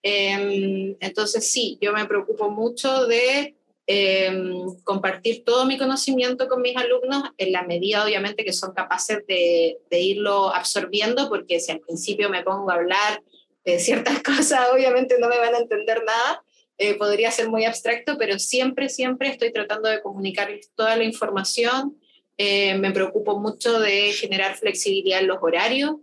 Em, 0.03 0.97
entonces 1.01 1.51
sí, 1.51 1.79
yo 1.81 1.95
me 1.95 2.05
preocupo 2.05 2.51
mucho 2.51 3.07
de 3.07 3.57
em, 3.87 4.77
compartir 4.85 5.45
todo 5.45 5.65
mi 5.65 5.79
conocimiento 5.79 6.47
con 6.47 6.61
mis 6.61 6.77
alumnos 6.77 7.23
en 7.39 7.53
la 7.53 7.63
medida 7.63 8.05
obviamente 8.05 8.45
que 8.45 8.53
son 8.53 8.75
capaces 8.75 9.27
de, 9.27 9.79
de, 9.91 10.01
irlo 10.01 10.55
absorbiendo, 10.55 11.31
porque 11.31 11.59
si 11.59 11.73
al 11.73 11.81
principio 11.81 12.29
me 12.29 12.43
pongo 12.43 12.71
a 12.71 12.75
hablar 12.75 13.23
de 13.65 13.79
ciertas 13.79 14.23
cosas, 14.23 14.69
obviamente 14.75 15.17
no 15.19 15.29
me 15.31 15.39
van 15.39 15.55
a 15.55 15.59
entender 15.61 16.05
nada, 16.05 16.45
eh, 16.81 16.95
podría 16.95 17.33
ser 17.33 17.49
muy 17.49 17.65
abstracto, 17.65 18.17
pero 18.17 18.39
siempre, 18.39 18.89
siempre 18.89 19.29
estoy 19.29 19.53
tratando 19.53 19.89
de 19.89 20.01
comunicarles 20.01 20.71
toda 20.77 20.97
la 20.97 21.03
información. 21.03 21.99
Eh, 22.37 22.79
me 22.79 22.93
preocupo 22.93 23.41
mucho 23.41 23.81
de 23.81 24.13
generar 24.13 24.57
flexibilidad 24.57 25.19
en 25.19 25.27
los 25.27 25.39
horarios. 25.41 25.97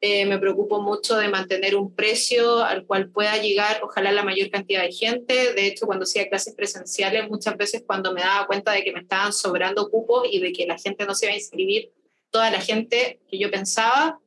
Eh, 0.00 0.26
me 0.26 0.38
preocupo 0.38 0.82
mucho 0.82 1.16
de 1.16 1.28
mantener 1.28 1.76
un 1.76 1.94
precio 1.94 2.64
al 2.64 2.84
cual 2.86 3.08
pueda 3.10 3.36
llegar, 3.36 3.80
ojalá, 3.84 4.10
la 4.10 4.24
mayor 4.24 4.50
cantidad 4.50 4.82
de 4.82 4.92
gente. 4.92 5.54
De 5.54 5.68
hecho, 5.68 5.86
cuando 5.86 6.02
hacía 6.02 6.28
clases 6.28 6.54
presenciales, 6.54 7.30
muchas 7.30 7.56
veces 7.56 7.84
cuando 7.86 8.12
me 8.12 8.20
daba 8.20 8.48
cuenta 8.48 8.72
de 8.72 8.82
que 8.82 8.92
me 8.92 9.00
estaban 9.00 9.32
sobrando 9.32 9.88
cupos 9.88 10.26
y 10.28 10.40
de 10.40 10.52
que 10.52 10.66
la 10.66 10.76
gente 10.76 11.06
no 11.06 11.14
se 11.14 11.26
iba 11.26 11.34
a 11.34 11.38
inscribir, 11.38 11.92
toda 12.30 12.50
la 12.50 12.60
gente 12.60 13.20
que 13.30 13.38
yo 13.38 13.48
pensaba, 13.48 14.18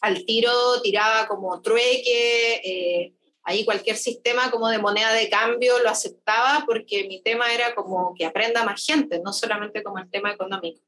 al 0.00 0.24
tiro 0.24 0.50
tiraba 0.82 1.28
como 1.28 1.60
trueque, 1.60 3.12
ahí 3.46 3.64
cualquier 3.64 3.96
sistema 3.96 4.50
como 4.50 4.68
de 4.68 4.78
moneda 4.78 5.12
de 5.12 5.30
cambio 5.30 5.78
lo 5.78 5.88
aceptaba 5.88 6.64
porque 6.66 7.06
mi 7.06 7.22
tema 7.22 7.54
era 7.54 7.74
como 7.76 8.12
que 8.14 8.26
aprenda 8.26 8.64
más 8.64 8.84
gente, 8.84 9.20
no 9.20 9.32
solamente 9.32 9.84
como 9.84 9.98
el 9.98 10.10
tema 10.10 10.32
económico. 10.32 10.80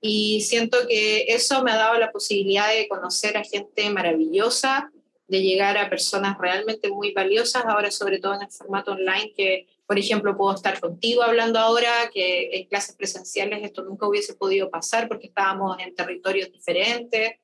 Y 0.00 0.40
siento 0.40 0.78
que 0.88 1.26
eso 1.28 1.62
me 1.62 1.70
ha 1.70 1.76
dado 1.76 1.98
la 2.00 2.10
posibilidad 2.10 2.68
de 2.68 2.88
conocer 2.88 3.36
a 3.36 3.44
gente 3.44 3.88
maravillosa, 3.88 4.90
de 5.28 5.42
llegar 5.42 5.78
a 5.78 5.88
personas 5.88 6.36
realmente 6.38 6.90
muy 6.90 7.12
valiosas, 7.12 7.64
ahora 7.66 7.92
sobre 7.92 8.18
todo 8.18 8.34
en 8.34 8.42
el 8.42 8.50
formato 8.50 8.92
online, 8.92 9.32
que 9.36 9.68
por 9.86 9.96
ejemplo 9.96 10.36
puedo 10.36 10.56
estar 10.56 10.80
contigo 10.80 11.22
hablando 11.22 11.60
ahora, 11.60 12.10
que 12.12 12.50
en 12.52 12.66
clases 12.66 12.96
presenciales 12.96 13.62
esto 13.62 13.84
nunca 13.84 14.08
hubiese 14.08 14.34
podido 14.34 14.70
pasar 14.70 15.06
porque 15.06 15.28
estábamos 15.28 15.78
en 15.78 15.94
territorios 15.94 16.50
diferentes. 16.50 17.34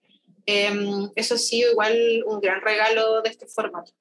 Em, 0.44 1.10
eso 1.14 1.36
ha 1.36 1.38
sido 1.38 1.70
igual 1.70 2.24
un 2.26 2.40
gran 2.40 2.60
regalo 2.60 3.22
de 3.22 3.30
este 3.30 3.46
formato. 3.46 3.92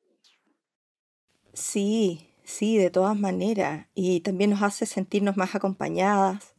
Sí, 1.58 2.30
sí, 2.44 2.78
de 2.78 2.92
todas 2.92 3.20
maneras. 3.20 3.88
Y 3.96 4.20
también 4.22 4.52
nos 4.52 4.62
hace 4.62 4.86
sentirnos 4.86 5.38
más 5.38 5.56
acompañadas, 5.56 6.54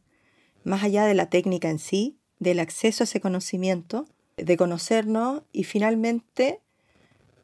más 0.65 0.83
allá 0.83 1.05
de 1.05 1.13
la 1.13 1.29
técnica 1.29 1.69
en 1.69 1.79
sí, 1.79 2.19
del 2.39 2.59
acceso 2.59 3.03
a 3.03 3.05
ese 3.05 3.21
conocimiento, 3.21 4.05
de 4.35 4.57
conocernos 4.57 5.43
y 5.53 5.63
finalmente 5.63 6.59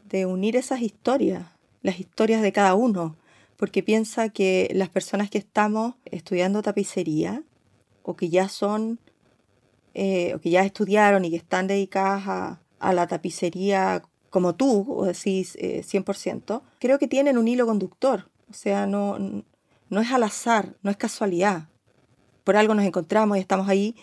de 0.09 0.25
unir 0.25 0.57
esas 0.57 0.81
historias, 0.81 1.47
las 1.81 1.97
historias 1.97 2.41
de 2.41 2.51
cada 2.51 2.75
uno, 2.75 3.15
porque 3.55 3.81
piensa 3.83 4.27
que 4.27 4.69
las 4.73 4.89
personas 4.89 5.29
que 5.29 5.37
estamos 5.37 5.95
estudiando 6.03 6.61
tapicería 6.61 7.41
o 8.03 8.17
que 8.17 8.27
ya 8.27 8.49
son, 8.49 8.99
eh, 9.93 10.33
o 10.35 10.41
que 10.41 10.49
ya 10.49 10.63
estudiaron 10.63 11.23
y 11.23 11.29
que 11.29 11.37
están 11.37 11.67
dedicadas 11.67 12.27
a, 12.27 12.93
la 12.93 13.07
tapicería 13.07 14.03
como 14.36 14.53
tú, 14.53 14.86
o 14.89 15.05
decís 15.05 15.55
100%, 15.55 16.57
eh, 16.57 16.61
creo 16.77 16.99
que 16.99 17.07
tienen 17.07 17.38
un 17.38 17.47
hilo 17.47 17.65
conductor. 17.65 18.29
O 18.49 18.53
sea, 18.53 18.86
no, 18.86 19.17
no 19.17 20.01
es 20.01 20.11
al 20.11 20.23
azar, 20.23 20.75
no 20.83 20.91
es 20.91 20.97
casualidad. 20.97 21.69
Por 22.43 22.57
algo 22.57 22.73
nos 22.73 22.83
encontramos 22.83 23.38
y 23.38 23.39
estamos 23.39 23.69
ahí, 23.69 23.95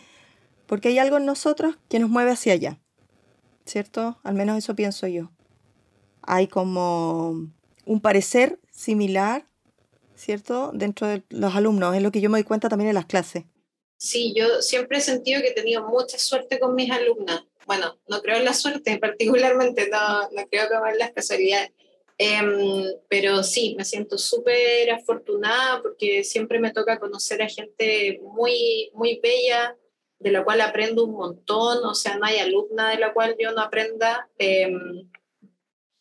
porque 0.66 0.89
hay 0.89 0.99
algo 0.99 1.18
en 1.18 1.26
nosotros 1.26 1.76
que 1.91 1.99
nos 1.99 2.09
mueve 2.09 2.30
hacia 2.30 2.55
allá. 2.55 2.80
¿Cierto? 3.66 4.20
Al 4.22 4.33
menos 4.33 4.57
eso 4.57 4.74
pienso 4.74 5.07
yo. 5.07 5.30
Hay 6.22 6.49
como 6.49 7.51
un 7.85 8.01
parecer 8.01 8.59
similar, 8.70 9.45
¿cierto? 10.16 10.70
Dentro 10.72 11.09
de 11.09 11.24
los 11.28 11.55
alumnos. 11.55 11.95
Es 11.95 12.03
lo 12.03 12.11
que 12.11 12.22
yo 12.22 12.30
me 12.30 12.39
doy 12.39 12.45
cuenta 12.45 12.70
también 12.70 12.89
en 12.89 12.95
las 12.95 13.05
clases. 13.05 13.45
Sí, 13.99 14.33
yo 14.35 14.62
siempre 14.62 14.97
he 14.97 15.03
sentido 15.03 15.43
que 15.43 15.49
he 15.49 15.55
tenido 15.55 15.87
mucha 15.87 16.18
suerte 16.18 16.59
con 16.59 16.74
mis 16.74 16.91
alumnas. 16.91 17.45
Bueno, 17.67 17.99
no 18.09 18.21
creo 18.21 18.37
en 18.37 18.45
la 18.45 18.55
suerte 18.55 18.99
particularmente, 19.01 19.89
no, 19.89 20.31
no 20.31 20.47
creo 20.49 20.69
que 20.69 20.91
en 20.91 20.99
las 20.99 21.13
casualidades. 21.13 21.73
Em, 22.19 22.85
pero 23.09 23.43
sí, 23.43 23.75
me 23.77 23.85
siento 23.85 24.19
súper 24.19 24.91
afortunada 24.91 25.83
porque 25.83 26.23
siempre 26.23 26.61
me 26.61 26.73
toca 26.73 27.01
conocer 27.01 27.43
a 27.43 27.49
gente 27.49 28.21
muy, 28.23 28.91
muy 28.95 29.19
bella, 29.21 29.77
de 30.19 30.31
la 30.31 30.45
cual 30.45 30.61
aprendo 30.61 31.05
un 31.05 31.15
montón, 31.15 31.85
o 31.85 31.95
sea, 31.95 32.17
no 32.17 32.27
hay 32.27 32.39
alumna 32.39 32.91
de 32.91 32.99
la 32.99 33.13
cual 33.13 33.35
yo 33.39 33.51
no 33.53 33.63
aprenda. 33.63 34.29
Em, 34.39 35.11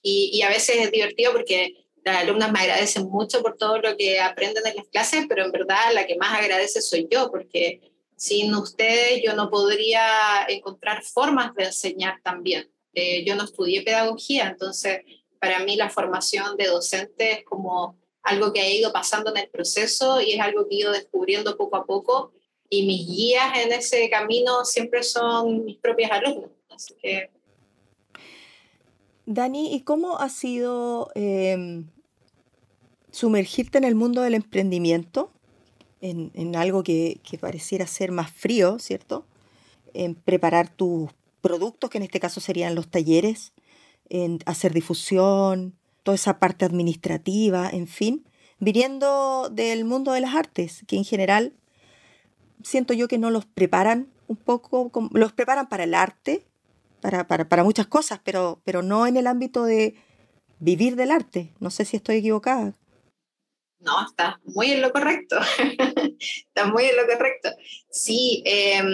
y, 0.04 0.32
y, 0.34 0.42
a 0.44 0.50
veces 0.50 0.78
es 0.78 0.92
divertido 0.92 1.32
porque 1.32 1.76
las 2.04 2.18
alumnas 2.18 2.52
me 2.52 2.60
agradecen 2.60 3.08
mucho 3.10 3.42
por 3.42 3.58
todo 3.58 3.80
lo 3.80 3.98
que 3.98 4.20
aprenden 4.20 4.66
en 4.68 4.76
las 4.76 4.88
clases, 4.90 5.26
pero 5.28 5.46
en 5.46 5.52
verdad 5.52 5.94
la 5.94 6.06
que 6.06 6.18
más 6.18 6.40
agradece 6.40 6.82
soy 6.82 7.08
yo, 7.10 7.30
porque 7.32 7.91
sin 8.22 8.54
ustedes 8.54 9.24
yo 9.26 9.34
no 9.34 9.50
podría 9.50 10.46
encontrar 10.48 11.02
formas 11.02 11.56
de 11.56 11.64
enseñar 11.64 12.22
también. 12.22 12.72
Eh, 12.94 13.26
yo 13.26 13.36
no 13.36 13.46
estudié 13.46 13.82
pedagogía, 13.82 14.48
entonces 14.48 15.00
para 15.40 15.58
mí 15.66 15.76
la 15.76 15.90
formación 15.90 16.56
de 16.56 16.68
docente 16.68 17.32
es 17.32 17.44
como 17.44 17.98
algo 18.22 18.54
que 18.54 18.62
ha 18.62 18.70
ido 18.70 18.94
pasando 18.94 19.32
en 19.32 19.38
el 19.38 19.50
proceso 19.50 20.22
y 20.22 20.34
es 20.34 20.40
algo 20.40 20.68
que 20.70 20.76
he 20.76 20.80
ido 20.82 20.92
descubriendo 20.92 21.58
poco 21.58 21.78
a 21.78 21.86
poco 21.88 22.32
y 22.70 22.86
mis 22.86 23.08
guías 23.08 23.58
en 23.58 23.72
ese 23.72 24.08
camino 24.12 24.66
siempre 24.66 25.02
son 25.02 25.66
mis 25.66 25.80
propias 25.80 26.12
alumnas. 26.12 26.52
Así 26.70 26.94
que... 27.02 27.32
Dani, 29.26 29.74
¿y 29.74 29.82
cómo 29.82 30.20
ha 30.20 30.30
sido 30.30 31.10
em, 31.16 31.90
sumergirte 33.10 33.80
en 33.80 33.84
el 33.84 33.96
mundo 33.96 34.22
del 34.22 34.36
emprendimiento? 34.36 35.32
En, 36.02 36.56
algo 36.56 36.84
que, 36.84 37.20
pareciera 37.40 37.88
ser 37.88 38.12
más 38.12 38.32
frío, 38.32 38.80
¿cierto? 38.80 39.26
En 39.94 40.16
preparar 40.16 40.70
tus 40.70 41.10
productos, 41.42 41.90
que 41.90 41.98
en 41.98 42.04
este 42.04 42.20
caso 42.20 42.42
serían 42.42 42.76
los 42.76 42.90
talleres, 42.90 43.54
en 44.10 44.40
hacer 44.46 44.74
difusión, 44.74 45.74
toda 46.04 46.16
esa 46.16 46.40
parte 46.40 46.66
administrativa, 46.66 47.70
en 47.70 47.88
fin, 47.88 48.26
viniendo 48.60 49.50
del 49.50 49.86
mundo 49.86 50.12
de 50.12 50.22
las 50.22 50.36
artes, 50.36 50.84
que 50.88 50.98
en 50.98 51.06
general 51.06 51.54
siento 52.64 52.94
yo 52.94 53.08
que 53.08 53.18
no 53.18 53.32
los 53.32 53.46
preparan 53.46 54.08
un 54.28 54.38
poco, 54.38 54.92
los 55.14 55.34
preparan 55.34 55.70
para 55.70 55.84
el 55.84 55.94
arte, 55.94 56.46
para, 57.02 57.28
para 57.28 57.64
muchas 57.64 57.88
cosas, 57.88 58.20
pero, 58.24 58.62
pero 58.64 58.82
no 58.82 59.08
en 59.08 59.18
el 59.18 59.28
ámbito 59.28 59.64
de 59.64 59.96
vivir 60.60 60.96
del 60.96 61.12
arte. 61.12 61.52
No 61.60 61.70
sé 61.70 61.86
si 61.86 61.98
estoy 61.98 62.18
equivocada. 62.18 62.76
No, 63.82 64.06
está 64.06 64.40
muy 64.44 64.72
en 64.72 64.82
lo 64.82 64.92
correcto. 64.92 65.38
está 66.20 66.66
muy 66.66 66.86
en 66.86 66.96
lo 66.96 67.08
correcto. 67.08 67.50
Sí, 67.90 68.44
em, 68.46 68.88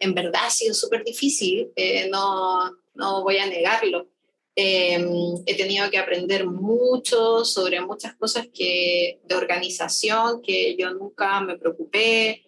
en 0.00 0.14
verdad 0.14 0.46
ha 0.46 0.50
sido 0.50 0.74
súper 0.74 1.04
difícil, 1.04 1.70
eh, 1.76 2.08
no, 2.10 2.70
no 2.94 3.22
voy 3.22 3.36
a 3.36 3.46
negarlo. 3.46 4.08
Em, 4.56 5.08
he 5.46 5.54
tenido 5.56 5.90
que 5.90 5.98
aprender 5.98 6.46
mucho 6.46 7.44
sobre 7.44 7.80
muchas 7.80 8.14
cosas 8.16 8.48
que, 8.52 9.20
de 9.24 9.34
organización 9.34 10.42
que 10.42 10.76
yo 10.76 10.92
nunca 10.92 11.40
me 11.40 11.56
preocupé. 11.56 12.42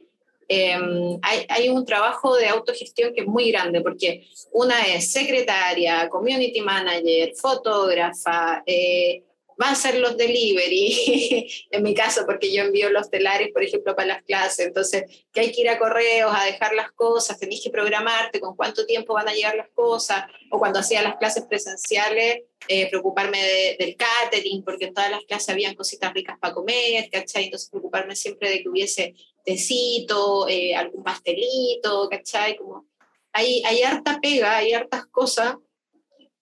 Em, 0.49 1.19
hay, 1.23 1.47
hay, 1.49 1.69
un 1.69 1.85
trabajo 1.87 2.37
de 2.37 2.49
autogestión 2.49 3.15
que 3.15 3.23
es 3.23 3.27
muy 3.27 3.51
grande 3.51 3.81
porque 3.81 4.27
una 4.53 4.83
es 4.83 5.13
secretaria, 5.13 6.09
community 6.09 6.61
manager, 6.61 7.33
fotógrafa, 7.37 8.63
eh, 8.67 9.23
va 9.63 9.71
a 9.71 9.75
ser 9.75 9.99
los 9.99 10.17
delivery, 10.17 11.47
en 11.71 11.83
mi 11.83 11.95
caso, 11.95 12.25
porque 12.27 12.53
yo 12.53 12.63
envío 12.63 12.91
los 12.91 13.11
telares, 13.11 13.51
por 13.53 13.63
ejemplo, 13.63 13.95
para 13.95 14.09
las 14.09 14.23
clases, 14.25 14.67
entonces, 14.67 15.05
que 15.33 15.41
hay 15.41 15.53
que 15.53 15.61
ir 15.61 15.69
a 15.69 15.79
correos 15.79 16.33
a 16.35 16.45
dejar 16.45 16.75
las 16.75 16.91
cosas, 16.93 17.39
tenés 17.39 17.63
que 17.63 17.71
programarte 17.71 18.41
con 18.41 18.57
cuánto 18.57 18.85
tiempo 18.85 19.15
van 19.15 19.29
a 19.29 19.33
llegar 19.33 19.55
las 19.55 19.69
cosas, 19.71 20.25
o 20.51 20.59
cuando 20.59 20.81
hacía 20.81 21.03
las 21.03 21.17
clases 21.17 21.45
presenciales, 21.49 22.43
eh, 22.69 22.89
preocuparme 22.91 23.77
del 23.79 23.97
catering, 23.97 24.65
porque 24.65 24.87
en 24.87 24.95
todas 24.95 25.11
las 25.11 25.25
clases 25.25 25.49
habían 25.51 25.75
cositas 25.75 26.13
ricas 26.13 26.39
para 26.41 26.55
comer, 26.55 27.09
¿cachai? 27.11 27.45
Entonces, 27.45 27.71
preocuparme 27.71 28.17
siempre 28.17 28.51
de 28.51 28.63
que 28.63 28.69
hubiese 28.69 29.15
tecito, 29.45 30.49
eh, 30.49 30.75
algún 30.75 31.03
pastelito, 31.03 32.09
¿cachai? 32.09 32.57
Como, 32.57 32.87
hay, 33.33 33.63
hay 33.65 33.83
harta 33.83 34.19
pega, 34.21 34.59
hay 34.59 34.73
hartas 34.73 35.07
cosas 35.07 35.57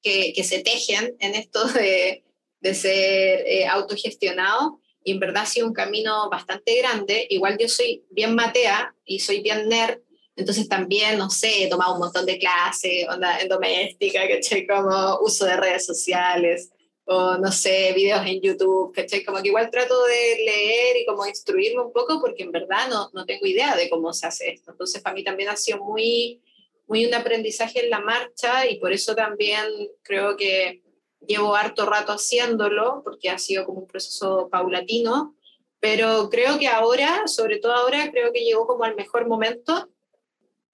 que, 0.02 0.32
que 0.34 0.44
se 0.44 0.62
tejen 0.62 1.16
en 1.20 1.34
esto 1.34 1.64
de 1.68 2.24
de 2.60 2.74
ser 2.74 3.44
eh, 3.46 3.66
autogestionado 3.66 4.80
y 5.02 5.12
en 5.12 5.20
verdad 5.20 5.44
ha 5.44 5.46
sido 5.46 5.66
un 5.66 5.72
camino 5.72 6.28
bastante 6.30 6.76
grande. 6.78 7.26
Igual 7.30 7.56
yo 7.58 7.68
soy 7.68 8.04
bien 8.10 8.34
matea 8.34 8.94
y 9.04 9.20
soy 9.20 9.40
bien 9.40 9.68
nerd, 9.68 9.98
entonces 10.36 10.68
también, 10.68 11.18
no 11.18 11.28
sé, 11.28 11.64
he 11.64 11.68
tomado 11.68 11.94
un 11.94 12.00
montón 12.00 12.24
de 12.24 12.38
clases, 12.38 13.06
onda 13.08 13.40
en 13.40 13.48
doméstica, 13.48 14.26
¿cachai? 14.26 14.66
Como 14.66 15.18
uso 15.20 15.44
de 15.44 15.56
redes 15.56 15.84
sociales 15.84 16.70
o 17.04 17.36
no 17.38 17.50
sé, 17.50 17.92
videos 17.94 18.24
en 18.24 18.40
YouTube, 18.40 18.94
¿cachai? 18.94 19.24
Como 19.24 19.42
que 19.42 19.48
igual 19.48 19.70
trato 19.70 20.02
de 20.04 20.44
leer 20.44 20.96
y 20.96 21.06
como 21.06 21.26
instruirme 21.26 21.82
un 21.82 21.92
poco 21.92 22.20
porque 22.20 22.44
en 22.44 22.52
verdad 22.52 22.88
no, 22.88 23.10
no 23.12 23.26
tengo 23.26 23.46
idea 23.46 23.74
de 23.76 23.90
cómo 23.90 24.12
se 24.12 24.26
hace 24.26 24.50
esto. 24.50 24.70
Entonces 24.70 25.02
para 25.02 25.14
mí 25.14 25.24
también 25.24 25.48
ha 25.48 25.56
sido 25.56 25.78
muy, 25.84 26.40
muy 26.86 27.04
un 27.04 27.14
aprendizaje 27.14 27.84
en 27.84 27.90
la 27.90 28.00
marcha 28.00 28.66
y 28.66 28.78
por 28.78 28.92
eso 28.92 29.14
también 29.14 29.66
creo 30.02 30.36
que 30.36 30.79
llevo 31.26 31.54
harto 31.54 31.86
rato 31.86 32.12
haciéndolo, 32.12 33.02
porque 33.04 33.30
ha 33.30 33.38
sido 33.38 33.64
como 33.64 33.80
un 33.80 33.86
proceso 33.86 34.48
paulatino, 34.50 35.34
pero 35.80 36.28
creo 36.30 36.58
que 36.58 36.68
ahora, 36.68 37.26
sobre 37.26 37.58
todo 37.58 37.72
ahora, 37.72 38.10
creo 38.10 38.32
que 38.32 38.44
llegó 38.44 38.66
como 38.66 38.84
al 38.84 38.94
mejor 38.94 39.26
momento, 39.26 39.88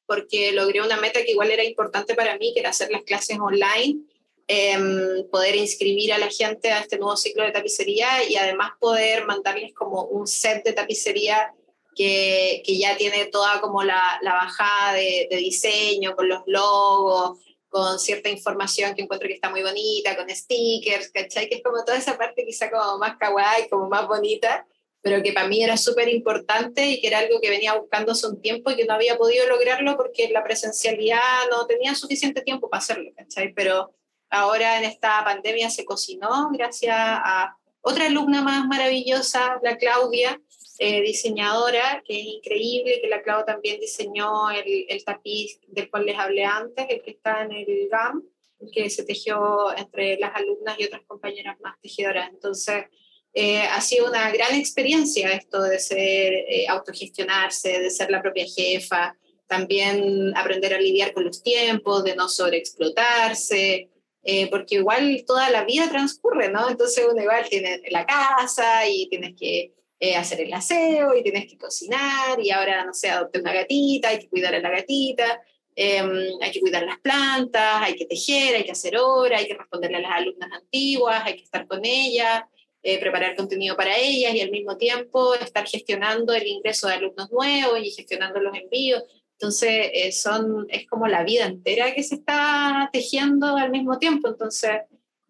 porque 0.07 0.53
logré 0.53 0.83
una 0.83 0.97
meta 0.97 1.23
que 1.25 1.33
igual 1.33 1.51
era 1.51 1.65
importante 1.65 2.15
para 2.15 2.37
mí, 2.39 2.53
que 2.53 2.61
era 2.61 2.71
hacer 2.71 2.91
las 2.91 3.03
clases 3.03 3.39
online, 3.39 4.01
em, 4.49 5.29
poder 5.31 5.57
inscribir 5.57 6.13
a 6.13 6.19
la 6.19 6.29
gente 6.29 6.71
a 6.71 6.81
este 6.81 6.99
nuevo 6.99 7.17
ciclo 7.17 7.45
de 7.45 7.53
tapicería 7.53 8.29
y 8.29 8.37
además 8.37 8.73
poder 8.81 9.27
mandarles 9.27 9.75
como 9.75 10.05
un 10.05 10.27
set 10.27 10.65
de 10.65 10.73
tapicería 10.73 11.53
que, 11.97 12.63
que 12.65 12.79
ya 12.79 12.97
tiene 12.97 13.27
toda 13.27 13.61
como 13.61 13.83
la, 13.83 14.19
la 14.23 14.35
bajada 14.35 14.93
de, 14.93 15.27
de, 15.31 15.37
diseño, 15.39 16.15
con 16.15 16.29
los 16.29 16.43
logos, 16.47 17.39
con 17.69 17.99
cierta 17.99 18.29
información 18.29 18.95
que 18.95 19.03
encuentro 19.03 19.29
que 19.29 19.35
está 19.35 19.51
muy 19.51 19.63
bonita, 19.63 20.17
con 20.17 20.29
stickers, 20.31 21.11
¿cachai? 21.11 21.49
Que 21.49 21.57
es 21.57 21.63
como 21.63 21.85
toda 21.85 21.99
esa 21.99 22.17
parte 22.17 22.45
quizá 22.45 22.71
como 22.71 22.99
más 22.99 23.17
kawaii, 23.17 23.69
como 23.69 23.89
más 23.89 24.07
bonita, 24.07 24.67
pero 25.03 25.23
que 25.23 25.33
para 25.33 25.47
mí 25.47 25.63
era 25.63 25.77
súper 25.77 26.09
importante 26.09 26.87
y 26.87 27.01
que 27.01 27.09
era 27.09 27.19
algo 27.19 27.41
que 27.41 27.51
venía 27.51 27.75
buscando 27.75 28.13
hace 28.13 28.27
un 28.27 28.41
tiempo 28.41 28.71
y 28.71 28.77
que 28.77 28.87
no 28.87 28.95
había 28.95 29.17
podido 29.17 29.47
lograrlo 29.47 29.97
porque 29.97 30.29
la 30.31 30.43
presencialidad 30.43 31.21
no 31.51 31.67
tenía 31.67 31.95
suficiente 31.95 32.43
tiempo 32.43 32.69
para 32.69 32.81
hacerlo, 32.81 33.11
¿cachai? 33.17 33.53
Pero 33.53 33.95
ahora 34.31 34.79
en 34.79 34.85
esta 34.85 35.23
pandemia 35.25 35.71
se 35.71 35.85
cocinó 35.85 36.51
gracias 36.53 36.97
a 36.99 37.57
otra 37.89 38.07
alumna 38.07 38.43
más 38.43 38.67
maravillosa, 38.67 39.61
la 39.63 39.77
Claudia, 39.77 40.41
eh, 40.81 41.03
diseñadora, 41.03 42.03
que 42.05 42.19
es 42.19 42.27
increíble, 42.27 42.99
que 43.01 43.09
la 43.09 43.23
Clau 43.23 43.45
también 43.45 43.79
diseñó 43.79 44.51
el, 44.51 45.05
tapiz 45.05 45.61
del 45.69 45.89
cual 45.89 46.05
les 46.05 46.19
hablé 46.19 46.45
antes, 46.45 46.85
el 46.89 47.01
que 47.01 47.13
está 47.13 47.45
en 47.45 47.53
el 47.53 47.89
GAM, 47.89 48.25
que 48.73 48.91
se 48.91 49.05
tejió 49.05 49.73
entre 49.77 50.19
las 50.19 50.35
alumnas 50.35 50.75
y 50.81 50.85
otras 50.85 51.03
compañeras 51.07 51.61
más 51.61 51.81
tejedoras. 51.81 52.29
Entonces, 52.31 52.87
eh, 53.33 53.61
ha 53.61 53.81
sido 53.81 54.09
una 54.09 54.33
gran 54.33 54.57
experiencia 54.57 55.33
esto 55.33 55.63
de 55.63 55.79
ser, 55.79 56.33
eh, 56.33 56.67
autogestionarse, 56.69 57.81
de 57.81 57.91
ser 57.91 58.11
la 58.11 58.21
propia 58.21 58.47
jefa, 58.47 59.17
también 59.47 60.37
aprender 60.37 60.75
a 60.75 60.81
lidiar 60.81 61.13
con 61.13 61.25
los 61.25 61.41
tiempos, 61.41 62.03
de 62.03 62.17
no 62.17 62.29
sobreexplotarse, 62.29 63.91
eh, 64.29 64.49
porque 64.51 64.75
igual 64.75 65.23
toda 65.25 65.51
la 65.51 65.65
vida 65.65 65.89
transcurre, 65.89 66.51
¿no? 66.51 66.69
Entonces 66.69 67.07
uno 67.09 67.23
igual 67.23 67.49
tiene 67.49 67.81
la 67.91 68.05
casa 68.05 68.89
y 68.89 69.09
tienes 69.09 69.37
que 69.39 69.73
eh, 70.01 70.17
hacer 70.17 70.41
el 70.41 70.53
aseo 70.53 71.17
y 71.17 71.23
tienes 71.23 71.47
que 71.47 71.57
cocinar 71.57 72.41
y 72.43 72.51
ahora, 72.51 72.85
no 72.85 72.93
sé, 72.93 73.09
adopte 73.09 73.39
una 73.39 73.53
gatita, 73.53 74.09
hay 74.09 74.19
que 74.19 74.29
cuidar 74.29 74.53
a 74.57 74.59
la 74.59 74.71
gatita, 74.71 75.41
em, 75.77 76.11
hay 76.43 76.51
que 76.51 76.61
cuidar 76.61 76.83
las 76.83 76.99
plantas, 76.99 77.83
hay 77.83 77.95
que 77.95 78.07
tejer, 78.07 78.57
hay 78.57 78.65
que 78.65 78.73
hacer 78.73 78.97
obra, 78.99 79.39
hay 79.39 79.47
que 79.47 79.55
responderle 79.55 79.99
a 79.99 80.01
las 80.01 80.13
alumnas 80.13 80.51
antiguas, 80.53 81.23
hay 81.25 81.37
que 81.37 81.45
estar 81.45 81.67
con 81.69 81.85
ellas. 81.85 82.43
Eh, 82.83 83.01
preparar 83.01 83.35
contenido 83.35 83.77
para 83.77 83.97
ellas 83.97 84.33
y 84.33 84.41
al 84.41 84.53
mismo 84.53 84.77
tiempo 84.77 85.35
estar 85.35 85.67
gestionando 85.67 86.33
el 86.33 86.47
ingreso 86.47 86.87
de 86.87 86.95
alumnos 86.95 87.33
nuevos 87.33 87.81
y 87.83 87.91
gestionando 87.91 88.39
los 88.39 88.57
envíos. 88.57 89.03
Entonces, 89.39 89.91
eh, 89.93 90.13
son, 90.13 90.67
es 90.71 90.87
como 90.87 91.07
la 91.07 91.23
vida 91.23 91.45
entera 91.45 91.95
que 91.95 92.03
se 92.03 92.15
está 92.15 92.89
tejiendo 92.91 93.57
al 93.57 93.71
mismo 93.71 93.99
tiempo, 93.99 94.29
entonces 94.29 94.71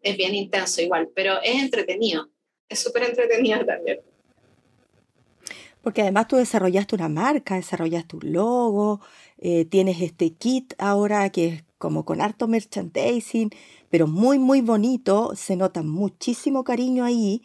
es 0.01 0.17
bien 0.17 0.35
intenso 0.35 0.81
igual, 0.81 1.09
pero 1.13 1.43
es 1.43 1.61
entretenido, 1.61 2.31
es 2.69 2.79
súper 2.79 3.03
entretenido 3.03 3.65
también. 3.67 3.99
Porque 5.83 6.03
además 6.03 6.29
tú 6.29 6.37
desarrollaste 6.37 6.95
una 6.95 7.09
marca, 7.09 7.57
desarrollaste 7.57 8.17
un 8.17 8.33
logo, 8.33 9.01
eh, 9.39 9.65
tienes 9.65 10.01
este 10.01 10.33
kit 10.35 10.75
ahora 10.79 11.31
que 11.31 11.47
es 11.47 11.65
como 11.79 12.05
con 12.05 12.21
harto 12.21 12.47
merchandising, 12.47 13.51
pero 13.91 14.07
muy, 14.07 14.39
muy 14.39 14.61
bonito, 14.61 15.33
se 15.35 15.57
nota 15.57 15.83
muchísimo 15.83 16.63
cariño 16.63 17.05
ahí. 17.05 17.43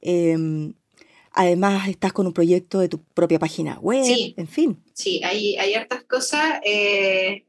Em, 0.00 0.74
además, 1.32 1.88
estás 1.88 2.12
con 2.12 2.26
un 2.26 2.32
proyecto 2.32 2.80
de 2.80 2.88
tu 2.88 3.02
propia 3.02 3.38
página 3.38 3.78
web, 3.80 4.04
en 4.36 4.48
fin. 4.48 4.82
Sí, 4.92 5.20
hay, 5.24 5.56
hay 5.56 5.74
hartas 5.74 6.04
cosas. 6.04 6.60
Eh, 6.64 7.44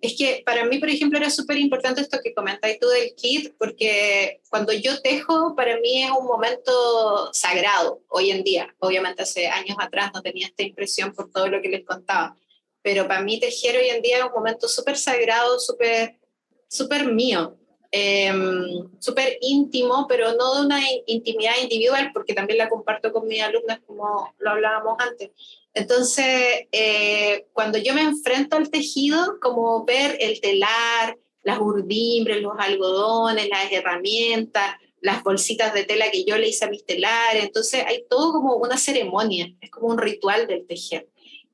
es 0.00 0.16
que 0.16 0.42
para 0.44 0.64
mí, 0.66 0.78
por 0.78 0.90
ejemplo, 0.90 1.18
era 1.18 1.30
súper 1.30 1.58
importante 1.58 2.00
esto 2.00 2.18
que 2.22 2.34
comentáis 2.34 2.78
tú 2.78 2.86
del 2.88 3.14
kit, 3.14 3.54
porque 3.58 4.40
cuando 4.50 4.72
yo 4.72 5.00
tejo, 5.00 5.54
para 5.56 5.78
mí 5.80 6.04
es 6.04 6.10
un 6.10 6.26
momento 6.26 7.30
sagrado 7.32 8.02
hoy 8.08 8.30
en 8.30 8.44
día. 8.44 8.74
Obviamente 8.78 9.22
hace 9.22 9.48
años 9.48 9.76
atrás 9.80 10.10
no 10.14 10.22
tenía 10.22 10.46
esta 10.46 10.62
impresión 10.62 11.12
por 11.12 11.30
todo 11.30 11.48
lo 11.48 11.60
que 11.62 11.68
les 11.68 11.84
contaba, 11.84 12.36
pero 12.82 13.08
para 13.08 13.22
mí 13.22 13.40
tejer 13.40 13.76
hoy 13.76 13.88
en 13.88 14.02
día 14.02 14.18
es 14.18 14.24
un 14.24 14.32
momento 14.32 14.68
súper 14.68 14.96
sagrado, 14.96 15.58
súper 15.58 16.16
súper 16.68 17.12
mío. 17.12 17.56
Em, 17.90 18.88
súper 18.98 19.38
íntimo, 19.40 20.06
pero 20.08 20.34
no 20.34 20.56
de 20.56 20.66
una 20.66 20.80
intimidad 21.06 21.54
individual, 21.62 22.10
porque 22.12 22.34
también 22.34 22.58
la 22.58 22.68
comparto 22.68 23.12
con 23.12 23.26
mis 23.28 23.40
alumnas, 23.40 23.80
como 23.86 24.34
lo 24.38 24.50
hablábamos 24.50 24.96
antes. 24.98 25.30
Entonces, 25.72 26.66
eh, 26.72 27.46
cuando 27.52 27.78
yo 27.78 27.94
me 27.94 28.02
enfrento 28.02 28.56
al 28.56 28.70
tejido, 28.70 29.38
como 29.40 29.84
ver 29.84 30.16
el 30.20 30.40
telar, 30.40 31.18
las 31.42 31.60
urdimbres, 31.60 32.42
los 32.42 32.54
algodones, 32.58 33.48
las 33.48 33.70
herramientas, 33.70 34.76
las 35.00 35.22
bolsitas 35.22 35.72
de 35.72 35.84
tela 35.84 36.10
que 36.10 36.24
yo 36.24 36.36
le 36.36 36.48
hice 36.48 36.64
a 36.64 36.70
mis 36.70 36.84
telares, 36.84 37.44
entonces 37.44 37.84
hay 37.86 38.04
todo 38.10 38.32
como 38.32 38.56
una 38.56 38.76
ceremonia, 38.76 39.54
es 39.60 39.70
como 39.70 39.88
un 39.88 39.98
ritual 39.98 40.46
del 40.48 40.66
tejer. 40.66 41.08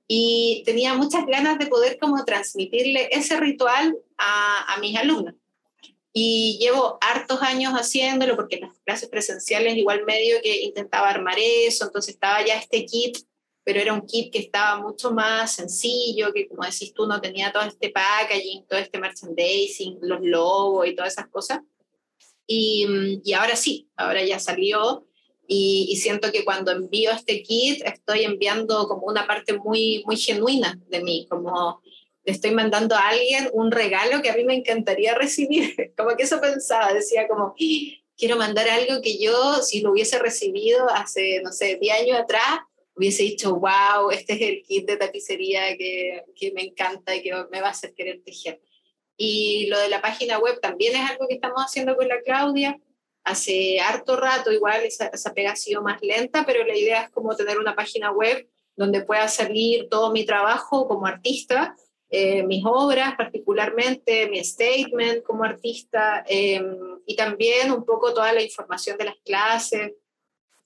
Y 0.08 0.62
tenía 0.64 0.94
muchas 0.94 1.26
ganas 1.26 1.58
de 1.58 1.66
poder 1.66 1.98
como 1.98 2.24
transmitirle 2.24 3.08
ese 3.12 3.38
ritual 3.38 3.96
a, 4.16 4.74
a 4.74 4.80
mis 4.80 4.96
alumnas 4.96 5.34
y 6.12 6.58
llevo 6.60 6.98
hartos 7.00 7.40
años 7.40 7.72
haciéndolo 7.72 8.36
porque 8.36 8.56
en 8.56 8.62
las 8.62 8.78
clases 8.84 9.08
presenciales 9.08 9.76
igual 9.76 10.04
medio 10.04 10.36
que 10.42 10.62
intentaba 10.62 11.08
armar 11.08 11.36
eso, 11.38 11.86
entonces 11.86 12.14
estaba 12.14 12.44
ya 12.44 12.56
este 12.56 12.84
kit, 12.84 13.18
pero 13.64 13.80
era 13.80 13.94
un 13.94 14.06
kit 14.06 14.30
que 14.30 14.40
estaba 14.40 14.80
mucho 14.80 15.12
más 15.12 15.54
sencillo, 15.54 16.32
que 16.32 16.48
como 16.48 16.64
decís 16.64 16.92
tú 16.92 17.06
no 17.06 17.20
tenía 17.20 17.52
todo 17.52 17.62
este 17.62 17.88
packaging, 17.88 18.66
todo 18.66 18.78
este 18.78 18.98
merchandising, 18.98 19.98
los 20.02 20.20
logos 20.20 20.86
y 20.86 20.94
todas 20.94 21.14
esas 21.14 21.28
cosas. 21.28 21.60
Y, 22.46 23.20
y 23.24 23.32
ahora 23.32 23.56
sí, 23.56 23.88
ahora 23.96 24.22
ya 24.22 24.38
salió 24.38 25.06
y, 25.46 25.86
y, 25.90 25.96
siento 25.96 26.30
que 26.32 26.44
cuando 26.44 26.72
envío 26.72 27.10
este 27.12 27.42
kit 27.42 27.82
estoy 27.84 28.24
enviando 28.24 28.86
como 28.88 29.06
una 29.06 29.26
parte 29.26 29.56
muy, 29.58 30.02
muy 30.04 30.16
genuina 30.16 30.78
de 30.88 31.02
mí, 31.02 31.26
como 31.30 31.80
le 32.24 32.32
estoy 32.32 32.52
mandando 32.52 32.94
a 32.94 33.08
alguien 33.08 33.50
un 33.52 33.70
regalo 33.70 34.22
que 34.22 34.30
a 34.30 34.36
mí 34.36 34.44
me 34.44 34.54
encantaría 34.54 35.14
recibir. 35.18 35.92
Como 35.96 36.16
que 36.16 36.24
eso 36.24 36.40
pensaba, 36.40 36.92
decía 36.92 37.26
como, 37.28 37.54
quiero 38.16 38.36
mandar 38.36 38.68
algo 38.68 39.00
que 39.02 39.18
yo, 39.18 39.62
si 39.62 39.80
lo 39.80 39.92
hubiese 39.92 40.18
recibido 40.18 40.88
hace, 40.90 41.40
no 41.42 41.52
sé, 41.52 41.76
10 41.80 42.00
años 42.00 42.18
atrás, 42.18 42.60
hubiese 42.94 43.22
dicho, 43.22 43.56
wow, 43.56 44.10
este 44.10 44.34
es 44.34 44.40
el 44.42 44.62
kit 44.62 44.86
de 44.86 44.96
tapicería 44.96 45.76
que, 45.76 46.24
que 46.36 46.52
me 46.52 46.62
encanta 46.62 47.14
y 47.14 47.22
que 47.22 47.32
me 47.50 47.60
va 47.60 47.68
a 47.68 47.70
hacer 47.70 47.94
querer 47.94 48.22
tejer. 48.22 48.60
Y 49.16 49.66
lo 49.66 49.78
de 49.78 49.88
la 49.88 50.00
página 50.00 50.38
web 50.38 50.60
también 50.60 50.94
es 50.96 51.10
algo 51.10 51.26
que 51.28 51.34
estamos 51.34 51.62
haciendo 51.62 51.96
con 51.96 52.08
la 52.08 52.20
Claudia. 52.22 52.78
Hace 53.24 53.78
harto 53.80 54.16
rato, 54.16 54.50
igual 54.50 54.82
esa, 54.82 55.06
esa 55.06 55.32
pega 55.32 55.52
ha 55.52 55.56
sido 55.56 55.80
más 55.80 56.02
lenta, 56.02 56.44
pero 56.44 56.66
la 56.66 56.76
idea 56.76 57.02
es 57.02 57.10
como 57.10 57.36
tener 57.36 57.58
una 57.58 57.76
página 57.76 58.10
web 58.10 58.48
donde 58.74 59.02
pueda 59.02 59.28
salir 59.28 59.88
todo 59.88 60.12
mi 60.12 60.24
trabajo 60.24 60.88
como 60.88 61.06
artista 61.06 61.76
eh, 62.14 62.42
mis 62.42 62.62
obras, 62.66 63.14
particularmente 63.16 64.28
mi 64.28 64.44
statement 64.44 65.22
como 65.22 65.44
artista, 65.44 66.22
em, 66.28 67.00
y 67.06 67.16
también 67.16 67.72
un 67.72 67.86
poco 67.86 68.12
toda 68.12 68.34
la 68.34 68.42
información 68.42 68.98
de 68.98 69.06
las 69.06 69.16
clases 69.24 69.92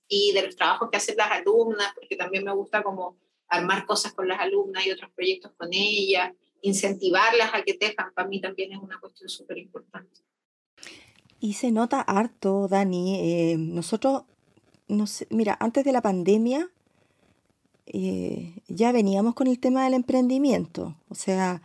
y 0.09 0.33
de 0.33 0.43
los 0.43 0.57
trabajos 0.57 0.91
que 0.91 0.97
hacen 0.97 1.17
las 1.17 1.31
alumnas, 1.31 1.93
porque 1.95 2.17
también 2.17 2.43
me 2.43 2.53
gusta 2.53 2.83
como 2.83 3.17
armar 3.47 3.87
cosas 3.87 4.13
con 4.13 4.27
las 4.27 4.41
alumnas 4.41 4.85
y 4.85 4.91
otros 4.91 5.09
proyectos 5.15 5.53
con 5.57 5.69
ellas, 5.71 6.33
incentivarlas 6.63 7.55
a 7.55 7.63
que 7.63 7.75
tejan, 7.75 8.13
para 8.13 8.27
mí 8.27 8.41
también 8.41 8.73
es 8.73 8.79
una 8.81 8.99
cuestión 8.99 9.29
súper 9.29 9.59
importante. 9.59 10.23
Y 11.39 11.53
se 11.53 11.71
nota 11.71 12.01
harto, 12.01 12.67
Dani. 12.67 13.21
Eh, 13.21 13.57
nosotros, 13.57 14.25
no 14.89 15.07
sé, 15.07 15.29
mira, 15.31 15.57
antes 15.61 15.85
de 15.85 15.93
la 15.93 16.03
pandemia, 16.03 16.73
eh, 17.99 18.53
ya 18.69 18.93
veníamos 18.93 19.33
con 19.35 19.47
el 19.47 19.59
tema 19.59 19.85
del 19.85 19.95
emprendimiento, 19.95 20.95
o 21.09 21.15
sea, 21.15 21.63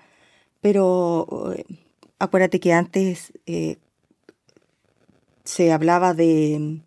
pero 0.61 1.53
eh, 1.53 1.65
acuérdate 2.19 2.61
que 2.61 2.71
antes 2.71 3.33
eh, 3.47 3.75
se 5.43 5.73
hablaba 5.73 6.13
de, 6.13 6.79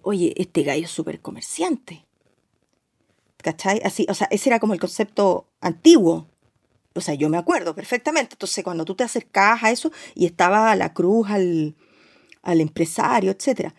oye, 0.00 0.32
este 0.38 0.62
gallo 0.62 0.86
es 0.86 0.90
súper 0.90 1.20
comerciante, 1.20 2.06
¿cachai? 3.36 3.82
Así, 3.84 4.06
o 4.08 4.14
sea, 4.14 4.28
ese 4.30 4.48
era 4.48 4.60
como 4.60 4.72
el 4.72 4.80
concepto 4.80 5.46
antiguo, 5.60 6.26
o 6.94 7.02
sea, 7.02 7.12
yo 7.12 7.28
me 7.28 7.36
acuerdo 7.36 7.74
perfectamente. 7.74 8.34
Entonces, 8.34 8.64
cuando 8.64 8.86
tú 8.86 8.94
te 8.94 9.04
acercabas 9.04 9.64
a 9.64 9.70
eso 9.72 9.92
y 10.14 10.24
estaba 10.24 10.74
la 10.74 10.94
cruz 10.94 11.28
al, 11.28 11.74
al 12.42 12.60
empresario, 12.62 13.30
etcétera. 13.30 13.74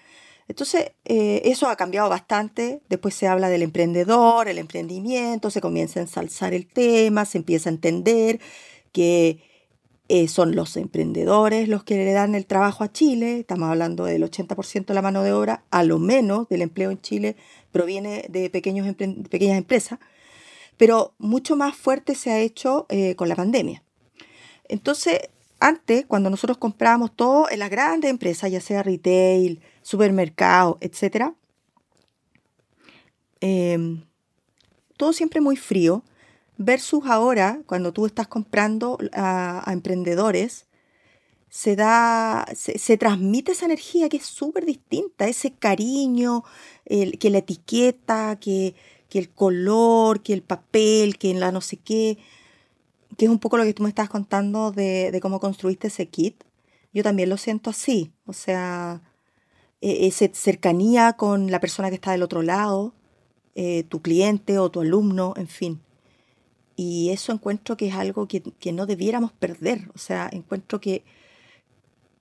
Entonces, 0.47 0.91
eh, 1.05 1.41
eso 1.45 1.67
ha 1.67 1.75
cambiado 1.75 2.09
bastante. 2.09 2.81
Después 2.89 3.15
se 3.15 3.27
habla 3.27 3.49
del 3.49 3.61
emprendedor, 3.61 4.47
el 4.47 4.57
emprendimiento, 4.57 5.49
se 5.49 5.61
comienza 5.61 5.99
a 5.99 6.03
ensalzar 6.03 6.53
el 6.53 6.67
tema, 6.67 7.25
se 7.25 7.37
empieza 7.37 7.69
a 7.69 7.73
entender 7.73 8.39
que 8.91 9.41
eh, 10.09 10.27
son 10.27 10.55
los 10.55 10.75
emprendedores 10.75 11.69
los 11.69 11.83
que 11.83 11.95
le 11.95 12.11
dan 12.11 12.35
el 12.35 12.45
trabajo 12.45 12.83
a 12.83 12.91
Chile. 12.91 13.39
Estamos 13.39 13.69
hablando 13.69 14.05
del 14.05 14.23
80% 14.23 14.85
de 14.85 14.93
la 14.93 15.01
mano 15.01 15.23
de 15.23 15.31
obra, 15.31 15.63
a 15.71 15.83
lo 15.83 15.97
menos 15.97 16.49
del 16.49 16.61
empleo 16.61 16.91
en 16.91 17.01
Chile 17.01 17.35
proviene 17.71 18.25
de 18.29 18.49
pequeños 18.49 18.87
pequeñas 18.95 19.57
empresas, 19.57 19.99
pero 20.77 21.13
mucho 21.17 21.55
más 21.55 21.75
fuerte 21.75 22.15
se 22.15 22.31
ha 22.31 22.39
hecho 22.39 22.85
eh, 22.89 23.15
con 23.15 23.29
la 23.29 23.35
pandemia. 23.35 23.83
Entonces, 24.69 25.19
antes, 25.59 26.05
cuando 26.05 26.29
nosotros 26.29 26.57
comprábamos 26.57 27.15
todo 27.15 27.49
en 27.49 27.59
las 27.59 27.69
grandes 27.69 28.11
empresas, 28.11 28.51
ya 28.51 28.61
sea 28.61 28.83
retail, 28.83 29.61
supermercado, 29.83 30.77
etc., 30.81 31.33
em, 33.39 34.03
todo 34.97 35.13
siempre 35.13 35.41
muy 35.41 35.55
frío, 35.57 36.03
versus 36.57 37.05
ahora, 37.05 37.61
cuando 37.67 37.93
tú 37.93 38.05
estás 38.07 38.27
comprando 38.27 38.97
a, 39.13 39.63
emprendedores, 39.71 40.65
se 41.49 41.75
da, 41.75 42.47
se, 42.55 42.97
transmite 42.97 43.51
esa 43.51 43.65
energía 43.65 44.09
que 44.09 44.17
es 44.17 44.25
súper 44.25 44.65
distinta, 44.65 45.27
ese 45.27 45.53
cariño, 45.53 46.43
que 46.85 47.29
la 47.29 47.37
etiqueta, 47.39 48.39
que, 48.39 48.73
que 49.09 49.19
el 49.19 49.29
color, 49.29 50.23
que 50.23 50.33
el 50.33 50.41
papel, 50.41 51.19
que 51.19 51.33
la 51.35 51.51
no 51.51 51.61
sé 51.61 51.77
qué 51.77 52.17
que 53.17 53.25
es 53.25 53.31
un 53.31 53.39
poco 53.39 53.57
lo 53.57 53.63
que 53.63 53.73
tú 53.73 53.83
me 53.83 53.89
estás 53.89 54.09
contando 54.09 54.71
de, 54.71 55.17
cómo 55.21 55.39
construiste 55.39 55.87
ese 55.87 56.07
kit, 56.07 56.43
yo 56.93 57.03
también 57.03 57.29
lo 57.29 57.37
siento 57.37 57.69
así. 57.69 58.13
O 58.25 58.33
sea, 58.33 59.01
e, 59.83 60.07
esa 60.07 60.29
cercanía 60.33 61.13
con 61.13 61.51
la 61.51 61.59
persona 61.59 61.89
que 61.89 61.95
está 61.95 62.11
del 62.11 62.23
otro 62.23 62.41
lado, 62.41 62.93
eh, 63.55 63.83
tu 63.83 64.01
cliente 64.01 64.57
o 64.57 64.71
tu 64.71 64.79
alumno, 64.79 65.33
en 65.35 65.47
fin. 65.47 65.81
Y 66.77 67.09
eso 67.09 67.33
encuentro 67.33 67.75
que 67.75 67.87
es 67.87 67.93
algo 67.93 68.27
que, 68.27 68.71
no 68.71 68.85
debiéramos 68.85 69.33
perder. 69.33 69.91
O 69.93 69.97
sea, 69.97 70.29
encuentro 70.31 70.79
que, 70.79 71.03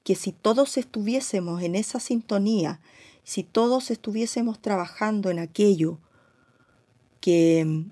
que 0.02 0.16
si 0.16 0.32
todos 0.32 0.76
estuviésemos 0.76 1.62
en 1.62 1.76
esa 1.76 2.00
sintonía, 2.00 2.80
si 3.22 3.44
todos 3.44 3.92
estuviésemos 3.92 4.60
trabajando 4.60 5.30
en 5.30 5.38
aquello 5.38 5.98
que, 7.20 7.84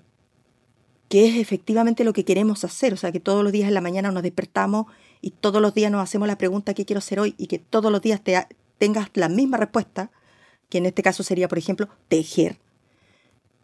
que 1.07 1.29
es 1.29 1.37
efectivamente 1.37 2.03
lo 2.03 2.11
que 2.11 2.25
queremos 2.25 2.65
hacer, 2.65 2.93
o 2.93 2.97
sea, 2.97 3.13
que 3.13 3.21
todos 3.21 3.41
los 3.41 3.53
días 3.53 3.69
en 3.69 3.73
la 3.73 3.81
mañana 3.81 4.11
nos 4.11 4.23
despertamos 4.23 4.87
y 5.21 5.31
todos 5.31 5.61
los 5.61 5.73
días 5.73 5.91
nos 5.91 6.03
hacemos 6.03 6.27
la 6.27 6.37
pregunta 6.37 6.73
¿qué 6.73 6.85
quiero 6.85 6.99
hacer 6.99 7.21
hoy? 7.21 7.35
y 7.37 7.47
que 7.47 7.59
todos 7.59 7.91
los 7.91 8.01
días 8.01 8.21
te, 8.21 8.35
tengas 8.81 9.11
la 9.13 9.29
misma 9.29 9.57
respuesta, 9.57 10.09
que 10.67 10.79
en 10.79 10.87
este 10.87 11.03
caso 11.03 11.21
sería, 11.21 11.47
por 11.47 11.59
ejemplo, 11.59 11.87
tejer. 12.07 12.57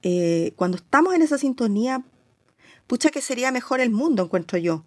Eh, 0.04 0.54
cuando 0.56 0.78
estamos 0.78 1.16
en 1.16 1.24
esa 1.24 1.40
sintonía, 1.40 2.04
pucha 2.86 3.10
que 3.10 3.22
sería 3.22 3.52
mejor 3.52 3.80
el 3.80 3.90
mundo, 3.90 4.22
encuentro 4.22 4.60
yo. 4.60 4.86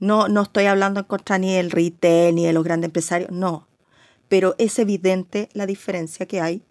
No, 0.00 0.28
no 0.28 0.42
estoy 0.42 0.66
hablando 0.66 1.00
en 1.00 1.06
contra 1.06 1.38
ni 1.38 1.54
del 1.54 1.70
retail 1.70 2.34
ni 2.34 2.44
de 2.44 2.52
los 2.52 2.62
grandes 2.62 2.88
empresarios, 2.88 3.30
no. 3.30 3.66
Pero 4.28 4.54
es 4.58 4.78
evidente 4.78 5.48
la 5.54 5.64
diferencia 5.64 6.26
que 6.26 6.42
hay 6.42 6.62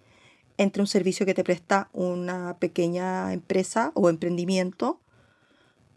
entre 0.60 0.84
un 0.84 0.88
servicio 0.88 1.26
que 1.26 1.34
te 1.34 1.44
presta 1.44 1.90
una 1.94 2.58
pequeña 2.60 3.34
empresa 3.34 3.92
o 3.96 4.08
emprendimiento, 4.08 5.00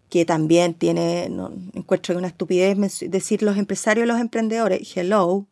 que 0.08 0.24
también 0.24 0.72
tiene, 0.72 1.28
no, 1.28 1.52
encuentro 1.74 2.16
una 2.16 2.28
estupidez 2.28 2.78
decir 3.10 3.42
los 3.42 3.58
empresarios 3.58 4.06
y 4.06 4.08
los 4.08 4.18
emprendedores, 4.18 4.96
hello, 4.96 5.46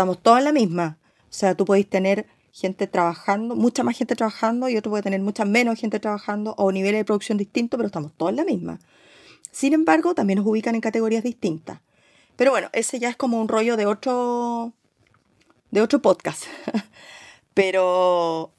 estamos 0.00 0.22
todos 0.22 0.38
en 0.38 0.44
la 0.44 0.52
misma. 0.52 0.98
O 1.24 1.32
sea, 1.32 1.54
tú 1.54 1.66
podéis 1.66 1.88
tener 1.88 2.26
gente 2.52 2.86
trabajando, 2.86 3.54
mucha 3.54 3.82
más 3.82 3.96
gente 3.96 4.16
trabajando 4.16 4.68
y 4.68 4.76
otro 4.76 4.90
puede 4.90 5.02
tener 5.02 5.20
mucha 5.20 5.44
menos 5.44 5.78
gente 5.78 6.00
trabajando 6.00 6.54
o 6.56 6.72
niveles 6.72 7.00
de 7.00 7.04
producción 7.04 7.36
distintos, 7.36 7.76
pero 7.76 7.86
estamos 7.86 8.12
todos 8.16 8.30
en 8.30 8.36
la 8.36 8.44
misma. 8.44 8.78
Sin 9.52 9.74
embargo, 9.74 10.14
también 10.14 10.38
nos 10.38 10.46
ubican 10.46 10.74
en 10.74 10.80
categorías 10.80 11.22
distintas. 11.22 11.80
Pero 12.36 12.50
bueno, 12.50 12.70
ese 12.72 12.98
ya 12.98 13.10
es 13.10 13.16
como 13.16 13.40
un 13.40 13.48
rollo 13.48 13.76
de 13.76 13.84
otro, 13.84 14.72
de 15.70 15.82
otro 15.82 16.00
podcast. 16.00 16.44
Pero, 17.52 18.52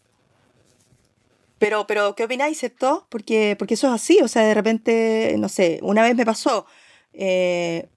pero, 1.58 1.88
pero, 1.88 2.14
¿qué 2.14 2.26
opináis, 2.26 2.60
cierto? 2.60 3.08
Porque, 3.10 3.56
porque 3.58 3.76
eso 3.76 3.88
es 3.88 3.94
así, 3.94 4.20
o 4.22 4.28
sea, 4.28 4.44
de 4.44 4.54
repente, 4.54 5.36
no 5.40 5.48
sé, 5.48 5.80
una 5.82 6.04
vez 6.04 6.14
me 6.14 6.26
pasó, 6.26 6.66
eh, 7.14 7.88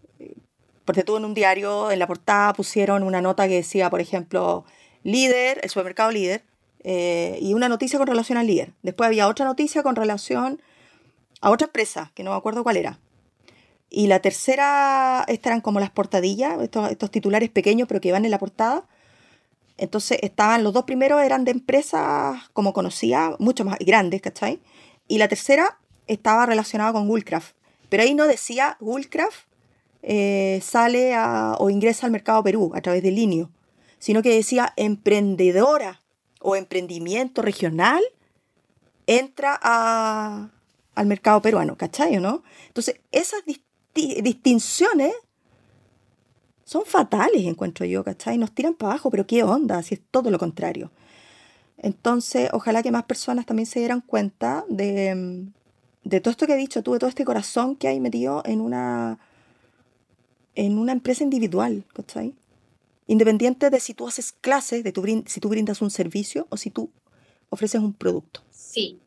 porque 0.85 1.03
tú 1.03 1.17
en 1.17 1.25
un 1.25 1.35
diario, 1.35 1.91
en 1.91 1.99
la 1.99 2.07
portada 2.07 2.53
pusieron 2.53 3.03
una 3.03 3.21
nota 3.21 3.49
que 3.49 3.55
decía, 3.55 3.91
por 3.91 4.01
ejemplo, 4.01 4.65
líder, 5.03 5.61
el 5.63 5.71
supermercado 5.71 6.11
líder, 6.11 6.45
eh, 6.83 7.39
y 7.41 7.55
una 7.55 7.69
noticia 7.69 7.99
con 7.99 8.07
relación 8.07 8.37
al 8.37 8.47
líder. 8.47 8.73
Después 8.83 9.07
había 9.07 9.29
otra 9.29 9.47
noticia 9.47 9.83
con 9.83 9.97
relación 9.97 10.61
a 11.41 11.51
otra 11.51 11.67
empresa, 11.67 12.13
que 12.15 12.23
no 12.23 12.33
me 12.33 12.37
acuerdo 12.37 12.63
cuál 12.63 12.77
era. 12.77 12.99
Y 13.89 14.07
la 14.09 14.21
tercera, 14.21 15.25
estas 15.29 15.51
eran 15.51 15.61
como 15.61 15.81
las 15.81 15.91
portadillas, 15.91 16.61
estos, 16.61 17.11
titulares 17.11 17.49
pequeños 17.49 17.89
pero 17.89 18.01
que 18.01 18.13
van 18.13 18.25
en 18.25 18.31
la 18.31 18.39
portada. 18.39 18.87
Entonces 19.79 20.19
estaban, 20.23 20.63
los 20.63 20.73
dos 20.73 20.85
primeros 20.85 21.23
eran 21.23 21.45
de 21.45 21.53
empresas, 21.53 22.49
como 22.53 22.73
conocía, 22.73 23.35
mucho 23.39 23.65
más 23.65 23.79
grandes, 23.79 24.21
¿cachai? 24.21 24.61
Y 25.09 25.19
la 25.19 25.29
tercera 25.29 25.79
estaba 26.07 26.45
relacionada 26.45 26.93
con 26.93 27.09
Woolcraft. 27.09 27.57
Pero 27.89 28.03
ahí 28.03 28.15
no 28.15 28.27
decía 28.27 28.77
Woolcraft 28.81 29.47
eh, 30.07 30.61
sale 30.63 31.15
o 31.59 31.71
ingresa 31.71 32.05
al 32.05 32.13
mercado 32.13 32.43
Perú 32.43 32.73
a 32.75 32.83
través 32.83 33.03
de 33.03 33.11
Linio, 33.11 33.51
sino 33.99 34.21
que 34.21 34.35
decía 34.35 34.75
emprendedora 34.77 36.03
o 36.41 36.57
emprendimiento 36.57 37.41
regional 37.41 38.03
entra 39.07 39.59
al 40.95 41.07
mercado 41.07 41.41
peruano, 41.41 41.77
¿cachai? 41.77 42.19
¿no? 42.19 42.43
Entonces, 42.69 43.01
esas 43.13 43.41
distinciones 43.95 45.15
son 46.65 46.85
fatales, 46.85 47.47
encuentro 47.47 47.87
yo, 47.87 48.05
¿cachai? 48.05 48.37
Nos 48.37 48.53
tiran 48.53 48.75
para 48.75 48.93
abajo, 48.93 49.11
pero 49.11 49.27
qué 49.27 49.43
onda, 49.43 49.83
si 49.83 49.95
es 49.95 50.03
todo 50.11 50.31
lo 50.31 50.39
contrario. 50.39 50.91
Entonces, 51.79 52.51
ojalá 52.53 52.83
que 52.83 52.91
más 52.91 53.05
personas 53.05 53.47
también 53.47 53.67
se 53.67 53.79
dieran 53.79 54.03
cuenta 54.03 54.67
de, 54.69 55.47
de 56.03 56.21
todo 56.21 56.31
esto 56.31 56.47
que 56.47 56.53
he 56.53 56.59
dicho 56.59 56.83
tú, 56.83 56.93
de 56.93 56.99
todo 56.99 57.09
este 57.09 57.25
corazón 57.25 57.77
que 57.77 57.89
hay 57.89 58.01
metido 58.01 58.43
en 58.45 58.61
una, 58.61 59.19
en 60.55 60.79
una 60.79 60.93
empresa 60.93 61.25
individual, 61.25 61.85
¿cachai? 61.93 62.35
Independiente 63.07 63.71
de 63.71 63.81
si 63.81 63.95
tú 63.95 64.07
haces 64.07 64.33
clases, 64.33 64.83
de 64.83 64.93
tu, 64.93 65.05
si 65.27 65.41
tú 65.41 65.49
brindas 65.49 65.83
un 65.83 65.91
servicio 65.91 66.47
o 66.51 66.57
si 66.57 66.71
tú 66.71 66.91
ofreces 67.51 67.81
un 67.81 67.93
producto. 67.93 68.43
Sí, 68.51 68.99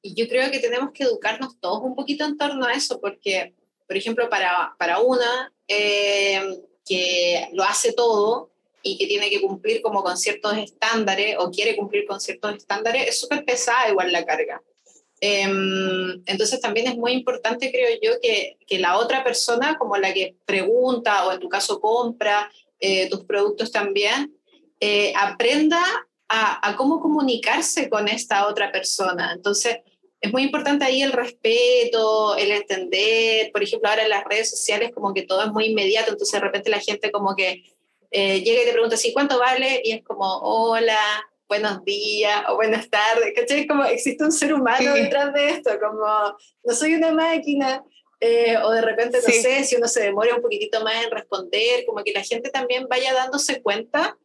y 0.00 0.14
yo 0.14 0.28
creo 0.28 0.50
que 0.50 0.58
tenemos 0.58 0.92
que 0.92 1.04
educarnos 1.04 1.58
todos 1.60 1.82
un 1.82 1.94
poquito 1.94 2.24
en 2.24 2.36
torno 2.36 2.66
a 2.66 2.72
eso, 2.72 3.00
porque, 3.00 3.54
por 3.86 3.96
ejemplo, 3.96 4.28
para, 4.28 4.74
para 4.78 5.00
una, 5.00 5.52
eh, 5.68 6.62
que 6.84 7.48
lo 7.52 7.62
hace 7.62 7.92
todo 7.92 8.50
y 8.82 8.98
que 8.98 9.06
tiene 9.06 9.30
que 9.30 9.40
cumplir 9.40 9.80
como 9.80 10.02
con 10.02 10.16
ciertos 10.16 10.56
estándares 10.58 11.36
o 11.38 11.50
quiere 11.50 11.76
cumplir 11.76 12.06
con 12.06 12.20
ciertos 12.20 12.56
estándares, 12.56 13.08
es 13.08 13.20
súper 13.20 13.44
pesada 13.44 13.90
igual 13.90 14.10
la 14.10 14.24
carga. 14.24 14.60
Em, 15.24 16.20
entonces 16.26 16.60
también 16.60 16.88
es 16.88 16.96
muy 16.96 17.12
importante, 17.12 17.70
creo 17.70 17.90
yo, 18.02 18.18
que, 18.20 18.58
que, 18.66 18.80
la 18.80 18.98
otra 18.98 19.22
persona, 19.22 19.78
como 19.78 19.96
la 19.96 20.12
que 20.12 20.34
pregunta 20.44 21.24
o 21.24 21.32
en 21.32 21.38
tu 21.38 21.48
caso 21.48 21.80
compra 21.80 22.50
eh, 22.80 23.08
tus 23.08 23.22
productos 23.22 23.70
también, 23.70 24.36
eh, 24.80 25.12
aprenda 25.16 25.80
a, 26.28 26.68
a, 26.68 26.76
cómo 26.76 27.00
comunicarse 27.00 27.88
con 27.88 28.08
esta 28.08 28.48
otra 28.48 28.72
persona. 28.72 29.30
Entonces, 29.32 29.76
es 30.20 30.32
muy 30.32 30.42
importante 30.42 30.84
ahí 30.84 31.02
el 31.02 31.12
respeto, 31.12 32.36
el 32.36 32.50
entender, 32.50 33.52
por 33.52 33.62
ejemplo, 33.62 33.90
ahora 33.90 34.02
en 34.02 34.10
las 34.10 34.24
redes 34.24 34.50
sociales 34.50 34.90
como 34.92 35.14
que 35.14 35.22
todo 35.22 35.44
es 35.44 35.52
muy 35.52 35.66
inmediato, 35.66 36.10
entonces 36.10 36.40
de 36.40 36.44
repente 36.44 36.68
la 36.68 36.80
gente 36.80 37.12
como 37.12 37.36
que 37.36 37.62
eh, 38.10 38.40
llega 38.40 38.62
y 38.62 38.64
te 38.64 38.72
pregunta, 38.72 38.96
¿sí 38.96 39.12
cuánto 39.12 39.38
vale? 39.38 39.82
Y 39.84 39.92
es 39.92 40.02
como, 40.02 40.38
hola, 40.38 40.98
buenos 41.52 41.84
días 41.84 42.44
o 42.48 42.54
buenas 42.54 42.88
tardes, 42.88 43.34
¿cachai? 43.36 43.66
Como 43.66 43.84
existe 43.84 44.24
un 44.24 44.32
ser 44.32 44.54
humano 44.54 44.94
detrás 44.94 45.34
de 45.34 45.50
esto, 45.50 45.70
como 45.78 46.06
no 46.64 46.74
soy 46.74 46.94
una 46.94 47.12
máquina, 47.12 47.84
eh, 48.20 48.56
o 48.56 48.70
de 48.70 48.80
repente, 48.80 49.18
no 49.18 49.30
sé, 49.30 49.62
si 49.62 49.76
uno 49.76 49.86
se 49.86 50.02
demora 50.02 50.34
un 50.34 50.40
poquitito 50.40 50.82
más 50.82 51.04
en 51.04 51.10
responder, 51.10 51.84
como 51.84 52.02
que 52.02 52.14
la 52.14 52.22
gente 52.22 52.48
también 52.48 52.86
vaya 52.88 53.12
dándose 53.12 53.60
cuenta 53.60 54.16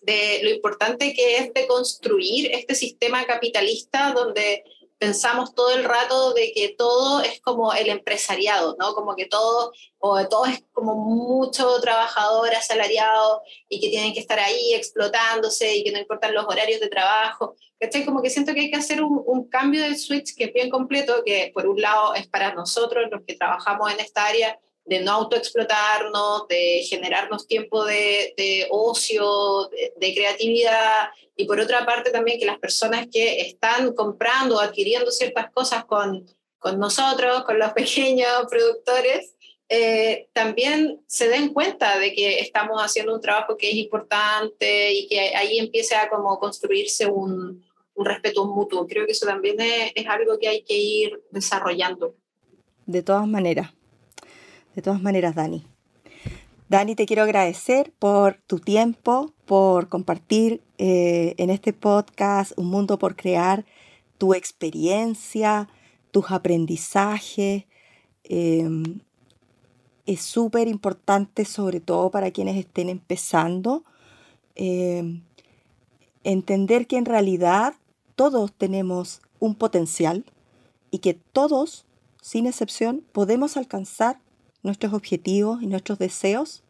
de 0.00 0.40
lo 0.42 0.48
importante 0.48 1.12
que 1.12 1.36
es 1.36 1.52
de 1.52 1.66
construir 1.66 2.50
este 2.54 2.74
sistema 2.74 3.26
capitalista 3.26 4.12
donde 4.14 4.64
pensamos 4.98 5.54
todo 5.54 5.74
el 5.74 5.84
rato 5.84 6.32
de 6.34 6.52
que 6.52 6.74
todo 6.76 7.20
es 7.22 7.40
como 7.40 7.72
el 7.72 7.88
empresariado, 7.88 8.76
¿no? 8.78 8.94
Como 8.94 9.14
que 9.14 9.26
todo, 9.26 9.72
o 9.98 10.26
todo 10.28 10.46
es 10.46 10.64
como 10.72 10.94
mucho 10.94 11.80
trabajador 11.80 12.54
asalariado 12.54 13.42
y 13.68 13.80
que 13.80 13.90
tienen 13.90 14.14
que 14.14 14.20
estar 14.20 14.38
ahí 14.38 14.74
explotándose 14.74 15.76
y 15.76 15.84
que 15.84 15.92
no 15.92 15.98
importan 15.98 16.34
los 16.34 16.46
horarios 16.46 16.80
de 16.80 16.88
trabajo. 16.88 17.56
¿Cachai? 17.78 18.04
Como 18.04 18.22
que 18.22 18.30
siento 18.30 18.54
que 18.54 18.60
hay 18.60 18.70
que 18.70 18.76
hacer 18.76 19.02
un, 19.02 19.22
un 19.26 19.48
cambio 19.48 19.82
de 19.82 19.96
switch 19.96 20.34
que 20.36 20.44
es 20.44 20.52
bien 20.52 20.70
completo, 20.70 21.22
que 21.24 21.50
por 21.52 21.66
un 21.66 21.80
lado 21.80 22.14
es 22.14 22.26
para 22.28 22.54
nosotros, 22.54 23.08
los 23.10 23.22
que 23.26 23.34
trabajamos 23.34 23.92
en 23.92 24.00
esta 24.00 24.26
área, 24.26 24.58
de 24.84 25.00
no 25.00 25.12
autoexplotarnos, 25.12 26.46
de 26.48 26.84
generarnos 26.88 27.46
tiempo 27.46 27.84
de, 27.84 28.34
de 28.36 28.66
ocio, 28.70 29.70
de, 29.96 30.14
creatividad, 30.14 31.08
y 31.36 31.46
por 31.46 31.58
otra 31.58 31.86
parte 31.86 32.10
también 32.10 32.38
que 32.38 32.46
las 32.46 32.58
personas 32.58 33.06
que 33.10 33.40
están 33.40 33.94
comprando 33.94 34.56
o 34.56 34.60
adquiriendo 34.60 35.10
ciertas 35.10 35.50
cosas 35.52 35.84
con, 35.86 36.26
con 36.58 36.78
nosotros, 36.78 37.44
con 37.44 37.58
los 37.58 37.72
pequeños 37.74 38.46
productores, 38.50 39.34
eh, 39.70 40.28
también 40.34 41.00
se 41.06 41.28
den 41.28 41.52
cuenta 41.54 41.98
de 41.98 42.12
que 42.12 42.40
estamos 42.40 42.80
haciendo 42.82 43.14
un 43.14 43.20
trabajo 43.20 43.56
que 43.56 43.70
es 43.70 43.76
importante 43.76 44.92
y 44.92 45.08
que 45.08 45.34
ahí 45.34 45.58
empiece 45.58 45.94
a 45.94 46.10
como 46.10 46.38
construirse 46.38 47.06
un, 47.06 47.64
un 47.94 48.04
respeto 48.04 48.44
mutuo. 48.44 48.86
Creo 48.86 49.06
que 49.06 49.12
eso 49.12 49.26
también 49.26 49.58
es, 49.60 49.92
es 49.94 50.06
algo 50.06 50.38
que 50.38 50.48
hay 50.48 50.62
que 50.62 50.76
ir 50.76 51.22
desarrollando. 51.30 52.14
De 52.84 53.02
todas 53.02 53.26
maneras, 53.26 53.72
de 54.74 54.82
todas 54.82 55.02
maneras, 55.02 55.34
Dani. 55.34 55.64
Dani, 56.68 56.94
te 56.94 57.06
quiero 57.06 57.22
agradecer 57.22 57.92
por 57.98 58.40
tu 58.46 58.58
tiempo, 58.58 59.32
por 59.44 59.88
compartir 59.88 60.62
eh, 60.78 61.34
en 61.38 61.50
este 61.50 61.72
podcast 61.72 62.52
Un 62.56 62.66
Mundo 62.66 62.98
por 62.98 63.16
Crear 63.16 63.64
tu 64.18 64.34
experiencia, 64.34 65.68
tus 66.10 66.30
aprendizajes. 66.30 67.64
Em, 68.24 69.00
es 70.06 70.22
súper 70.22 70.68
importante, 70.68 71.44
sobre 71.44 71.80
todo 71.80 72.10
para 72.10 72.30
quienes 72.30 72.56
estén 72.56 72.88
empezando, 72.88 73.84
em, 74.54 75.22
entender 76.24 76.86
que 76.86 76.96
en 76.96 77.04
realidad 77.04 77.74
todos 78.16 78.52
tenemos 78.52 79.20
un 79.38 79.54
potencial 79.54 80.24
y 80.90 80.98
que 80.98 81.14
todos, 81.14 81.84
sin 82.22 82.46
excepción, 82.46 83.04
podemos 83.12 83.56
alcanzar 83.56 84.23
nuestros 84.64 84.92
objetivos 84.92 85.62
y 85.62 85.68
nuestros 85.68 85.98
deseos 85.98 86.64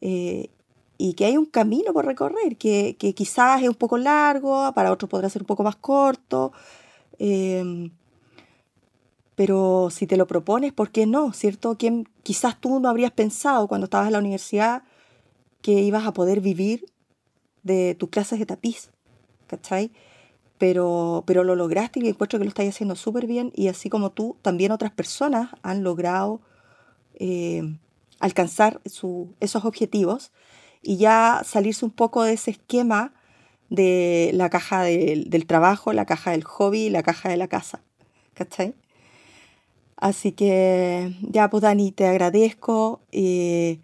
eh, 0.00 0.50
y 0.98 1.14
que 1.14 1.26
hay 1.26 1.36
un 1.36 1.46
camino 1.46 1.92
por 1.92 2.04
recorrer, 2.04 2.56
que, 2.56 2.96
que, 2.98 3.14
quizás 3.14 3.62
es 3.62 3.68
un 3.68 3.76
poco 3.76 3.96
largo, 3.96 4.72
para 4.74 4.92
otros 4.92 5.08
podrá 5.08 5.30
ser 5.30 5.42
un 5.42 5.46
poco 5.46 5.62
más 5.62 5.76
corto, 5.76 6.52
eh, 7.18 7.90
pero 9.36 9.88
si 9.90 10.06
te 10.06 10.16
lo 10.16 10.26
propones, 10.26 10.72
¿por 10.72 10.90
qué 10.90 11.06
no? 11.06 11.32
¿Cierto? 11.32 11.76
¿Quién, 11.78 12.08
quizás 12.22 12.60
tú 12.60 12.80
no 12.80 12.88
habrías 12.88 13.12
pensado 13.12 13.68
cuando 13.68 13.84
estabas 13.84 14.08
en 14.08 14.12
la 14.14 14.18
universidad 14.18 14.82
que 15.62 15.72
ibas 15.72 16.06
a 16.06 16.12
poder 16.12 16.40
vivir 16.40 16.84
de 17.62 17.94
tus 17.94 18.10
clases 18.10 18.38
de 18.38 18.46
tapiz, 18.46 18.90
¿cachai? 19.46 19.92
pero, 20.60 21.24
pero 21.26 21.42
lo 21.42 21.56
lograste 21.56 22.00
y 22.00 22.08
encuentro 22.08 22.38
que 22.38 22.44
lo 22.44 22.50
estás 22.50 22.68
haciendo 22.68 22.94
súper 22.94 23.26
bien 23.26 23.50
y 23.56 23.68
así 23.68 23.88
como 23.88 24.10
tú, 24.10 24.36
también 24.42 24.72
otras 24.72 24.92
personas 24.92 25.48
han 25.62 25.82
logrado 25.82 26.42
eh, 27.14 27.62
alcanzar 28.18 28.80
esos 28.84 29.64
objetivos 29.64 30.32
y 30.82 30.96
ya 30.96 31.42
salirse 31.44 31.84
un 31.84 31.90
poco 31.90 32.22
de 32.22 32.34
ese 32.34 32.52
esquema 32.52 33.12
de 33.68 34.30
la 34.34 34.50
caja 34.50 34.82
del, 34.82 35.46
trabajo, 35.46 35.92
la 35.92 36.06
caja 36.06 36.32
del 36.32 36.44
hobby 36.44 36.90
la 36.90 37.02
caja 37.02 37.28
de 37.28 37.36
la 37.36 37.48
casa. 37.48 37.82
¿Cachai? 38.34 38.74
Así 39.96 40.32
que 40.32 41.14
ya, 41.22 41.50
pues 41.50 41.62
Dani, 41.62 41.92
te 41.92 42.06
agradezco. 42.06 43.00
y 43.12 43.80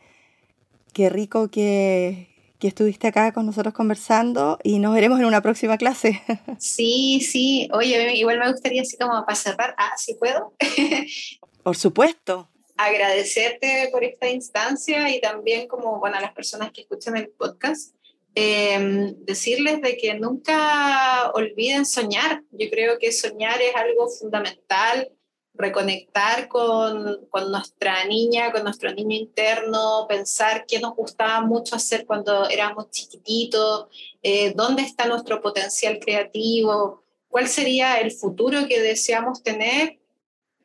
qué 0.95 1.11
rico 1.11 1.51
que, 1.51 2.29
que 2.59 2.69
estuviste 2.69 3.07
acá 3.07 3.33
con 3.33 3.45
nosotros 3.45 3.75
conversando 3.75 4.59
y 4.63 4.79
nos 4.79 4.95
veremos 4.95 5.21
en 5.21 5.27
una 5.27 5.43
próxima 5.43 5.77
clase. 5.77 6.23
Sí, 6.59 7.21
sí. 7.21 7.69
Oye, 7.73 8.17
igual 8.17 8.39
me 8.39 8.51
gustaría 8.51 8.81
así 8.81 8.97
como 8.97 9.25
para 9.27 9.37
cerrar, 9.37 9.75
ah, 9.77 9.93
si 9.99 10.15
puedo. 10.15 10.55
Por 11.63 11.77
supuesto. 11.77 12.49
Agradecerte 12.77 13.89
por 13.91 14.05
esta 14.05 14.29
instancia 14.29 15.15
y 15.15 15.21
también 15.21 15.67
como, 15.67 15.99
bueno, 15.99 16.17
a 16.17 16.21
las 16.21 16.33
personas 16.33 16.73
que 16.73 16.83
escuchan 16.83 17.17
el 17.17 17.31
podcast, 17.31 17.95
em, 18.35 19.15
decirles 19.25 19.81
de 19.81 19.97
que 19.97 20.15
nunca 20.15 21.31
olviden 21.33 21.87
soñar. 21.87 22.43
Yo 22.51 22.69
creo 22.71 22.99
que 22.99 23.13
soñar 23.13 23.61
es 23.63 23.75
algo 23.75 24.09
fundamental 24.09 25.11
reconectar 25.59 26.49
con, 26.49 27.27
con, 27.31 27.51
nuestra 27.51 28.05
niña, 28.05 28.53
con 28.53 28.65
nuestro 28.65 28.93
niño 28.93 29.17
interno, 29.17 30.07
pensar 30.09 30.67
qué 30.67 30.79
nos 30.79 30.95
gustaba 30.95 31.41
mucho 31.41 31.77
hacer 31.77 32.07
cuando 32.07 32.49
éramos 32.49 32.91
chiquititos, 32.91 33.87
eh, 34.23 34.53
dónde 34.55 34.83
está 34.83 35.07
nuestro 35.07 35.41
potencial 35.41 35.99
creativo, 35.99 37.03
cuál 37.29 37.49
sería 37.49 38.01
el 38.01 38.13
futuro 38.13 38.67
que 38.69 38.81
deseamos 38.81 39.43
tener 39.43 39.99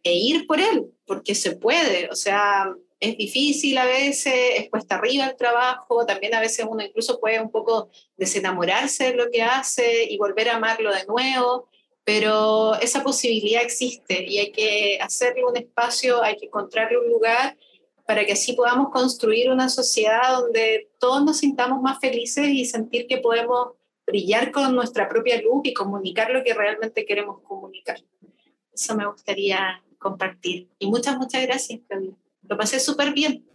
e 0.03 0.13
ir 0.13 0.47
por 0.47 0.59
él, 0.59 0.91
porque 1.11 1.35
se 1.35 1.57
puede, 1.57 2.07
o 2.09 2.15
sea, 2.15 2.73
es 2.97 3.17
difícil 3.17 3.77
a 3.77 3.85
veces, 3.85 4.33
es 4.55 4.69
cuesta 4.69 4.95
arriba 4.95 5.25
el 5.25 5.35
trabajo, 5.35 6.05
también 6.05 6.33
a 6.33 6.39
veces 6.39 6.65
uno 6.69 6.81
incluso 6.81 7.19
puede 7.19 7.41
un 7.41 7.51
poco 7.51 7.89
desenamorarse 8.15 9.07
de 9.07 9.15
lo 9.15 9.29
que 9.29 9.41
hace 9.41 10.05
y 10.09 10.17
volver 10.17 10.47
a 10.47 10.55
amarlo 10.55 10.89
de 10.89 11.05
nuevo, 11.07 11.67
pero 12.05 12.75
esa 12.75 13.03
posibilidad 13.03 13.61
existe 13.61 14.23
y 14.25 14.37
hay 14.37 14.53
que 14.53 14.99
hacerle 15.01 15.43
un 15.43 15.57
espacio, 15.57 16.23
hay 16.23 16.37
que 16.37 16.45
encontrarle 16.45 16.97
un 16.97 17.09
lugar 17.09 17.57
para 18.07 18.25
que 18.25 18.31
así 18.31 18.53
podamos 18.53 18.89
construir 18.89 19.51
una 19.51 19.67
sociedad 19.67 20.39
donde 20.39 20.91
todos 20.97 21.25
nos 21.25 21.39
sintamos 21.39 21.81
más 21.81 21.99
felices 21.99 22.47
y 22.47 22.63
sentir 22.63 23.05
que 23.05 23.17
podemos 23.17 23.71
brillar 24.07 24.49
con 24.53 24.73
nuestra 24.73 25.09
propia 25.09 25.41
luz 25.41 25.59
y 25.65 25.73
comunicar 25.73 26.31
lo 26.31 26.41
que 26.41 26.53
realmente 26.53 27.05
queremos 27.05 27.41
comunicar. 27.41 27.99
Eso 28.73 28.95
me 28.95 29.05
gustaría 29.05 29.83
compartir. 30.01 30.67
Y 30.79 30.87
muchas, 30.87 31.17
muchas 31.17 31.43
gracias, 31.43 31.79
Claudia. 31.87 32.11
Lo 32.47 32.57
pasé 32.57 32.79
súper 32.79 33.13
bien. 33.13 33.45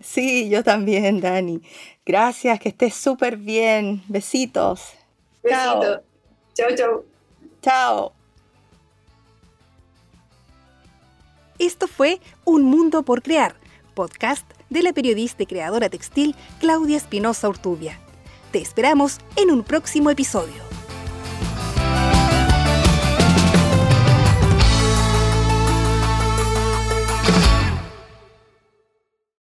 Sí, 0.00 0.48
yo 0.48 0.62
también, 0.62 1.20
Dani. 1.20 1.60
Gracias, 2.06 2.60
que 2.60 2.68
estés 2.68 2.94
súper 2.94 3.36
bien. 3.36 4.04
Besitos. 4.06 4.92
Besitos. 5.42 6.02
Chao, 6.54 6.74
chao. 6.76 7.04
Chao. 7.60 8.12
Esto 11.58 11.88
fue 11.88 12.20
Un 12.44 12.62
Mundo 12.62 13.02
por 13.02 13.22
Crear, 13.22 13.56
podcast 13.94 14.48
de 14.70 14.82
la 14.82 14.92
periodista 14.92 15.42
y 15.42 15.46
creadora 15.46 15.88
textil 15.88 16.36
Claudia 16.60 16.96
Espinosa 16.96 17.48
Urtubia. 17.48 17.98
Te 18.52 18.60
esperamos 18.60 19.18
en 19.34 19.50
un 19.50 19.64
próximo 19.64 20.10
episodio. 20.10 20.67